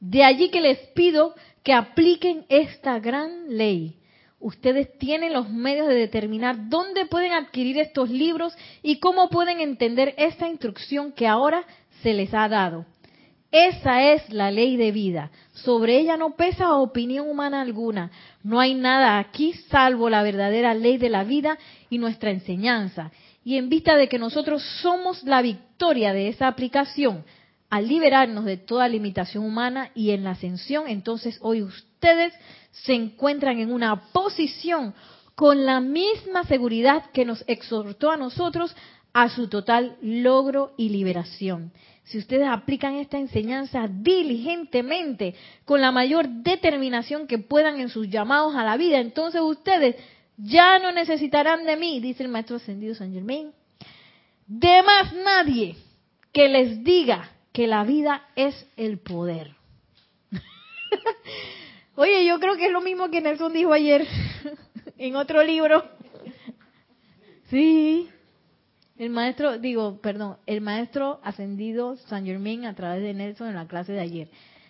De 0.00 0.22
allí 0.22 0.50
que 0.50 0.60
les 0.60 0.78
pido 0.94 1.34
que 1.62 1.72
apliquen 1.72 2.44
esta 2.48 2.98
gran 3.00 3.56
ley. 3.56 3.96
Ustedes 4.38 4.98
tienen 4.98 5.32
los 5.32 5.48
medios 5.48 5.88
de 5.88 5.94
determinar 5.94 6.68
dónde 6.68 7.06
pueden 7.06 7.32
adquirir 7.32 7.78
estos 7.78 8.10
libros 8.10 8.54
y 8.82 9.00
cómo 9.00 9.30
pueden 9.30 9.60
entender 9.60 10.14
esta 10.18 10.48
instrucción 10.48 11.12
que 11.12 11.26
ahora 11.26 11.64
se 12.02 12.12
les 12.12 12.34
ha 12.34 12.48
dado. 12.48 12.84
Esa 13.54 14.02
es 14.10 14.32
la 14.32 14.50
ley 14.50 14.76
de 14.76 14.90
vida. 14.90 15.30
Sobre 15.52 16.00
ella 16.00 16.16
no 16.16 16.34
pesa 16.34 16.74
opinión 16.74 17.30
humana 17.30 17.60
alguna. 17.60 18.10
No 18.42 18.58
hay 18.58 18.74
nada 18.74 19.20
aquí 19.20 19.52
salvo 19.70 20.10
la 20.10 20.24
verdadera 20.24 20.74
ley 20.74 20.98
de 20.98 21.08
la 21.08 21.22
vida 21.22 21.56
y 21.88 21.98
nuestra 21.98 22.32
enseñanza. 22.32 23.12
Y 23.44 23.56
en 23.56 23.68
vista 23.68 23.94
de 23.94 24.08
que 24.08 24.18
nosotros 24.18 24.60
somos 24.82 25.22
la 25.22 25.40
victoria 25.40 26.12
de 26.12 26.30
esa 26.30 26.48
aplicación, 26.48 27.24
al 27.70 27.86
liberarnos 27.86 28.44
de 28.44 28.56
toda 28.56 28.88
limitación 28.88 29.44
humana 29.44 29.92
y 29.94 30.10
en 30.10 30.24
la 30.24 30.32
ascensión, 30.32 30.88
entonces 30.88 31.38
hoy 31.40 31.62
ustedes 31.62 32.34
se 32.72 32.94
encuentran 32.94 33.60
en 33.60 33.72
una 33.72 34.10
posición 34.10 34.94
con 35.36 35.64
la 35.64 35.78
misma 35.78 36.42
seguridad 36.42 37.04
que 37.12 37.24
nos 37.24 37.44
exhortó 37.46 38.10
a 38.10 38.16
nosotros 38.16 38.74
a 39.12 39.28
su 39.28 39.46
total 39.46 39.96
logro 40.02 40.72
y 40.76 40.88
liberación 40.88 41.70
si 42.04 42.18
ustedes 42.18 42.46
aplican 42.46 42.96
esta 42.96 43.18
enseñanza 43.18 43.88
diligentemente, 43.88 45.34
con 45.64 45.80
la 45.80 45.90
mayor 45.90 46.28
determinación 46.28 47.26
que 47.26 47.38
puedan 47.38 47.80
en 47.80 47.88
sus 47.88 48.08
llamados 48.08 48.54
a 48.54 48.64
la 48.64 48.76
vida, 48.76 48.98
entonces 49.00 49.40
ustedes 49.40 49.96
ya 50.36 50.78
no 50.78 50.92
necesitarán 50.92 51.64
de 51.64 51.76
mí, 51.76 52.00
dice 52.00 52.22
el 52.22 52.28
maestro 52.28 52.56
ascendido 52.56 52.94
San 52.94 53.12
Germain, 53.12 53.52
de 54.46 54.82
más 54.82 55.14
nadie 55.14 55.76
que 56.32 56.48
les 56.48 56.84
diga 56.84 57.30
que 57.52 57.66
la 57.66 57.84
vida 57.84 58.28
es 58.36 58.66
el 58.76 58.98
poder. 58.98 59.54
Oye, 61.96 62.26
yo 62.26 62.38
creo 62.38 62.56
que 62.56 62.66
es 62.66 62.72
lo 62.72 62.82
mismo 62.82 63.08
que 63.10 63.20
Nelson 63.20 63.52
dijo 63.52 63.72
ayer 63.72 64.06
en 64.98 65.16
otro 65.16 65.42
libro. 65.42 65.84
Sí, 67.50 68.08
el 68.96 69.10
maestro, 69.10 69.58
digo, 69.58 70.00
perdón, 70.00 70.36
el 70.46 70.60
maestro 70.60 71.20
ascendido 71.24 71.96
San 71.96 72.24
Germain 72.24 72.64
a 72.64 72.74
través 72.74 73.02
de 73.02 73.12
Nelson 73.12 73.48
en 73.48 73.56
la 73.56 73.66
clase 73.66 73.92
de 73.92 74.00
ayer, 74.00 74.28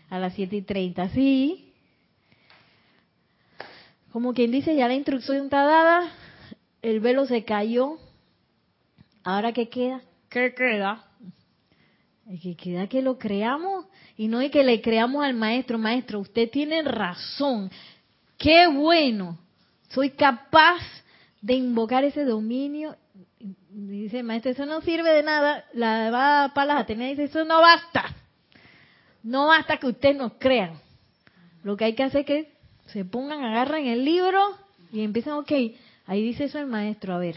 a 0.08 0.18
las 0.18 0.34
7 0.34 0.56
y 0.56 0.62
30. 0.62 1.10
Sí. 1.10 1.72
Como 4.12 4.32
quien 4.32 4.50
dice, 4.50 4.76
ya 4.76 4.88
la 4.88 4.94
instrucción 4.94 5.44
está 5.44 5.64
dada, 5.64 6.10
el 6.80 7.00
velo 7.00 7.26
se 7.26 7.44
cayó. 7.44 7.98
Ahora, 9.24 9.52
¿qué 9.52 9.68
queda? 9.68 10.02
¿Qué 10.30 10.54
queda? 10.54 11.04
Que 12.40 12.56
queda 12.56 12.86
que 12.86 13.02
lo 13.02 13.18
creamos 13.18 13.86
y 14.16 14.28
no 14.28 14.40
es 14.40 14.50
que 14.50 14.64
le 14.64 14.80
creamos 14.80 15.22
al 15.24 15.34
maestro, 15.34 15.78
maestro, 15.78 16.20
usted 16.20 16.50
tiene 16.50 16.82
razón. 16.82 17.70
Qué 18.38 18.66
bueno. 18.68 19.38
Soy 19.88 20.10
capaz 20.10 20.80
de 21.42 21.54
invocar 21.54 22.04
ese 22.04 22.24
dominio 22.24 22.96
dice 23.70 24.22
maestro, 24.22 24.50
eso 24.50 24.66
no 24.66 24.80
sirve 24.80 25.10
de 25.10 25.22
nada, 25.22 25.64
la 25.72 26.10
va 26.10 26.52
para 26.54 26.74
las 26.74 26.86
dice, 26.86 27.24
eso 27.24 27.44
no 27.44 27.60
basta, 27.60 28.14
no 29.22 29.46
basta 29.46 29.78
que 29.78 29.86
ustedes 29.86 30.16
nos 30.16 30.32
crean. 30.34 30.78
Lo 31.62 31.76
que 31.76 31.84
hay 31.84 31.94
que 31.94 32.02
hacer 32.02 32.20
es 32.20 32.26
que 32.26 32.52
se 32.86 33.04
pongan, 33.04 33.42
agarran 33.42 33.86
el 33.86 34.04
libro 34.04 34.40
y 34.92 35.02
empiezan, 35.02 35.34
ok, 35.34 35.52
ahí 36.06 36.22
dice 36.22 36.44
eso 36.44 36.58
el 36.58 36.66
maestro, 36.66 37.14
a 37.14 37.18
ver. 37.18 37.36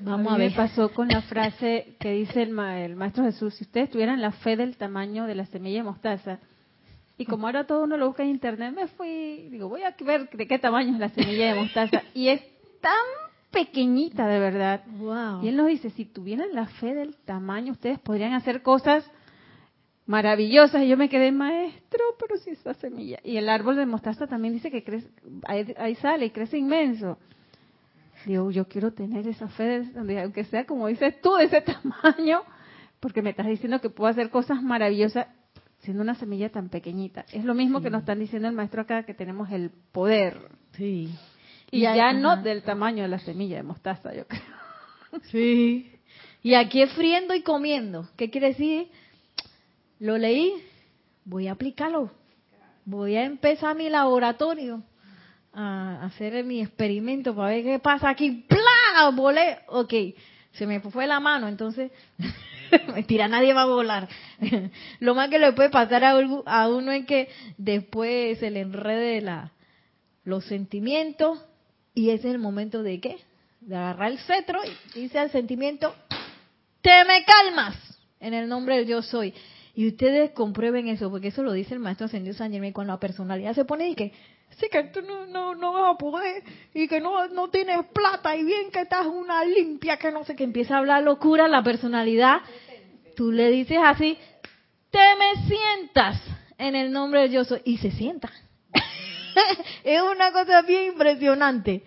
Vamos 0.00 0.32
a, 0.32 0.36
ver. 0.36 0.50
Me 0.50 0.56
pasó 0.56 0.92
con 0.92 1.08
la 1.08 1.22
frase 1.22 1.96
que 1.98 2.12
dice 2.12 2.42
el, 2.42 2.58
el 2.58 2.96
maestro 2.96 3.24
Jesús, 3.24 3.54
si 3.54 3.64
ustedes 3.64 3.90
tuvieran 3.90 4.20
la 4.20 4.32
fe 4.32 4.56
del 4.56 4.76
tamaño 4.76 5.26
de 5.26 5.34
la 5.34 5.46
semilla 5.46 5.78
de 5.78 5.84
mostaza, 5.84 6.38
y 7.16 7.24
como 7.24 7.46
ahora 7.46 7.66
todo 7.66 7.82
uno 7.82 7.96
lo 7.96 8.06
busca 8.06 8.22
en 8.22 8.30
internet, 8.30 8.72
me 8.74 8.86
fui, 8.86 9.48
digo, 9.50 9.68
voy 9.68 9.82
a 9.82 9.94
ver 10.00 10.30
de 10.30 10.46
qué 10.46 10.58
tamaño 10.58 10.92
es 10.94 11.00
la 11.00 11.08
semilla 11.08 11.52
de 11.52 11.60
mostaza. 11.60 12.02
Y 12.14 12.28
es 12.28 12.40
tan 12.80 13.27
pequeñita 13.50 14.26
de 14.26 14.38
verdad. 14.38 14.84
Wow. 14.98 15.42
Y 15.42 15.48
él 15.48 15.56
nos 15.56 15.66
dice, 15.68 15.90
si 15.90 16.04
tuvieran 16.04 16.48
la 16.54 16.66
fe 16.66 16.94
del 16.94 17.16
tamaño, 17.16 17.72
ustedes 17.72 17.98
podrían 17.98 18.32
hacer 18.34 18.62
cosas 18.62 19.10
maravillosas. 20.06 20.82
Y 20.82 20.88
yo 20.88 20.96
me 20.96 21.08
quedé 21.08 21.32
maestro, 21.32 22.00
pero 22.18 22.36
si 22.38 22.50
esa 22.50 22.74
semilla. 22.74 23.18
Y 23.24 23.36
el 23.36 23.48
árbol 23.48 23.76
de 23.76 23.86
mostaza 23.86 24.26
también 24.26 24.54
dice 24.54 24.70
que 24.70 24.84
crece, 24.84 25.08
ahí, 25.46 25.74
ahí 25.78 25.94
sale 25.96 26.26
y 26.26 26.30
crece 26.30 26.58
inmenso. 26.58 27.18
Digo, 28.26 28.50
yo 28.50 28.66
quiero 28.66 28.92
tener 28.92 29.26
esa 29.28 29.48
fe, 29.48 29.80
de- 29.82 30.20
aunque 30.22 30.44
sea 30.44 30.66
como 30.66 30.88
dices 30.88 31.20
tú, 31.20 31.34
de 31.36 31.44
ese 31.44 31.60
tamaño, 32.02 32.42
porque 33.00 33.22
me 33.22 33.30
estás 33.30 33.46
diciendo 33.46 33.80
que 33.80 33.90
puedo 33.90 34.10
hacer 34.10 34.30
cosas 34.30 34.62
maravillosas 34.62 35.28
siendo 35.80 36.02
una 36.02 36.16
semilla 36.16 36.50
tan 36.50 36.68
pequeñita. 36.68 37.24
Es 37.32 37.44
lo 37.44 37.54
mismo 37.54 37.80
que 37.80 37.90
nos 37.90 38.00
están 38.00 38.18
diciendo 38.18 38.48
el 38.48 38.54
maestro 38.54 38.82
acá, 38.82 39.04
que 39.04 39.14
tenemos 39.14 39.50
el 39.52 39.70
poder. 39.92 40.48
Sí. 40.72 41.08
Y 41.70 41.80
ya 41.80 42.12
no 42.12 42.36
del 42.38 42.62
tamaño 42.62 43.02
de 43.02 43.08
la 43.08 43.18
semilla 43.18 43.56
de 43.56 43.62
mostaza, 43.62 44.14
yo 44.14 44.26
creo. 44.26 44.42
Sí. 45.30 45.90
Y 46.42 46.54
aquí 46.54 46.82
es 46.82 46.92
friendo 46.92 47.34
y 47.34 47.42
comiendo. 47.42 48.08
¿Qué 48.16 48.30
quiere 48.30 48.48
decir? 48.48 48.88
Lo 49.98 50.18
leí, 50.18 50.52
voy 51.24 51.48
a 51.48 51.52
aplicarlo. 51.52 52.10
Voy 52.84 53.16
a 53.16 53.24
empezar 53.24 53.74
mi 53.74 53.88
laboratorio 53.88 54.82
a 55.52 56.04
hacer 56.04 56.44
mi 56.44 56.60
experimento 56.60 57.34
para 57.34 57.48
ver 57.48 57.64
qué 57.64 57.78
pasa 57.78 58.10
aquí. 58.10 58.44
¡Plá! 58.48 59.10
Volé. 59.14 59.58
Ok, 59.68 59.94
se 60.52 60.66
me 60.66 60.80
fue 60.80 61.06
la 61.06 61.20
mano, 61.20 61.48
entonces. 61.48 61.90
Mentira, 62.94 63.28
nadie 63.28 63.54
va 63.54 63.62
a 63.62 63.66
volar. 63.66 64.08
Lo 65.00 65.14
más 65.14 65.30
que 65.30 65.38
le 65.38 65.52
puede 65.52 65.70
pasar 65.70 66.04
a, 66.04 66.68
uno 66.68 66.92
es 66.92 67.06
que 67.06 67.28
después 67.56 68.38
se 68.38 68.50
le 68.50 68.60
enrede 68.60 69.20
la, 69.20 69.52
los 70.24 70.44
sentimientos 70.44 71.40
y 71.98 72.10
es 72.10 72.24
el 72.24 72.38
momento 72.38 72.84
de 72.84 73.00
qué? 73.00 73.18
De 73.60 73.74
agarrar 73.74 74.12
el 74.12 74.18
cetro 74.20 74.60
y 74.94 75.00
dice 75.00 75.18
al 75.18 75.32
sentimiento, 75.32 75.92
te 76.80 77.04
me 77.04 77.24
calmas 77.24 77.74
en 78.20 78.34
el 78.34 78.48
nombre 78.48 78.76
del 78.76 78.86
yo 78.86 79.02
soy. 79.02 79.34
Y 79.74 79.88
ustedes 79.88 80.30
comprueben 80.30 80.86
eso, 80.86 81.10
porque 81.10 81.28
eso 81.28 81.42
lo 81.42 81.50
dice 81.50 81.74
el 81.74 81.80
maestro 81.80 82.06
ascendido 82.06 82.36
San 82.36 82.52
Germán 82.52 82.72
cuando 82.72 82.92
la 82.92 83.00
personalidad 83.00 83.52
se 83.52 83.64
pone 83.64 83.88
y 83.88 83.96
que, 83.96 84.12
sí 84.60 84.68
que 84.70 84.84
tú 84.84 85.02
no, 85.02 85.26
no, 85.26 85.56
no 85.56 85.72
vas 85.72 85.96
a 85.96 85.98
poder 85.98 86.44
y 86.72 86.86
que 86.86 87.00
no, 87.00 87.26
no 87.30 87.48
tienes 87.48 87.84
plata 87.92 88.36
y 88.36 88.44
bien 88.44 88.70
que 88.70 88.82
estás 88.82 89.08
una 89.08 89.44
limpia, 89.44 89.96
que 89.96 90.12
no 90.12 90.24
sé, 90.24 90.36
que 90.36 90.44
empieza 90.44 90.76
a 90.76 90.78
hablar 90.78 91.02
locura 91.02 91.48
la 91.48 91.64
personalidad. 91.64 92.42
Tú 93.16 93.32
le 93.32 93.50
dices 93.50 93.78
así, 93.82 94.16
te 94.92 94.98
me 95.18 95.48
sientas 95.48 96.22
en 96.58 96.76
el 96.76 96.92
nombre 96.92 97.22
del 97.22 97.32
yo 97.32 97.44
soy 97.44 97.60
y 97.64 97.78
se 97.78 97.90
sienta. 97.90 98.30
es 99.84 100.02
una 100.02 100.32
cosa 100.32 100.62
bien 100.62 100.92
impresionante 100.92 101.82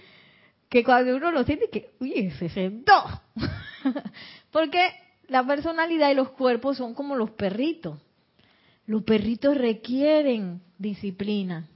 que 0.69 0.83
cuando 0.83 1.15
uno 1.15 1.31
lo 1.31 1.43
siente 1.43 1.69
que, 1.69 1.91
uy, 1.99 2.31
se 2.31 2.49
sentó. 2.49 3.03
Porque 4.51 4.93
la 5.27 5.45
personalidad 5.45 6.11
y 6.11 6.15
los 6.15 6.29
cuerpos 6.29 6.77
son 6.77 6.93
como 6.93 7.15
los 7.15 7.31
perritos. 7.31 7.99
Los 8.85 9.03
perritos 9.03 9.57
requieren 9.57 10.61
disciplina, 10.77 11.67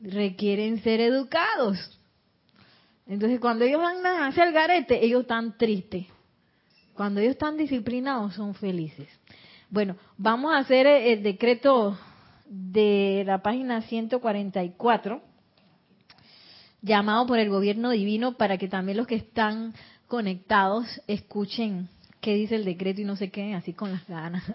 requieren 0.00 0.82
ser 0.82 1.00
educados. 1.00 1.98
Entonces, 3.06 3.40
cuando 3.40 3.64
ellos 3.64 3.80
van 3.80 4.04
a 4.04 4.26
hacer 4.26 4.48
el 4.48 4.54
garete, 4.54 5.04
ellos 5.04 5.22
están 5.22 5.56
tristes. 5.56 6.06
Cuando 6.94 7.20
ellos 7.20 7.32
están 7.32 7.56
disciplinados, 7.56 8.34
son 8.34 8.54
felices. 8.54 9.08
Bueno, 9.70 9.96
vamos 10.16 10.52
a 10.52 10.58
hacer 10.58 10.86
el 10.86 11.22
decreto 11.22 11.98
de 12.52 13.24
la 13.26 13.42
página 13.42 13.80
144 13.80 15.22
llamado 16.82 17.26
por 17.26 17.38
el 17.38 17.48
gobierno 17.48 17.88
divino 17.90 18.36
para 18.36 18.58
que 18.58 18.68
también 18.68 18.98
los 18.98 19.06
que 19.06 19.14
están 19.14 19.72
conectados 20.06 21.00
escuchen 21.06 21.88
qué 22.20 22.34
dice 22.34 22.56
el 22.56 22.66
decreto 22.66 23.00
y 23.00 23.04
no 23.04 23.16
se 23.16 23.30
queden 23.30 23.54
así 23.54 23.72
con 23.72 23.90
las 23.92 24.06
ganas. 24.06 24.44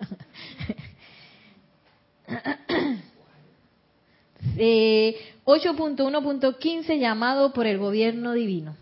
eh, 4.57 5.15
8.1.15 5.45 6.99
llamado 6.99 7.51
por 7.51 7.65
el 7.65 7.79
gobierno 7.79 8.33
divino. 8.33 8.75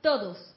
Todos. 0.00 0.54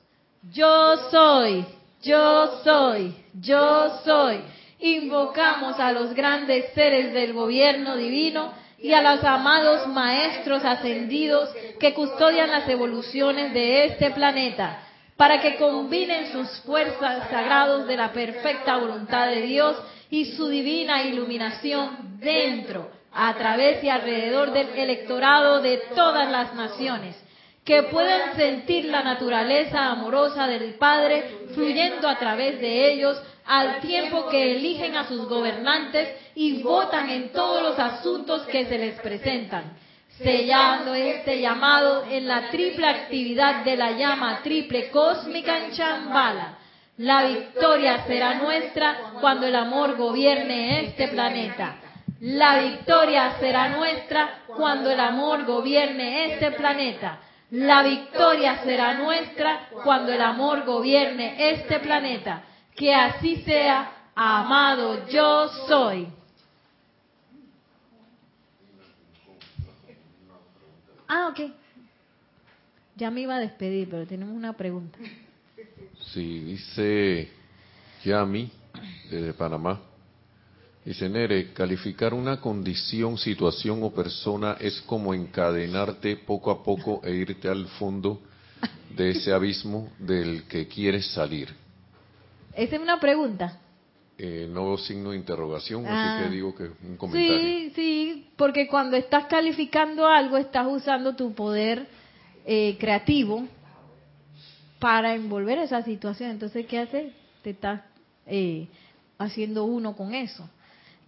Yo 0.54 1.10
soy, 1.10 1.66
yo 2.04 2.62
soy, 2.64 3.16
yo 3.34 4.00
soy. 4.06 4.42
Invocamos 4.80 5.80
a 5.80 5.92
los 5.92 6.14
grandes 6.14 6.74
seres 6.74 7.14
del 7.14 7.34
gobierno 7.34 7.98
divino 7.98 8.54
y 8.78 8.94
a 8.94 9.02
los 9.02 9.24
amados 9.24 9.88
maestros 9.88 10.64
ascendidos 10.64 11.50
que 11.80 11.94
custodian 11.96 12.52
las 12.52 12.70
evoluciones 12.70 13.54
de 13.54 13.86
este 13.86 14.12
planeta, 14.12 14.84
para 15.16 15.42
que 15.42 15.56
combinen 15.56 16.32
sus 16.32 16.62
fuerzas 16.62 17.28
sagrados 17.30 17.88
de 17.88 17.98
la 17.98 18.12
perfecta 18.14 18.78
voluntad 18.78 19.28
de 19.28 19.42
Dios 19.42 19.76
y 20.12 20.26
su 20.26 20.48
divina 20.48 21.04
iluminación 21.04 22.20
dentro, 22.20 22.92
a 23.12 23.34
través 23.34 23.84
y 23.84 23.90
alrededor 23.90 24.52
del 24.52 24.70
electorado 24.70 25.60
de 25.60 25.78
todas 25.96 26.30
las 26.30 26.54
naciones, 26.54 27.16
que 27.66 27.84
puedan 27.84 28.36
sentir 28.36 28.86
la 28.86 29.02
naturaleza 29.02 29.88
amorosa 29.88 30.46
del 30.46 30.76
Padre 30.76 31.48
fluyendo 31.56 32.08
a 32.08 32.20
través 32.20 32.62
de 32.62 32.94
ellos 32.94 33.20
al 33.48 33.80
tiempo 33.80 34.28
que 34.28 34.58
eligen 34.58 34.96
a 34.98 35.08
sus 35.08 35.28
gobernantes 35.28 36.10
y 36.36 36.62
votan 36.62 37.10
en 37.10 37.32
todos 37.32 37.64
los 37.64 37.80
asuntos 37.80 38.42
que 38.44 38.66
se 38.66 38.78
les 38.78 39.00
presentan, 39.00 39.78
sellando 40.18 40.94
este 40.94 41.40
llamado 41.40 42.06
en 42.10 42.28
la 42.28 42.50
triple 42.50 42.86
actividad 42.88 43.64
de 43.64 43.78
la 43.78 43.92
llama 43.92 44.42
triple 44.44 44.90
cósmica 44.90 45.66
en 45.66 45.72
Chambala. 45.72 46.58
La 46.98 47.26
victoria 47.26 48.06
será 48.06 48.34
nuestra 48.36 49.14
cuando 49.22 49.46
el 49.48 49.56
amor 49.56 49.96
gobierne 49.96 50.86
este 50.86 51.08
planeta. 51.08 51.76
La 52.20 52.60
victoria 52.60 53.36
será 53.40 53.70
nuestra 53.70 54.40
cuando 54.48 54.90
el 54.90 55.00
amor 55.00 55.46
gobierne 55.46 56.34
este 56.34 56.52
planeta. 56.52 57.20
La 57.52 57.84
victoria 57.84 58.60
será 58.64 58.96
nuestra 58.96 59.70
cuando 59.84 60.12
el 60.12 60.22
amor 60.22 60.66
gobierne 60.66 61.52
este 61.52 61.80
planeta. 61.80 62.42
Que 62.78 62.94
así 62.94 63.38
sea, 63.38 64.12
amado 64.16 65.08
yo 65.08 65.50
soy. 65.68 66.08
Ah, 71.08 71.30
ok. 71.30 71.52
Ya 72.96 73.10
me 73.10 73.22
iba 73.22 73.36
a 73.36 73.40
despedir, 73.40 73.90
pero 73.90 74.06
tenemos 74.06 74.36
una 74.36 74.54
pregunta. 74.54 75.00
Sí, 76.14 76.40
dice 76.40 77.30
Yami, 78.04 78.52
desde 79.10 79.34
Panamá. 79.34 79.82
Dice 80.86 81.10
Nere, 81.10 81.52
calificar 81.54 82.14
una 82.14 82.40
condición, 82.40 83.18
situación 83.18 83.84
o 83.84 83.92
persona 83.92 84.56
es 84.60 84.80
como 84.82 85.14
encadenarte 85.16 86.16
poco 86.16 86.52
a 86.52 86.64
poco 86.64 87.02
e 87.04 87.12
irte 87.14 87.50
al 87.50 87.68
fondo 87.80 88.22
de 88.96 89.10
ese 89.10 89.34
abismo 89.34 89.92
del 90.00 90.44
que 90.44 90.68
quieres 90.68 91.08
salir. 91.08 91.67
Esa 92.58 92.76
es 92.76 92.82
una 92.82 93.00
pregunta. 93.00 93.60
Eh, 94.18 94.48
no 94.50 94.66
veo 94.66 94.78
signo 94.80 95.12
de 95.12 95.18
interrogación, 95.18 95.86
Ah. 95.86 96.16
así 96.16 96.24
que 96.24 96.36
digo 96.36 96.56
que 96.56 96.64
es 96.66 96.72
un 96.84 96.98
comentario. 96.98 97.38
Sí, 97.40 97.72
sí, 97.76 98.30
porque 98.36 98.68
cuando 98.68 98.98
estás 98.98 99.26
calificando 99.26 100.08
algo, 100.08 100.38
estás 100.38 100.66
usando 100.68 101.16
tu 101.16 101.34
poder 101.34 101.86
eh, 102.50 102.76
creativo 102.80 103.46
para 104.80 105.14
envolver 105.14 105.60
esa 105.60 105.84
situación. 105.84 106.32
Entonces, 106.32 106.66
¿qué 106.66 106.80
haces? 106.80 107.14
Te 107.44 107.52
estás 107.52 107.82
eh, 108.26 108.68
haciendo 109.20 109.66
uno 109.66 109.96
con 109.96 110.16
eso. 110.16 110.50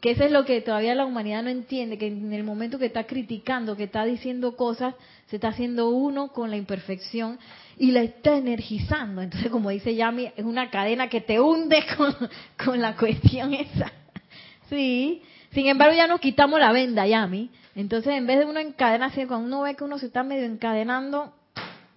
Que 0.02 0.12
eso 0.12 0.24
es 0.24 0.32
lo 0.32 0.45
que 0.45 0.62
todavía 0.62 0.95
la 0.95 1.06
humanidad 1.06 1.43
no 1.43 1.50
entiende, 1.50 1.97
que 1.97 2.08
en 2.08 2.32
el 2.32 2.43
momento 2.43 2.80
que 2.80 2.86
está 2.86 3.06
criticando, 3.06 3.76
que 3.76 3.84
está 3.84 4.06
diciendo 4.06 4.56
cosas, 4.56 4.95
se 5.28 5.36
está 5.36 5.50
haciendo 5.50 5.89
uno 5.89 6.30
con 6.30 6.50
la 6.50 6.58
imperfección 6.58 7.38
y 7.78 7.91
la 7.91 8.02
está 8.02 8.38
energizando. 8.38 9.22
Entonces, 9.22 9.52
como 9.52 9.70
dice 9.70 9.95
Yami, 9.95 10.32
es 10.38 10.45
una 10.45 10.70
cadena 10.70 11.10
que 11.10 11.22
te 11.22 11.39
hunde 11.39 11.84
con, 11.97 12.16
con 12.64 12.80
la 12.80 12.95
cuestión 12.95 13.54
esa. 13.54 13.91
Sí. 14.70 15.22
Sin 15.52 15.68
embargo, 15.68 15.95
ya 15.95 16.08
nos 16.08 16.20
quitamos 16.20 16.60
la 16.60 16.72
venda, 16.72 17.06
Yami. 17.06 17.50
Entonces, 17.76 18.14
en 18.14 18.28
vez 18.28 18.39
de 18.39 18.45
uno 18.45 18.60
encadenarse, 18.60 19.28
cuando 19.28 19.47
uno 19.47 19.62
ve 19.62 19.76
que 19.76 19.84
uno 19.84 19.97
se 19.97 20.06
está 20.06 20.24
medio 20.24 20.45
encadenando, 20.45 21.34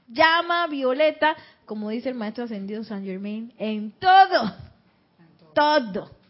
llama 0.08 0.66
violeta, 0.66 1.36
como 1.66 1.90
dice 1.90 2.08
el 2.08 2.14
maestro 2.14 2.44
ascendido 2.44 2.82
San 2.84 3.04
Germain, 3.04 3.52
en 3.58 3.92
todo. 3.92 4.54
Todo. 5.54 6.21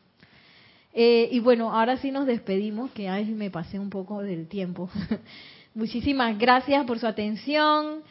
Eh, 0.95 1.29
y 1.33 1.41
bueno, 1.41 1.73
ahora 1.73 1.97
sí 1.97 2.11
nos 2.11 2.27
despedimos, 2.27 2.91
que 2.93 3.09
ay, 3.09 3.25
me 3.27 3.51
pasé 3.51 3.79
un 3.79 3.91
poco 3.91 4.23
del 4.23 4.47
tiempo. 4.49 4.91
Muchísimas 5.75 6.39
gracias 6.39 6.85
por 6.85 6.99
su 6.99 7.07
atención. 7.07 8.03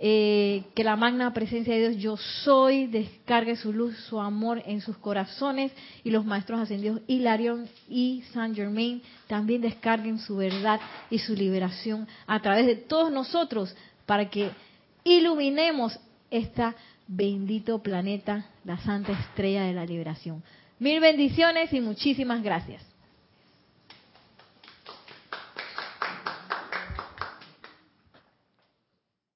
Eh, 0.00 0.62
que 0.76 0.84
la 0.84 0.94
magna 0.94 1.34
presencia 1.34 1.74
de 1.74 1.88
Dios, 1.88 1.96
yo 2.00 2.16
soy, 2.16 2.86
descargue 2.86 3.56
su 3.56 3.72
luz, 3.72 3.96
su 4.08 4.20
amor 4.20 4.62
en 4.64 4.80
sus 4.80 4.96
corazones 4.96 5.72
y 6.04 6.10
los 6.10 6.24
maestros 6.24 6.60
ascendidos 6.60 7.00
Hilarion 7.08 7.68
y 7.88 8.22
Saint 8.32 8.54
Germain 8.54 9.02
también 9.26 9.60
descarguen 9.60 10.20
su 10.20 10.36
verdad 10.36 10.78
y 11.10 11.18
su 11.18 11.34
liberación 11.34 12.06
a 12.28 12.40
través 12.40 12.66
de 12.66 12.76
todos 12.76 13.10
nosotros 13.10 13.74
para 14.06 14.30
que 14.30 14.50
iluminemos 15.02 15.98
esta 16.30 16.76
bendito 17.08 17.82
planeta, 17.82 18.46
la 18.64 18.78
santa 18.78 19.12
estrella 19.12 19.64
de 19.64 19.72
la 19.72 19.84
liberación. 19.84 20.44
Mil 20.78 21.00
bendiciones 21.00 21.72
y 21.72 21.80
muchísimas 21.80 22.42
gracias. 22.42 22.87